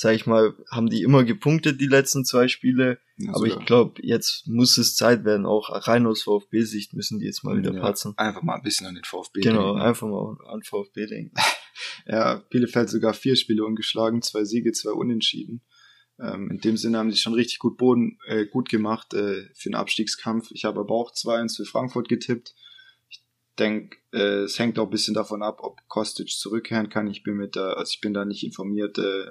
sag 0.00 0.14
ich 0.14 0.24
mal, 0.24 0.54
haben 0.70 0.88
die 0.88 1.02
immer 1.02 1.24
gepunktet, 1.24 1.78
die 1.78 1.86
letzten 1.86 2.24
zwei 2.24 2.48
Spiele, 2.48 3.00
Ja, 3.18 3.34
aber 3.34 3.44
ich 3.44 3.58
glaube, 3.66 4.00
jetzt 4.02 4.48
muss 4.48 4.78
es 4.78 4.96
Zeit 4.96 5.26
werden, 5.26 5.44
auch 5.44 5.68
rein 5.86 6.06
aus 6.06 6.22
VfB-Sicht 6.22 6.94
müssen 6.94 7.18
die 7.18 7.26
jetzt 7.26 7.44
mal 7.44 7.58
wieder 7.58 7.74
Ja, 7.74 7.80
patzen. 7.82 8.14
Einfach 8.16 8.40
mal 8.40 8.54
ein 8.54 8.62
bisschen 8.62 8.86
an 8.86 8.94
den 8.94 9.04
VfB. 9.04 9.40
Genau, 9.42 9.74
denken. 9.74 9.82
einfach 9.82 10.08
mal 10.08 10.38
an 10.48 10.62
VfB 10.62 11.06
denken. 11.06 11.34
Ja, 12.06 12.42
Bielefeld 12.50 12.90
sogar 12.90 13.14
vier 13.14 13.36
Spiele 13.36 13.64
ungeschlagen, 13.64 14.20
zwei 14.20 14.44
Siege, 14.44 14.72
zwei 14.72 14.90
Unentschieden. 14.90 15.62
Ähm, 16.18 16.50
in 16.50 16.58
dem 16.60 16.76
Sinne 16.76 16.98
haben 16.98 17.10
sie 17.10 17.16
schon 17.18 17.32
richtig 17.32 17.58
gut 17.58 17.78
Boden 17.78 18.18
äh, 18.26 18.46
gut 18.46 18.68
gemacht 18.68 19.14
äh, 19.14 19.48
für 19.54 19.70
den 19.70 19.74
Abstiegskampf. 19.74 20.50
Ich 20.50 20.64
habe 20.64 20.80
aber 20.80 20.94
auch 20.94 21.12
2-1 21.12 21.56
für 21.56 21.64
Frankfurt 21.64 22.08
getippt. 22.08 22.54
Ich 23.08 23.22
denke, 23.58 23.96
äh, 24.12 24.42
es 24.44 24.58
hängt 24.58 24.78
auch 24.78 24.86
ein 24.86 24.90
bisschen 24.90 25.14
davon 25.14 25.42
ab, 25.42 25.60
ob 25.62 25.80
Kostic 25.88 26.28
zurückkehren 26.28 26.90
kann. 26.90 27.06
Ich 27.06 27.22
bin 27.22 27.36
mit 27.36 27.56
da, 27.56 27.72
also 27.72 27.90
ich 27.90 28.00
bin 28.00 28.12
da 28.12 28.24
nicht 28.26 28.44
informiert, 28.44 28.98
äh, 28.98 29.30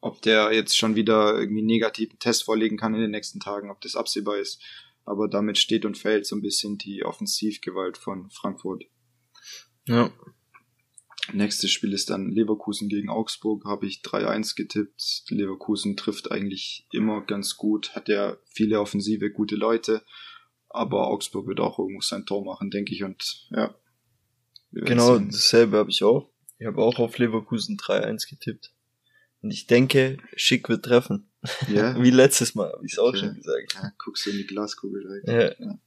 ob 0.00 0.20
der 0.22 0.52
jetzt 0.52 0.76
schon 0.76 0.96
wieder 0.96 1.38
irgendwie 1.38 1.60
einen 1.60 1.66
negativen 1.66 2.18
Test 2.18 2.44
vorlegen 2.44 2.76
kann 2.76 2.94
in 2.94 3.00
den 3.00 3.10
nächsten 3.10 3.40
Tagen, 3.40 3.70
ob 3.70 3.80
das 3.80 3.96
absehbar 3.96 4.38
ist. 4.38 4.62
Aber 5.04 5.28
damit 5.28 5.58
steht 5.58 5.84
und 5.84 5.98
fällt 5.98 6.26
so 6.26 6.36
ein 6.36 6.42
bisschen 6.42 6.78
die 6.78 7.04
Offensivgewalt 7.04 7.98
von 7.98 8.30
Frankfurt. 8.30 8.84
Ja. 9.86 10.10
Nächstes 11.32 11.70
Spiel 11.70 11.94
ist 11.94 12.10
dann 12.10 12.30
Leverkusen 12.30 12.88
gegen 12.90 13.08
Augsburg, 13.08 13.64
habe 13.64 13.86
ich 13.86 14.02
3-1 14.02 14.56
getippt. 14.56 15.24
Leverkusen 15.28 15.96
trifft 15.96 16.30
eigentlich 16.30 16.86
immer 16.92 17.22
ganz 17.22 17.56
gut, 17.56 17.94
hat 17.94 18.08
ja 18.08 18.36
viele 18.44 18.80
offensive, 18.80 19.30
gute 19.30 19.56
Leute, 19.56 20.04
aber 20.68 21.06
Augsburg 21.06 21.46
wird 21.46 21.60
auch 21.60 21.78
irgendwo 21.78 22.02
sein 22.02 22.26
Tor 22.26 22.44
machen, 22.44 22.70
denke 22.70 22.92
ich, 22.92 23.04
und 23.04 23.48
ja. 23.50 23.74
Genau, 24.72 25.16
sehen. 25.16 25.30
dasselbe 25.30 25.78
habe 25.78 25.90
ich 25.90 26.02
auch. 26.04 26.30
Ich 26.58 26.66
habe 26.66 26.82
auch 26.82 26.98
auf 26.98 27.16
Leverkusen 27.16 27.78
3-1 27.78 28.28
getippt. 28.28 28.74
Und 29.44 29.50
ich 29.50 29.66
denke, 29.66 30.16
Schick 30.36 30.70
wird 30.70 30.86
treffen. 30.86 31.28
Ja, 31.68 31.94
Wie 32.02 32.10
letztes 32.10 32.54
Mal, 32.54 32.72
habe 32.72 32.86
ich 32.86 32.94
es 32.94 32.98
auch 32.98 33.08
Okay. 33.08 33.18
schon 33.18 33.34
gesagt. 33.34 33.74
ja, 33.74 33.92
guckst 34.02 34.24
du 34.24 34.30
in 34.30 34.38
die 34.38 34.46
Glaskugel 34.46 35.02
direkt. 35.02 35.28
Ja. 35.60 35.66
Ja. 35.66 35.78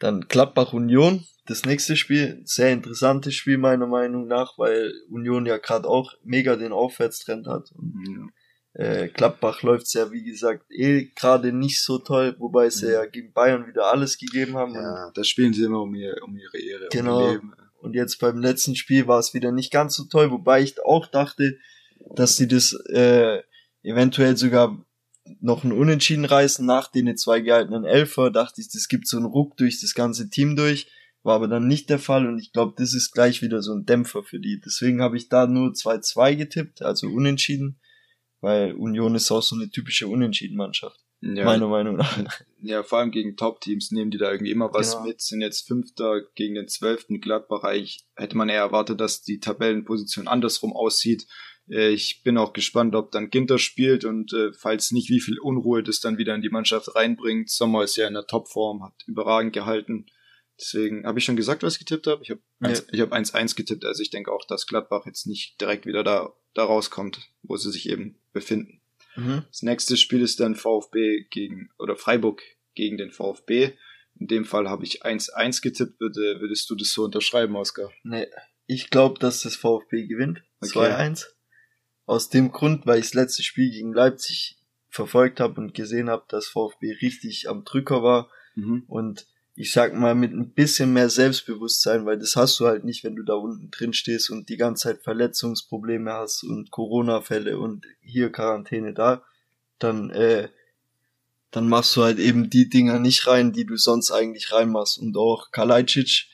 Dann 0.00 0.22
Gladbach 0.28 0.72
Union. 0.72 1.24
Das 1.46 1.64
nächste 1.64 1.94
Spiel, 1.94 2.42
sehr 2.44 2.72
interessantes 2.72 3.34
Spiel 3.36 3.58
meiner 3.58 3.86
Meinung 3.86 4.26
nach, 4.26 4.58
weil 4.58 4.92
Union 5.08 5.46
ja 5.46 5.58
gerade 5.58 5.86
auch 5.88 6.14
mega 6.24 6.56
den 6.56 6.72
Aufwärtstrend 6.72 7.46
hat. 7.46 7.70
Und, 7.70 8.32
Ja. 8.74 8.82
äh, 8.84 9.08
Gladbach 9.08 9.62
läuft 9.62 9.94
ja, 9.94 10.10
wie 10.10 10.24
gesagt, 10.24 10.64
eh 10.70 11.04
gerade 11.14 11.52
nicht 11.52 11.80
so 11.80 11.98
toll, 11.98 12.34
wobei 12.40 12.68
sie 12.70 12.86
Mhm. 12.86 12.92
ja 12.92 13.06
gegen 13.06 13.32
Bayern 13.32 13.68
wieder 13.68 13.86
alles 13.92 14.18
gegeben 14.18 14.56
haben. 14.56 14.74
Ja, 14.74 15.12
da 15.14 15.22
spielen 15.22 15.52
sie 15.54 15.62
immer 15.62 15.82
um, 15.82 15.94
ihr, 15.94 16.16
um 16.24 16.36
ihre 16.36 16.58
Ehre, 16.58 16.88
Genau. 16.90 17.18
um 17.18 17.22
ihr 17.28 17.32
Leben. 17.34 17.52
Und 17.78 17.94
jetzt 17.94 18.18
beim 18.18 18.38
letzten 18.38 18.74
Spiel 18.74 19.06
war 19.06 19.20
es 19.20 19.32
wieder 19.32 19.52
nicht 19.52 19.70
ganz 19.72 19.94
so 19.94 20.04
toll, 20.06 20.32
wobei 20.32 20.60
ich 20.62 20.82
auch 20.84 21.06
dachte, 21.06 21.56
dass 22.14 22.36
sie 22.36 22.48
das 22.48 22.72
äh, 22.90 23.42
eventuell 23.82 24.36
sogar 24.36 24.84
noch 25.40 25.64
ein 25.64 25.72
Unentschieden 25.72 26.24
reißen 26.24 26.64
nach 26.64 26.88
den 26.90 27.16
zwei 27.16 27.40
gehaltenen 27.40 27.84
Elfer. 27.84 28.30
Dachte 28.30 28.60
ich, 28.60 28.68
das 28.70 28.88
gibt 28.88 29.08
so 29.08 29.16
einen 29.16 29.26
Ruck 29.26 29.56
durch 29.56 29.80
das 29.80 29.94
ganze 29.94 30.30
Team 30.30 30.56
durch. 30.56 30.90
War 31.22 31.34
aber 31.34 31.48
dann 31.48 31.66
nicht 31.66 31.90
der 31.90 31.98
Fall 31.98 32.28
und 32.28 32.38
ich 32.38 32.52
glaube, 32.52 32.74
das 32.76 32.94
ist 32.94 33.10
gleich 33.10 33.42
wieder 33.42 33.60
so 33.60 33.72
ein 33.74 33.84
Dämpfer 33.84 34.22
für 34.22 34.38
die. 34.38 34.60
Deswegen 34.64 35.02
habe 35.02 35.16
ich 35.16 35.28
da 35.28 35.48
nur 35.48 35.70
2-2 35.72 36.36
getippt, 36.36 36.82
also 36.82 37.08
unentschieden, 37.08 37.80
weil 38.40 38.74
Union 38.74 39.16
ist 39.16 39.32
auch 39.32 39.42
so 39.42 39.56
eine 39.56 39.68
typische 39.68 40.06
Unentschieden-Mannschaft, 40.06 41.00
Ja, 41.20 41.44
meiner 41.44 41.66
Meinung 41.66 41.96
nach. 41.96 42.16
Ja, 42.62 42.84
vor 42.84 43.00
allem 43.00 43.10
gegen 43.10 43.36
Top-Teams 43.36 43.90
nehmen 43.90 44.12
die 44.12 44.18
da 44.18 44.30
irgendwie 44.30 44.52
immer 44.52 44.72
was 44.72 44.92
Genau. 44.92 45.06
mit, 45.06 45.20
sind 45.20 45.40
jetzt 45.40 45.66
Fünfter 45.66 46.20
gegen 46.36 46.54
den 46.54 46.68
Zwölften 46.68 47.20
Gladbach. 47.20 47.64
Eigentlich 47.64 48.06
hätte 48.14 48.36
man 48.36 48.48
eher 48.48 48.60
erwartet, 48.60 49.00
dass 49.00 49.22
die 49.22 49.40
Tabellenposition 49.40 50.28
andersrum 50.28 50.72
aussieht. 50.76 51.26
Äh, 51.70 51.90
Ich 51.90 52.22
bin 52.22 52.38
auch 52.38 52.52
gespannt, 52.52 52.94
ob 52.94 53.10
dann 53.12 53.30
Ginter 53.30 53.58
spielt 53.58 54.04
und 54.04 54.32
äh, 54.32 54.52
falls 54.52 54.92
nicht, 54.92 55.10
wie 55.10 55.20
viel 55.20 55.38
Unruhe 55.38 55.82
das 55.82 56.00
dann 56.00 56.18
wieder 56.18 56.34
in 56.34 56.42
die 56.42 56.48
Mannschaft 56.50 56.94
reinbringt. 56.94 57.50
Sommer 57.50 57.82
ist 57.84 57.96
ja 57.96 58.06
in 58.08 58.14
der 58.14 58.26
Topform, 58.26 58.82
hat 58.84 58.94
überragend 59.06 59.52
gehalten. 59.52 60.06
Deswegen 60.58 61.06
habe 61.06 61.18
ich 61.18 61.24
schon 61.24 61.36
gesagt, 61.36 61.62
was 61.62 61.74
ich 61.74 61.80
getippt 61.80 62.06
habe. 62.06 62.22
Ich 62.22 62.30
habe 62.30 62.40
Ja. 62.60 62.72
ich 62.90 63.00
habe 63.00 63.14
1-1 63.14 63.56
getippt, 63.56 63.84
also 63.84 64.02
ich 64.02 64.10
denke 64.10 64.32
auch, 64.32 64.46
dass 64.46 64.66
Gladbach 64.66 65.04
jetzt 65.06 65.26
nicht 65.26 65.60
direkt 65.60 65.84
wieder 65.86 66.02
da, 66.02 66.32
da 66.54 66.64
rauskommt, 66.64 67.20
wo 67.42 67.56
sie 67.56 67.70
sich 67.70 67.88
eben 67.90 68.18
befinden. 68.32 68.80
Mhm. 69.16 69.44
Das 69.48 69.62
nächste 69.62 69.96
Spiel 69.96 70.22
ist 70.22 70.40
dann 70.40 70.54
VfB 70.54 71.24
gegen, 71.30 71.68
oder 71.78 71.96
Freiburg 71.96 72.42
gegen 72.74 72.96
den 72.96 73.10
VfB. 73.10 73.72
In 74.18 74.28
dem 74.28 74.44
Fall 74.46 74.68
habe 74.68 74.84
ich 74.84 75.04
1-1 75.04 75.60
getippt. 75.60 76.00
Würde, 76.00 76.40
würdest 76.40 76.70
du 76.70 76.74
das 76.74 76.90
so 76.92 77.04
unterschreiben, 77.04 77.54
Oskar? 77.56 77.92
Nee, 78.02 78.26
ich 78.66 78.88
glaube, 78.88 79.18
dass 79.18 79.42
das 79.42 79.56
VfB 79.56 80.06
gewinnt. 80.06 80.42
Okay. 80.60 80.78
2-1. 80.78 81.26
Aus 82.06 82.28
dem 82.28 82.52
Grund, 82.52 82.86
weil 82.86 83.00
ich 83.00 83.06
das 83.06 83.14
letzte 83.14 83.42
Spiel 83.42 83.70
gegen 83.70 83.92
Leipzig 83.92 84.56
verfolgt 84.88 85.40
habe 85.40 85.60
und 85.60 85.74
gesehen 85.74 86.08
habe, 86.08 86.24
dass 86.28 86.46
VfB 86.46 86.92
richtig 87.02 87.48
am 87.48 87.64
Drücker 87.64 88.02
war. 88.02 88.30
Und 88.88 89.26
ich 89.54 89.72
sag 89.72 89.94
mal, 89.94 90.14
mit 90.14 90.32
ein 90.32 90.52
bisschen 90.52 90.92
mehr 90.92 91.08
Selbstbewusstsein, 91.08 92.04
weil 92.04 92.18
das 92.18 92.36
hast 92.36 92.60
du 92.60 92.66
halt 92.66 92.84
nicht, 92.84 93.04
wenn 93.04 93.16
du 93.16 93.22
da 93.22 93.34
unten 93.34 93.70
drin 93.70 93.94
stehst 93.94 94.30
und 94.30 94.50
die 94.50 94.58
ganze 94.58 94.84
Zeit 94.84 95.02
Verletzungsprobleme 95.02 96.12
hast 96.12 96.42
und 96.42 96.70
Corona-Fälle 96.70 97.58
und 97.58 97.86
hier 98.02 98.30
Quarantäne 98.30 98.92
da, 98.92 99.22
dann, 99.78 100.10
äh, 100.10 100.50
dann 101.50 101.68
machst 101.68 101.96
du 101.96 102.02
halt 102.02 102.18
eben 102.18 102.50
die 102.50 102.68
Dinger 102.68 102.98
nicht 102.98 103.26
rein, 103.26 103.52
die 103.52 103.64
du 103.64 103.76
sonst 103.76 104.10
eigentlich 104.10 104.52
reinmachst. 104.52 104.98
Und 104.98 105.16
auch 105.16 105.50
Kalajdzic 105.52 106.26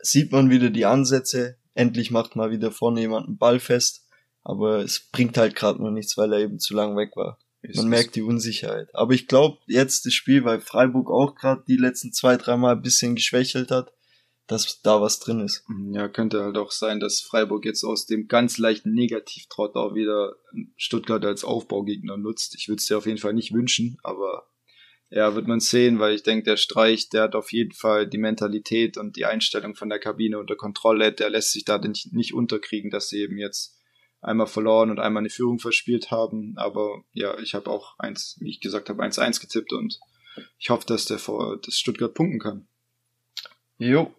sieht 0.00 0.30
man 0.30 0.50
wieder 0.50 0.70
die 0.70 0.86
Ansätze. 0.86 1.56
Endlich 1.74 2.12
macht 2.12 2.36
mal 2.36 2.52
wieder 2.52 2.70
vorne 2.70 3.00
jemand 3.00 3.26
einen 3.26 3.38
Ball 3.38 3.58
fest. 3.58 4.01
Aber 4.44 4.78
es 4.80 5.00
bringt 5.12 5.36
halt 5.38 5.54
gerade 5.54 5.82
noch 5.82 5.90
nichts, 5.90 6.16
weil 6.16 6.32
er 6.32 6.40
eben 6.40 6.58
zu 6.58 6.74
lang 6.74 6.96
weg 6.96 7.12
war. 7.16 7.38
Ist- 7.62 7.76
Man 7.76 7.88
merkt 7.88 8.16
die 8.16 8.22
Unsicherheit. 8.22 8.88
Aber 8.92 9.12
ich 9.14 9.28
glaube, 9.28 9.58
jetzt 9.66 10.04
das 10.04 10.12
Spiel, 10.14 10.44
weil 10.44 10.60
Freiburg 10.60 11.10
auch 11.10 11.34
gerade 11.36 11.62
die 11.68 11.76
letzten 11.76 12.12
zwei, 12.12 12.36
dreimal 12.36 12.74
ein 12.74 12.82
bisschen 12.82 13.14
geschwächelt 13.14 13.70
hat, 13.70 13.92
dass 14.48 14.82
da 14.82 15.00
was 15.00 15.20
drin 15.20 15.38
ist. 15.40 15.64
Ja, 15.92 16.08
könnte 16.08 16.42
halt 16.42 16.58
auch 16.58 16.72
sein, 16.72 16.98
dass 16.98 17.20
Freiburg 17.20 17.64
jetzt 17.64 17.84
aus 17.84 18.06
dem 18.06 18.26
ganz 18.26 18.58
leichten 18.58 18.92
Negativtrott 18.92 19.76
auch 19.76 19.94
wieder 19.94 20.34
Stuttgart 20.76 21.24
als 21.24 21.44
Aufbaugegner 21.44 22.16
nutzt. 22.16 22.56
Ich 22.56 22.66
würde 22.68 22.80
es 22.80 22.86
dir 22.86 22.98
auf 22.98 23.06
jeden 23.06 23.18
Fall 23.18 23.34
nicht 23.34 23.52
wünschen, 23.54 23.98
aber 24.02 24.48
ja, 25.10 25.34
wird 25.36 25.46
man 25.46 25.60
sehen, 25.60 26.00
weil 26.00 26.14
ich 26.16 26.22
denke, 26.24 26.44
der 26.44 26.56
Streich, 26.56 27.10
der 27.10 27.22
hat 27.24 27.34
auf 27.36 27.52
jeden 27.52 27.72
Fall 27.72 28.08
die 28.08 28.18
Mentalität 28.18 28.96
und 28.96 29.14
die 29.16 29.26
Einstellung 29.26 29.76
von 29.76 29.88
der 29.88 30.00
Kabine 30.00 30.38
unter 30.38 30.56
Kontrolle. 30.56 31.12
Der 31.12 31.30
lässt 31.30 31.52
sich 31.52 31.64
da 31.64 31.78
nicht, 31.78 32.12
nicht 32.12 32.34
unterkriegen, 32.34 32.90
dass 32.90 33.08
sie 33.08 33.20
eben 33.20 33.38
jetzt 33.38 33.78
einmal 34.22 34.46
verloren 34.46 34.90
und 34.90 35.00
einmal 35.00 35.20
eine 35.20 35.30
Führung 35.30 35.58
verspielt 35.58 36.10
haben. 36.10 36.54
Aber 36.56 37.02
ja, 37.12 37.38
ich 37.40 37.54
habe 37.54 37.70
auch 37.70 37.98
eins, 37.98 38.36
wie 38.40 38.50
ich 38.50 38.60
gesagt 38.60 38.88
habe, 38.88 39.02
1-1 39.02 39.40
getippt 39.40 39.72
und 39.72 39.98
ich 40.58 40.70
hoffe, 40.70 40.86
dass 40.86 41.04
der 41.04 41.18
vor, 41.18 41.60
dass 41.60 41.74
Stuttgart 41.74 42.14
punkten 42.14 42.38
kann. 42.38 42.66
Jo. 43.76 44.14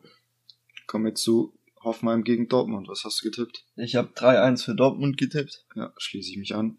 Kommen 0.86 1.06
wir 1.06 1.16
zu 1.16 1.58
Hoffenheim 1.82 2.24
gegen 2.24 2.50
Dortmund. 2.50 2.88
Was 2.88 3.04
hast 3.04 3.24
du 3.24 3.30
getippt? 3.30 3.66
Ich 3.76 3.96
habe 3.96 4.10
3-1 4.10 4.66
für 4.66 4.76
Dortmund 4.76 5.18
getippt. 5.18 5.66
Ja, 5.76 5.94
schließe 5.98 6.32
ich 6.32 6.38
mich 6.38 6.54
an. 6.54 6.78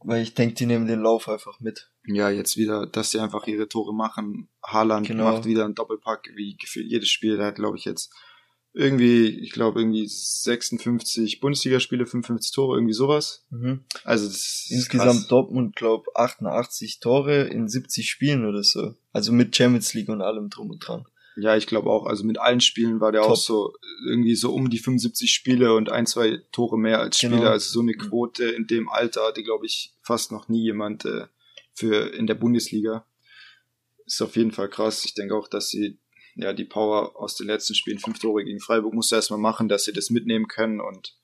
Weil 0.00 0.22
ich 0.22 0.34
denke, 0.34 0.54
die 0.54 0.66
nehmen 0.66 0.86
den 0.86 1.00
Lauf 1.00 1.28
einfach 1.28 1.58
mit. 1.58 1.90
Ja, 2.06 2.30
jetzt 2.30 2.56
wieder, 2.56 2.86
dass 2.86 3.10
sie 3.10 3.18
einfach 3.18 3.46
ihre 3.46 3.68
Tore 3.68 3.92
machen. 3.92 4.48
Haaland 4.62 5.06
genau. 5.06 5.24
macht 5.24 5.44
wieder 5.44 5.64
einen 5.64 5.74
Doppelpack, 5.74 6.30
wie 6.36 6.56
gefühlt 6.56 6.86
jedes 6.86 7.08
Spiel. 7.08 7.36
Der 7.36 7.46
hat, 7.46 7.56
glaube 7.56 7.76
ich, 7.76 7.84
jetzt 7.84 8.12
irgendwie, 8.78 9.26
ich 9.26 9.50
glaube, 9.50 9.80
irgendwie 9.80 10.06
56 10.06 11.40
Bundesligaspiele, 11.40 12.06
55 12.06 12.52
Tore, 12.52 12.76
irgendwie 12.76 12.94
sowas. 12.94 13.44
Mhm. 13.50 13.80
Also 14.04 14.26
das 14.26 14.36
ist 14.36 14.70
Insgesamt 14.70 15.10
krass. 15.10 15.26
Dortmund, 15.26 15.74
glaube 15.74 16.04
88 16.14 17.00
Tore 17.00 17.42
in 17.48 17.68
70 17.68 18.08
Spielen 18.08 18.46
oder 18.46 18.62
so. 18.62 18.94
Also 19.12 19.32
mit 19.32 19.56
Champions 19.56 19.94
League 19.94 20.08
und 20.08 20.22
allem 20.22 20.48
drum 20.48 20.70
und 20.70 20.78
dran. 20.78 21.04
Ja, 21.36 21.56
ich 21.56 21.66
glaube 21.66 21.90
auch. 21.90 22.06
Also 22.06 22.22
mit 22.22 22.38
allen 22.38 22.60
Spielen 22.60 23.00
war 23.00 23.10
der 23.10 23.22
Top. 23.22 23.32
auch 23.32 23.36
so 23.36 23.72
irgendwie 24.06 24.36
so 24.36 24.54
um 24.54 24.70
die 24.70 24.78
75 24.78 25.32
Spiele 25.32 25.74
und 25.74 25.90
ein, 25.90 26.06
zwei 26.06 26.40
Tore 26.52 26.78
mehr 26.78 27.00
als 27.00 27.18
Spieler. 27.18 27.36
Genau. 27.38 27.50
Also 27.50 27.72
so 27.72 27.80
eine 27.80 27.94
Quote 27.94 28.44
in 28.44 28.68
dem 28.68 28.88
Alter 28.88 29.26
hatte, 29.26 29.42
glaube 29.42 29.66
ich, 29.66 29.92
fast 30.02 30.30
noch 30.30 30.48
nie 30.48 30.62
jemand 30.62 31.04
äh, 31.04 31.26
für 31.74 32.14
in 32.14 32.28
der 32.28 32.34
Bundesliga. 32.34 33.04
Ist 34.06 34.22
auf 34.22 34.36
jeden 34.36 34.52
Fall 34.52 34.68
krass. 34.68 35.04
Ich 35.04 35.14
denke 35.14 35.34
auch, 35.34 35.48
dass 35.48 35.68
sie 35.68 35.98
ja 36.38 36.52
die 36.52 36.64
Power 36.64 37.16
aus 37.16 37.36
den 37.36 37.46
letzten 37.46 37.74
Spielen, 37.74 37.98
fünf 37.98 38.18
Tore 38.18 38.44
gegen 38.44 38.60
Freiburg, 38.60 38.94
musste 38.94 39.16
erstmal 39.16 39.38
machen, 39.38 39.68
dass 39.68 39.84
sie 39.84 39.92
das 39.92 40.10
mitnehmen 40.10 40.48
können 40.48 40.80
und 40.80 41.16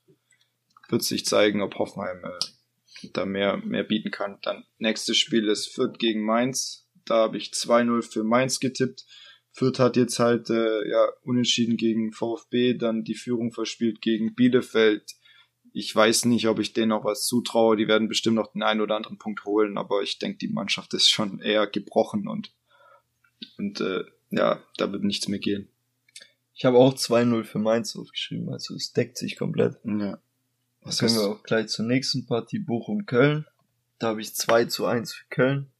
wird 0.89 1.03
sich 1.03 1.25
zeigen, 1.25 1.61
ob 1.61 1.75
Hoffenheim 1.75 2.23
äh, 2.23 3.09
da 3.13 3.25
mehr, 3.25 3.57
mehr 3.57 3.83
bieten 3.83 4.11
kann. 4.11 4.37
Dann 4.43 4.65
nächstes 4.77 5.17
Spiel 5.17 5.47
ist 5.47 5.73
Fürth 5.73 5.97
gegen 5.97 6.23
Mainz. 6.23 6.87
Da 7.05 7.15
habe 7.15 7.37
ich 7.37 7.51
2-0 7.51 8.01
für 8.01 8.23
Mainz 8.23 8.59
getippt 8.59 9.05
Fürth 9.55 9.79
hat 9.79 9.95
jetzt 9.95 10.19
halt 10.19 10.49
äh, 10.49 10.89
ja 10.89 11.07
unentschieden 11.23 11.77
gegen 11.77 12.11
VfB, 12.11 12.73
dann 12.73 13.05
die 13.05 13.15
Führung 13.15 13.53
verspielt 13.53 14.01
gegen 14.01 14.35
Bielefeld. 14.35 15.15
Ich 15.71 15.95
weiß 15.95 16.25
nicht, 16.25 16.49
ob 16.49 16.59
ich 16.59 16.73
denen 16.73 16.89
noch 16.89 17.05
was 17.05 17.25
zutraue. 17.25 17.77
Die 17.77 17.87
werden 17.87 18.09
bestimmt 18.09 18.35
noch 18.35 18.51
den 18.51 18.63
einen 18.63 18.81
oder 18.81 18.97
anderen 18.97 19.17
Punkt 19.17 19.45
holen, 19.45 19.77
aber 19.77 20.01
ich 20.01 20.19
denke, 20.19 20.39
die 20.39 20.49
Mannschaft 20.49 20.93
ist 20.93 21.09
schon 21.09 21.39
eher 21.39 21.67
gebrochen 21.67 22.27
und 22.27 22.53
und 23.57 23.79
äh, 23.79 24.03
ja, 24.35 24.61
da 24.77 24.91
wird 24.91 25.03
nichts 25.03 25.27
mehr 25.27 25.39
gehen. 25.39 25.69
Ich 26.53 26.65
habe 26.65 26.77
auch 26.77 26.93
2-0 26.93 27.43
für 27.43 27.59
Mainz 27.59 27.95
aufgeschrieben, 27.95 28.49
also 28.49 28.75
es 28.75 28.93
deckt 28.93 29.17
sich 29.17 29.37
komplett. 29.37 29.77
Ja. 29.83 30.19
Was 30.81 30.99
können 30.99 31.15
wir 31.15 31.23
auch 31.23 31.43
gleich 31.43 31.67
zur 31.67 31.85
nächsten 31.85 32.27
Partie 32.27 32.59
Bochum-Köln. 32.59 33.45
Da 33.97 34.07
habe 34.07 34.21
ich 34.21 34.35
2 34.35 34.65
zu 34.65 34.85
1 34.85 35.13
für 35.13 35.25
Köln. 35.29 35.71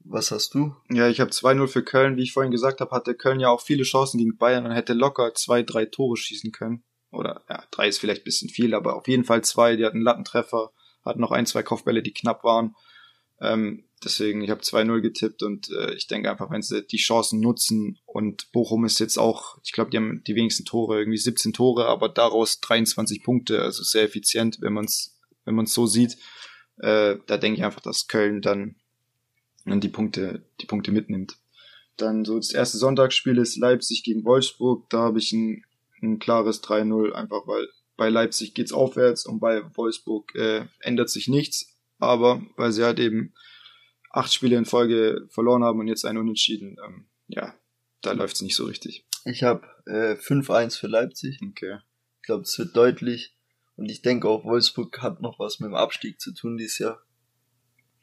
Was 0.00 0.30
hast 0.30 0.54
du? 0.54 0.74
Ja, 0.90 1.08
ich 1.08 1.20
habe 1.20 1.30
2-0 1.30 1.66
für 1.66 1.82
Köln. 1.82 2.16
Wie 2.16 2.22
ich 2.22 2.32
vorhin 2.32 2.52
gesagt 2.52 2.80
habe, 2.80 2.90
hatte 2.94 3.14
Köln 3.14 3.40
ja 3.40 3.48
auch 3.48 3.60
viele 3.60 3.84
Chancen 3.84 4.18
gegen 4.18 4.36
Bayern 4.36 4.66
und 4.66 4.72
hätte 4.72 4.92
locker 4.92 5.34
zwei, 5.34 5.62
drei 5.62 5.86
Tore 5.86 6.16
schießen 6.16 6.52
können. 6.52 6.84
Oder 7.10 7.42
ja, 7.48 7.64
drei 7.70 7.88
ist 7.88 7.98
vielleicht 7.98 8.24
bisschen 8.24 8.48
viel, 8.48 8.74
aber 8.74 8.96
auf 8.96 9.08
jeden 9.08 9.24
Fall 9.24 9.42
zwei. 9.42 9.76
Die 9.76 9.84
hatten 9.84 10.00
Lattentreffer, 10.00 10.72
hatten 11.04 11.20
noch 11.20 11.30
ein, 11.30 11.46
zwei 11.46 11.62
Kopfbälle, 11.62 12.02
die 12.02 12.12
knapp 12.12 12.44
waren. 12.44 12.74
Ähm, 13.40 13.84
deswegen, 14.04 14.42
ich 14.42 14.50
habe 14.50 14.60
2-0 14.60 15.00
getippt 15.00 15.42
und 15.42 15.70
äh, 15.70 15.94
ich 15.94 16.06
denke 16.06 16.30
einfach, 16.30 16.50
wenn 16.50 16.62
sie 16.62 16.82
die 16.82 16.98
Chancen 16.98 17.40
nutzen 17.40 17.98
und 18.06 18.50
Bochum 18.52 18.84
ist 18.84 18.98
jetzt 19.00 19.18
auch, 19.18 19.58
ich 19.64 19.72
glaube, 19.72 19.90
die 19.90 19.96
haben 19.96 20.22
die 20.26 20.34
wenigsten 20.34 20.64
Tore, 20.64 20.98
irgendwie 20.98 21.18
17 21.18 21.52
Tore, 21.52 21.86
aber 21.86 22.08
daraus 22.08 22.60
23 22.60 23.22
Punkte, 23.22 23.62
also 23.62 23.82
sehr 23.82 24.04
effizient, 24.04 24.58
wenn 24.60 24.72
man 24.72 24.84
es 24.84 25.14
wenn 25.44 25.54
man's 25.54 25.74
so 25.74 25.86
sieht. 25.86 26.16
Äh, 26.78 27.16
da 27.26 27.36
denke 27.36 27.58
ich 27.58 27.64
einfach, 27.64 27.80
dass 27.80 28.08
Köln 28.08 28.42
dann 28.42 28.76
und 29.64 29.82
die 29.82 29.88
Punkte, 29.88 30.42
die 30.60 30.66
Punkte 30.66 30.92
mitnimmt. 30.92 31.36
Dann 31.96 32.24
so 32.24 32.36
das 32.36 32.52
erste 32.52 32.78
Sonntagsspiel 32.78 33.38
ist 33.38 33.56
Leipzig 33.56 34.02
gegen 34.02 34.24
Wolfsburg. 34.24 34.88
Da 34.90 34.98
habe 34.98 35.18
ich 35.18 35.32
ein, 35.32 35.64
ein 36.02 36.18
klares 36.18 36.62
3-0, 36.62 37.12
einfach 37.12 37.46
weil 37.46 37.68
bei 37.96 38.08
Leipzig 38.08 38.54
geht's 38.54 38.72
aufwärts 38.72 39.24
und 39.24 39.38
bei 39.38 39.62
Wolfsburg 39.76 40.34
äh, 40.34 40.66
ändert 40.80 41.08
sich 41.08 41.28
nichts. 41.28 41.72
Aber 41.98 42.42
weil 42.56 42.72
sie 42.72 42.84
halt 42.84 42.98
eben 42.98 43.32
acht 44.16 44.32
Spiele 44.32 44.56
in 44.56 44.64
Folge 44.64 45.26
verloren 45.28 45.64
haben 45.64 45.80
und 45.80 45.88
jetzt 45.88 46.04
einen 46.04 46.18
Unentschieden, 46.18 46.76
ähm, 46.84 47.06
ja, 47.28 47.54
da 48.02 48.12
läuft's 48.12 48.42
nicht 48.42 48.56
so 48.56 48.64
richtig. 48.64 49.06
Ich 49.24 49.42
habe 49.42 49.66
äh, 49.86 50.14
5-1 50.14 50.78
für 50.78 50.86
Leipzig. 50.86 51.40
Okay. 51.42 51.78
Ich 52.20 52.26
glaube, 52.26 52.42
es 52.42 52.58
wird 52.58 52.76
deutlich. 52.76 53.36
Und 53.76 53.90
ich 53.90 54.02
denke 54.02 54.28
auch, 54.28 54.44
Wolfsburg 54.44 55.02
hat 55.02 55.20
noch 55.20 55.38
was 55.38 55.58
mit 55.60 55.68
dem 55.68 55.74
Abstieg 55.74 56.20
zu 56.20 56.32
tun 56.32 56.56
dieses 56.56 56.78
Jahr. 56.78 57.02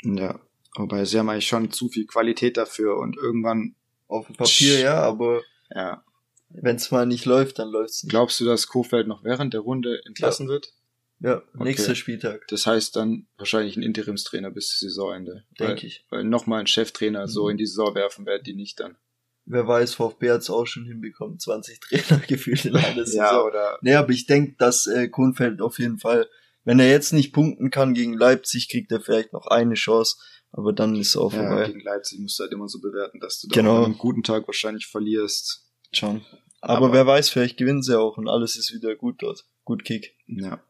Ja, 0.03 0.39
Wobei 0.75 1.03
sie 1.05 1.19
haben 1.19 1.29
eigentlich 1.29 1.47
schon 1.47 1.71
zu 1.71 1.89
viel 1.89 2.05
Qualität 2.05 2.57
dafür 2.57 2.97
und 2.97 3.17
irgendwann. 3.17 3.75
Auf 4.07 4.27
dem 4.27 4.35
Papier, 4.35 4.79
ja, 4.79 5.01
aber. 5.01 5.41
Ja. 5.73 6.03
Wenn 6.49 6.75
es 6.75 6.91
mal 6.91 7.05
nicht 7.05 7.25
läuft, 7.25 7.59
dann 7.59 7.69
läuft's 7.69 8.03
nicht. 8.03 8.09
Glaubst 8.09 8.39
du, 8.39 8.45
dass 8.45 8.67
Kofeld 8.67 9.07
noch 9.07 9.23
während 9.23 9.53
der 9.53 9.61
Runde 9.61 10.01
entlassen 10.05 10.47
ja. 10.47 10.53
wird? 10.53 10.73
Ja, 11.21 11.37
okay. 11.37 11.63
nächster 11.63 11.95
Spieltag. 11.95 12.47
Das 12.47 12.65
heißt 12.65 12.95
dann 12.95 13.27
wahrscheinlich 13.37 13.77
ein 13.77 13.83
Interimstrainer 13.83 14.51
bis 14.51 14.79
Saisonende. 14.79 15.45
Denke 15.59 15.87
ich. 15.87 16.05
Weil 16.09 16.23
nochmal 16.23 16.61
ein 16.61 16.67
Cheftrainer 16.67 17.23
mhm. 17.23 17.29
so 17.29 17.49
in 17.49 17.57
die 17.57 17.67
Saison 17.67 17.93
werfen 17.95 18.25
werden 18.25 18.43
die 18.43 18.55
nicht 18.55 18.79
dann. 18.79 18.97
Wer 19.45 19.67
weiß, 19.67 19.95
VfB 19.95 20.31
hat's 20.31 20.49
auch 20.49 20.65
schon 20.65 20.85
hinbekommen, 20.85 21.39
20 21.39 21.79
Trainer 21.79 22.21
gefühlt 22.27 22.65
in 22.65 22.75
einer 22.75 23.05
Saison. 23.05 23.21
ja, 23.21 23.41
oder? 23.41 23.79
Nee, 23.81 23.95
aber 23.95 24.11
ich 24.11 24.25
denke, 24.25 24.55
dass 24.57 24.87
äh, 24.87 25.09
Kohnfeld 25.09 25.61
auf 25.61 25.79
jeden 25.79 25.99
Fall, 25.99 26.27
wenn 26.63 26.79
er 26.79 26.89
jetzt 26.89 27.11
nicht 27.11 27.33
punkten 27.33 27.69
kann 27.69 27.93
gegen 27.93 28.13
Leipzig, 28.13 28.69
kriegt 28.69 28.91
er 28.91 29.01
vielleicht 29.01 29.33
noch 29.33 29.47
eine 29.47 29.73
Chance 29.75 30.17
aber 30.51 30.73
dann 30.73 30.95
ist 30.95 31.09
es 31.09 31.17
auch 31.17 31.33
ja, 31.33 31.47
vorbei. 31.47 31.67
Gegen 31.67 31.81
Leipzig 31.81 32.19
musst 32.19 32.37
du 32.39 32.43
halt 32.43 32.53
immer 32.53 32.67
so 32.67 32.81
bewerten, 32.81 33.19
dass 33.19 33.39
du 33.39 33.47
genau. 33.47 33.77
an 33.77 33.85
einem 33.85 33.97
guten 33.97 34.23
Tag 34.23 34.47
wahrscheinlich 34.47 34.87
verlierst. 34.87 35.65
Schon. 35.93 36.25
Aber, 36.59 36.87
Aber, 36.87 36.93
wer 36.93 37.07
weiß, 37.07 37.29
vielleicht 37.29 37.57
gewinnen 37.57 37.81
sie 37.81 37.97
auch 37.97 38.17
und 38.17 38.27
alles 38.27 38.55
ist 38.55 38.73
wieder 38.73 38.95
gut 38.95 39.15
dort. 39.19 39.45
Gut 39.63 39.83
Kick. 39.83 40.15
Ja. 40.27 40.61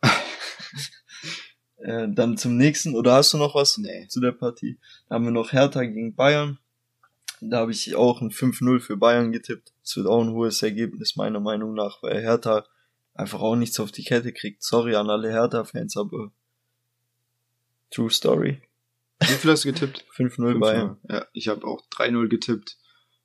äh, 1.77 2.07
dann 2.09 2.37
zum 2.37 2.57
nächsten, 2.57 2.95
oder 2.95 3.13
hast 3.13 3.33
du 3.33 3.37
noch 3.37 3.55
was 3.55 3.77
nee. 3.77 4.07
zu 4.07 4.19
der 4.19 4.31
Partie? 4.31 4.79
Da 5.07 5.15
haben 5.15 5.25
wir 5.25 5.31
noch 5.31 5.51
Hertha 5.51 5.83
gegen 5.83 6.15
Bayern. 6.15 6.59
Da 7.41 7.57
habe 7.57 7.71
ich 7.71 7.95
auch 7.95 8.21
ein 8.21 8.29
5-0 8.29 8.79
für 8.79 8.97
Bayern 8.97 9.31
getippt. 9.31 9.73
Das 9.81 9.97
wird 9.97 10.07
auch 10.07 10.21
ein 10.21 10.31
hohes 10.31 10.61
Ergebnis, 10.61 11.15
meiner 11.15 11.39
Meinung 11.39 11.73
nach, 11.73 12.03
weil 12.03 12.21
Hertha 12.21 12.65
einfach 13.13 13.41
auch 13.41 13.55
nichts 13.55 13.79
auf 13.79 13.91
die 13.91 14.03
Kette 14.03 14.31
kriegt. 14.31 14.63
Sorry 14.63 14.95
an 14.95 15.09
alle 15.09 15.31
Hertha-Fans, 15.31 15.97
aber 15.97 16.31
True 17.89 18.09
Story. 18.09 18.61
Wie 19.19 19.25
viel 19.25 19.51
hast 19.51 19.65
du 19.65 19.71
getippt? 19.73 20.05
5-0 20.15 20.59
Bayern. 20.59 20.97
Ja, 21.09 21.25
ich 21.33 21.47
habe 21.47 21.65
auch 21.65 21.83
3-0 21.89 22.27
getippt. 22.29 22.77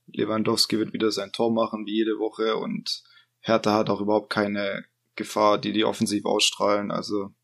Lewandowski 0.08 0.78
wird 0.78 0.92
wieder 0.92 1.10
sein 1.10 1.32
Tor 1.32 1.52
machen, 1.52 1.86
wie 1.86 1.94
jede 1.94 2.18
Woche. 2.18 2.56
Und 2.56 3.02
Hertha 3.40 3.74
hat 3.74 3.90
auch 3.90 4.00
überhaupt 4.00 4.30
keine 4.30 4.84
Gefahr, 5.16 5.58
die 5.58 5.72
die 5.72 5.84
offensiv 5.84 6.24
ausstrahlen. 6.24 6.90
Also 6.90 7.34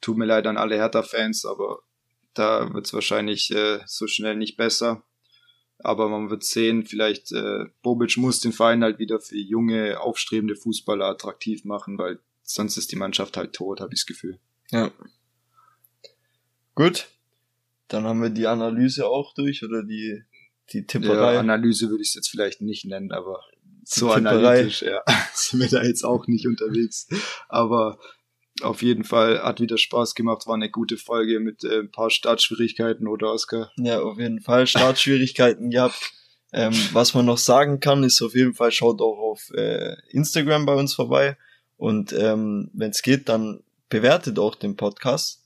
tut 0.00 0.16
mir 0.16 0.26
leid 0.26 0.46
an 0.46 0.56
alle 0.56 0.76
Hertha-Fans, 0.76 1.44
aber 1.44 1.80
da 2.34 2.72
wird 2.72 2.86
es 2.86 2.94
wahrscheinlich 2.94 3.50
äh, 3.50 3.80
so 3.86 4.06
schnell 4.06 4.36
nicht 4.36 4.56
besser. 4.56 5.02
Aber 5.78 6.08
man 6.08 6.28
wird 6.28 6.44
sehen, 6.44 6.84
vielleicht 6.84 7.32
äh, 7.32 7.64
Bobic 7.82 8.16
muss 8.16 8.40
den 8.40 8.52
Verein 8.52 8.82
halt 8.82 8.98
wieder 8.98 9.20
für 9.20 9.38
junge, 9.38 10.00
aufstrebende 10.00 10.54
Fußballer 10.54 11.06
attraktiv 11.06 11.64
machen, 11.64 11.96
weil 11.96 12.18
sonst 12.42 12.76
ist 12.76 12.92
die 12.92 12.96
Mannschaft 12.96 13.36
halt 13.36 13.54
tot, 13.54 13.80
habe 13.80 13.94
ich 13.94 14.00
das 14.00 14.06
Gefühl. 14.06 14.38
Ja. 14.70 14.90
Gut, 16.74 17.08
dann 17.88 18.04
haben 18.04 18.22
wir 18.22 18.30
die 18.30 18.46
Analyse 18.46 19.06
auch 19.06 19.34
durch 19.34 19.64
oder 19.64 19.82
die, 19.82 20.22
die 20.72 20.86
Tipperei. 20.86 21.34
Ja, 21.34 21.40
Analyse 21.40 21.88
würde 21.88 22.02
ich 22.02 22.10
es 22.10 22.14
jetzt 22.14 22.28
vielleicht 22.28 22.60
nicht 22.60 22.84
nennen, 22.84 23.10
aber 23.10 23.40
so 23.94 24.10
analytisch, 24.10 24.82
ja. 24.82 25.02
Sind 25.34 25.60
wir 25.60 25.68
da 25.68 25.82
jetzt 25.82 26.04
auch 26.04 26.26
nicht 26.26 26.46
unterwegs. 26.46 27.08
Aber 27.48 27.98
auf 28.62 28.82
jeden 28.82 29.04
Fall 29.04 29.42
hat 29.42 29.60
wieder 29.60 29.78
Spaß 29.78 30.14
gemacht, 30.14 30.46
war 30.46 30.54
eine 30.54 30.70
gute 30.70 30.96
Folge 30.96 31.40
mit 31.40 31.64
äh, 31.64 31.80
ein 31.80 31.90
paar 31.90 32.10
Startschwierigkeiten, 32.10 33.08
oder 33.08 33.32
Oskar? 33.32 33.72
Ja, 33.76 34.00
auf 34.00 34.18
jeden 34.18 34.40
Fall 34.40 34.66
Startschwierigkeiten 34.66 35.70
gehabt. 35.70 36.12
Ähm, 36.52 36.74
was 36.92 37.14
man 37.14 37.26
noch 37.26 37.38
sagen 37.38 37.80
kann, 37.80 38.02
ist 38.02 38.20
auf 38.22 38.34
jeden 38.34 38.54
Fall, 38.54 38.72
schaut 38.72 39.00
auch 39.00 39.18
auf 39.18 39.50
äh, 39.54 39.96
Instagram 40.10 40.66
bei 40.66 40.74
uns 40.74 40.94
vorbei. 40.94 41.36
Und 41.76 42.12
ähm, 42.12 42.70
wenn 42.74 42.90
es 42.90 43.02
geht, 43.02 43.28
dann 43.28 43.62
bewertet 43.88 44.38
auch 44.38 44.54
den 44.54 44.76
Podcast. 44.76 45.42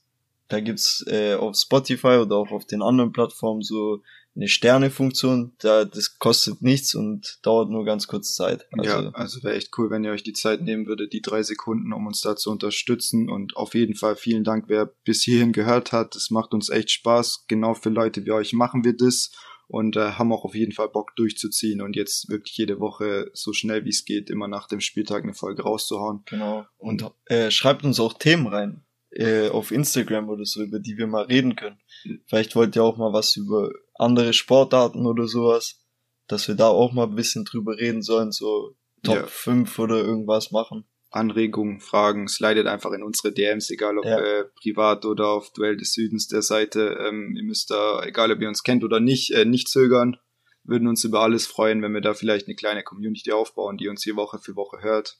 Da 0.47 0.59
gibt's 0.59 1.03
äh, 1.07 1.35
auf 1.35 1.55
Spotify 1.55 2.17
oder 2.17 2.35
auch 2.35 2.51
auf 2.51 2.65
den 2.65 2.81
anderen 2.81 3.11
Plattformen 3.11 3.61
so 3.61 4.01
eine 4.35 4.47
Sternefunktion. 4.47 5.53
Da 5.59 5.85
das 5.85 6.19
kostet 6.19 6.61
nichts 6.61 6.95
und 6.95 7.39
dauert 7.43 7.69
nur 7.69 7.85
ganz 7.85 8.07
kurz 8.07 8.33
Zeit. 8.35 8.67
Also, 8.77 8.89
ja, 8.89 9.09
also 9.11 9.43
wäre 9.43 9.55
echt 9.55 9.71
cool, 9.77 9.89
wenn 9.89 10.03
ihr 10.03 10.11
euch 10.11 10.23
die 10.23 10.33
Zeit 10.33 10.61
nehmen 10.61 10.87
würdet, 10.87 11.13
die 11.13 11.21
drei 11.21 11.43
Sekunden, 11.43 11.93
um 11.93 12.07
uns 12.07 12.21
da 12.21 12.35
zu 12.35 12.51
unterstützen. 12.51 13.29
Und 13.29 13.55
auf 13.55 13.73
jeden 13.75 13.95
Fall 13.95 14.15
vielen 14.15 14.43
Dank, 14.43 14.65
wer 14.67 14.85
bis 14.85 15.23
hierhin 15.23 15.53
gehört 15.53 15.91
hat. 15.91 16.15
Es 16.15 16.29
macht 16.29 16.53
uns 16.53 16.69
echt 16.69 16.91
Spaß. 16.91 17.45
Genau 17.47 17.73
für 17.73 17.89
Leute 17.89 18.25
wie 18.25 18.31
euch 18.31 18.53
machen 18.53 18.83
wir 18.83 18.95
das 18.95 19.31
und 19.67 19.95
äh, 19.95 20.11
haben 20.11 20.31
auch 20.31 20.45
auf 20.45 20.55
jeden 20.55 20.73
Fall 20.73 20.89
Bock 20.89 21.15
durchzuziehen 21.15 21.81
und 21.81 21.95
jetzt 21.95 22.29
wirklich 22.29 22.55
jede 22.55 22.79
Woche 22.79 23.31
so 23.33 23.51
schnell 23.51 23.83
wie 23.85 23.89
es 23.89 24.05
geht 24.05 24.29
immer 24.29 24.47
nach 24.47 24.67
dem 24.67 24.79
Spieltag 24.79 25.23
eine 25.23 25.33
Folge 25.33 25.63
rauszuhauen. 25.63 26.21
Genau. 26.25 26.65
Und 26.77 27.09
äh, 27.25 27.49
schreibt 27.49 27.83
uns 27.83 27.99
auch 27.99 28.13
Themen 28.13 28.47
rein 28.47 28.85
äh, 29.09 29.49
auf 29.49 29.71
Instagram 29.71 30.29
oder 30.29 30.45
so, 30.45 30.61
über 30.61 30.79
die 30.79 30.97
wir 30.97 31.07
mal 31.07 31.23
reden 31.23 31.55
können. 31.55 31.79
Vielleicht 32.27 32.55
wollt 32.55 32.75
ihr 32.75 32.83
auch 32.83 32.97
mal 32.97 33.13
was 33.13 33.35
über 33.35 33.71
andere 33.95 34.33
Sportarten 34.33 35.05
oder 35.05 35.27
sowas, 35.27 35.81
dass 36.27 36.47
wir 36.47 36.55
da 36.55 36.67
auch 36.67 36.91
mal 36.91 37.07
ein 37.07 37.15
bisschen 37.15 37.45
drüber 37.45 37.77
reden 37.77 38.01
sollen, 38.01 38.31
so 38.31 38.75
Top 39.05 39.15
ja. 39.15 39.27
5 39.27 39.79
oder 39.79 39.97
irgendwas 40.03 40.51
machen. 40.51 40.85
Anregungen, 41.11 41.79
Fragen, 41.79 42.27
slidet 42.27 42.67
einfach 42.67 42.91
in 42.91 43.03
unsere 43.03 43.31
DMs, 43.31 43.69
egal 43.69 43.97
ob 43.97 44.05
ja. 44.05 44.19
äh, 44.19 44.45
privat 44.59 45.05
oder 45.05 45.27
auf 45.29 45.53
Duell 45.53 45.77
des 45.77 45.93
Südens 45.93 46.27
der 46.27 46.41
Seite. 46.41 46.97
Ähm, 46.99 47.33
ihr 47.37 47.43
müsst 47.43 47.71
da, 47.71 48.03
egal 48.03 48.31
ob 48.31 48.41
ihr 48.41 48.49
uns 48.49 48.63
kennt 48.63 48.83
oder 48.83 48.99
nicht, 48.99 49.31
äh, 49.31 49.45
nicht 49.45 49.69
zögern. 49.69 50.17
Würden 50.65 50.87
uns 50.87 51.03
über 51.03 51.21
alles 51.21 51.47
freuen, 51.47 51.81
wenn 51.83 51.93
wir 51.93 52.01
da 52.01 52.15
vielleicht 52.15 52.47
eine 52.47 52.55
kleine 52.55 52.83
Community 52.83 53.31
aufbauen, 53.31 53.77
die 53.77 53.87
uns 53.87 54.03
hier 54.03 54.15
Woche 54.15 54.39
für 54.39 54.55
Woche 54.55 54.81
hört. 54.81 55.19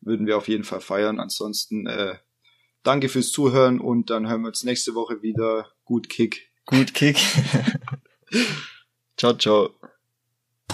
Würden 0.00 0.26
wir 0.26 0.36
auf 0.36 0.46
jeden 0.46 0.64
Fall 0.64 0.80
feiern. 0.80 1.18
Ansonsten 1.18 1.86
äh, 1.86 2.16
danke 2.84 3.08
fürs 3.08 3.32
Zuhören 3.32 3.80
und 3.80 4.10
dann 4.10 4.28
hören 4.28 4.42
wir 4.42 4.48
uns 4.48 4.62
nächste 4.62 4.94
Woche 4.94 5.20
wieder. 5.22 5.72
Gut 5.84 6.08
Kick. 6.08 6.52
Gut 6.64 6.94
Kick. 6.94 7.18
ciao, 9.16 9.34
ciao. 9.36 9.78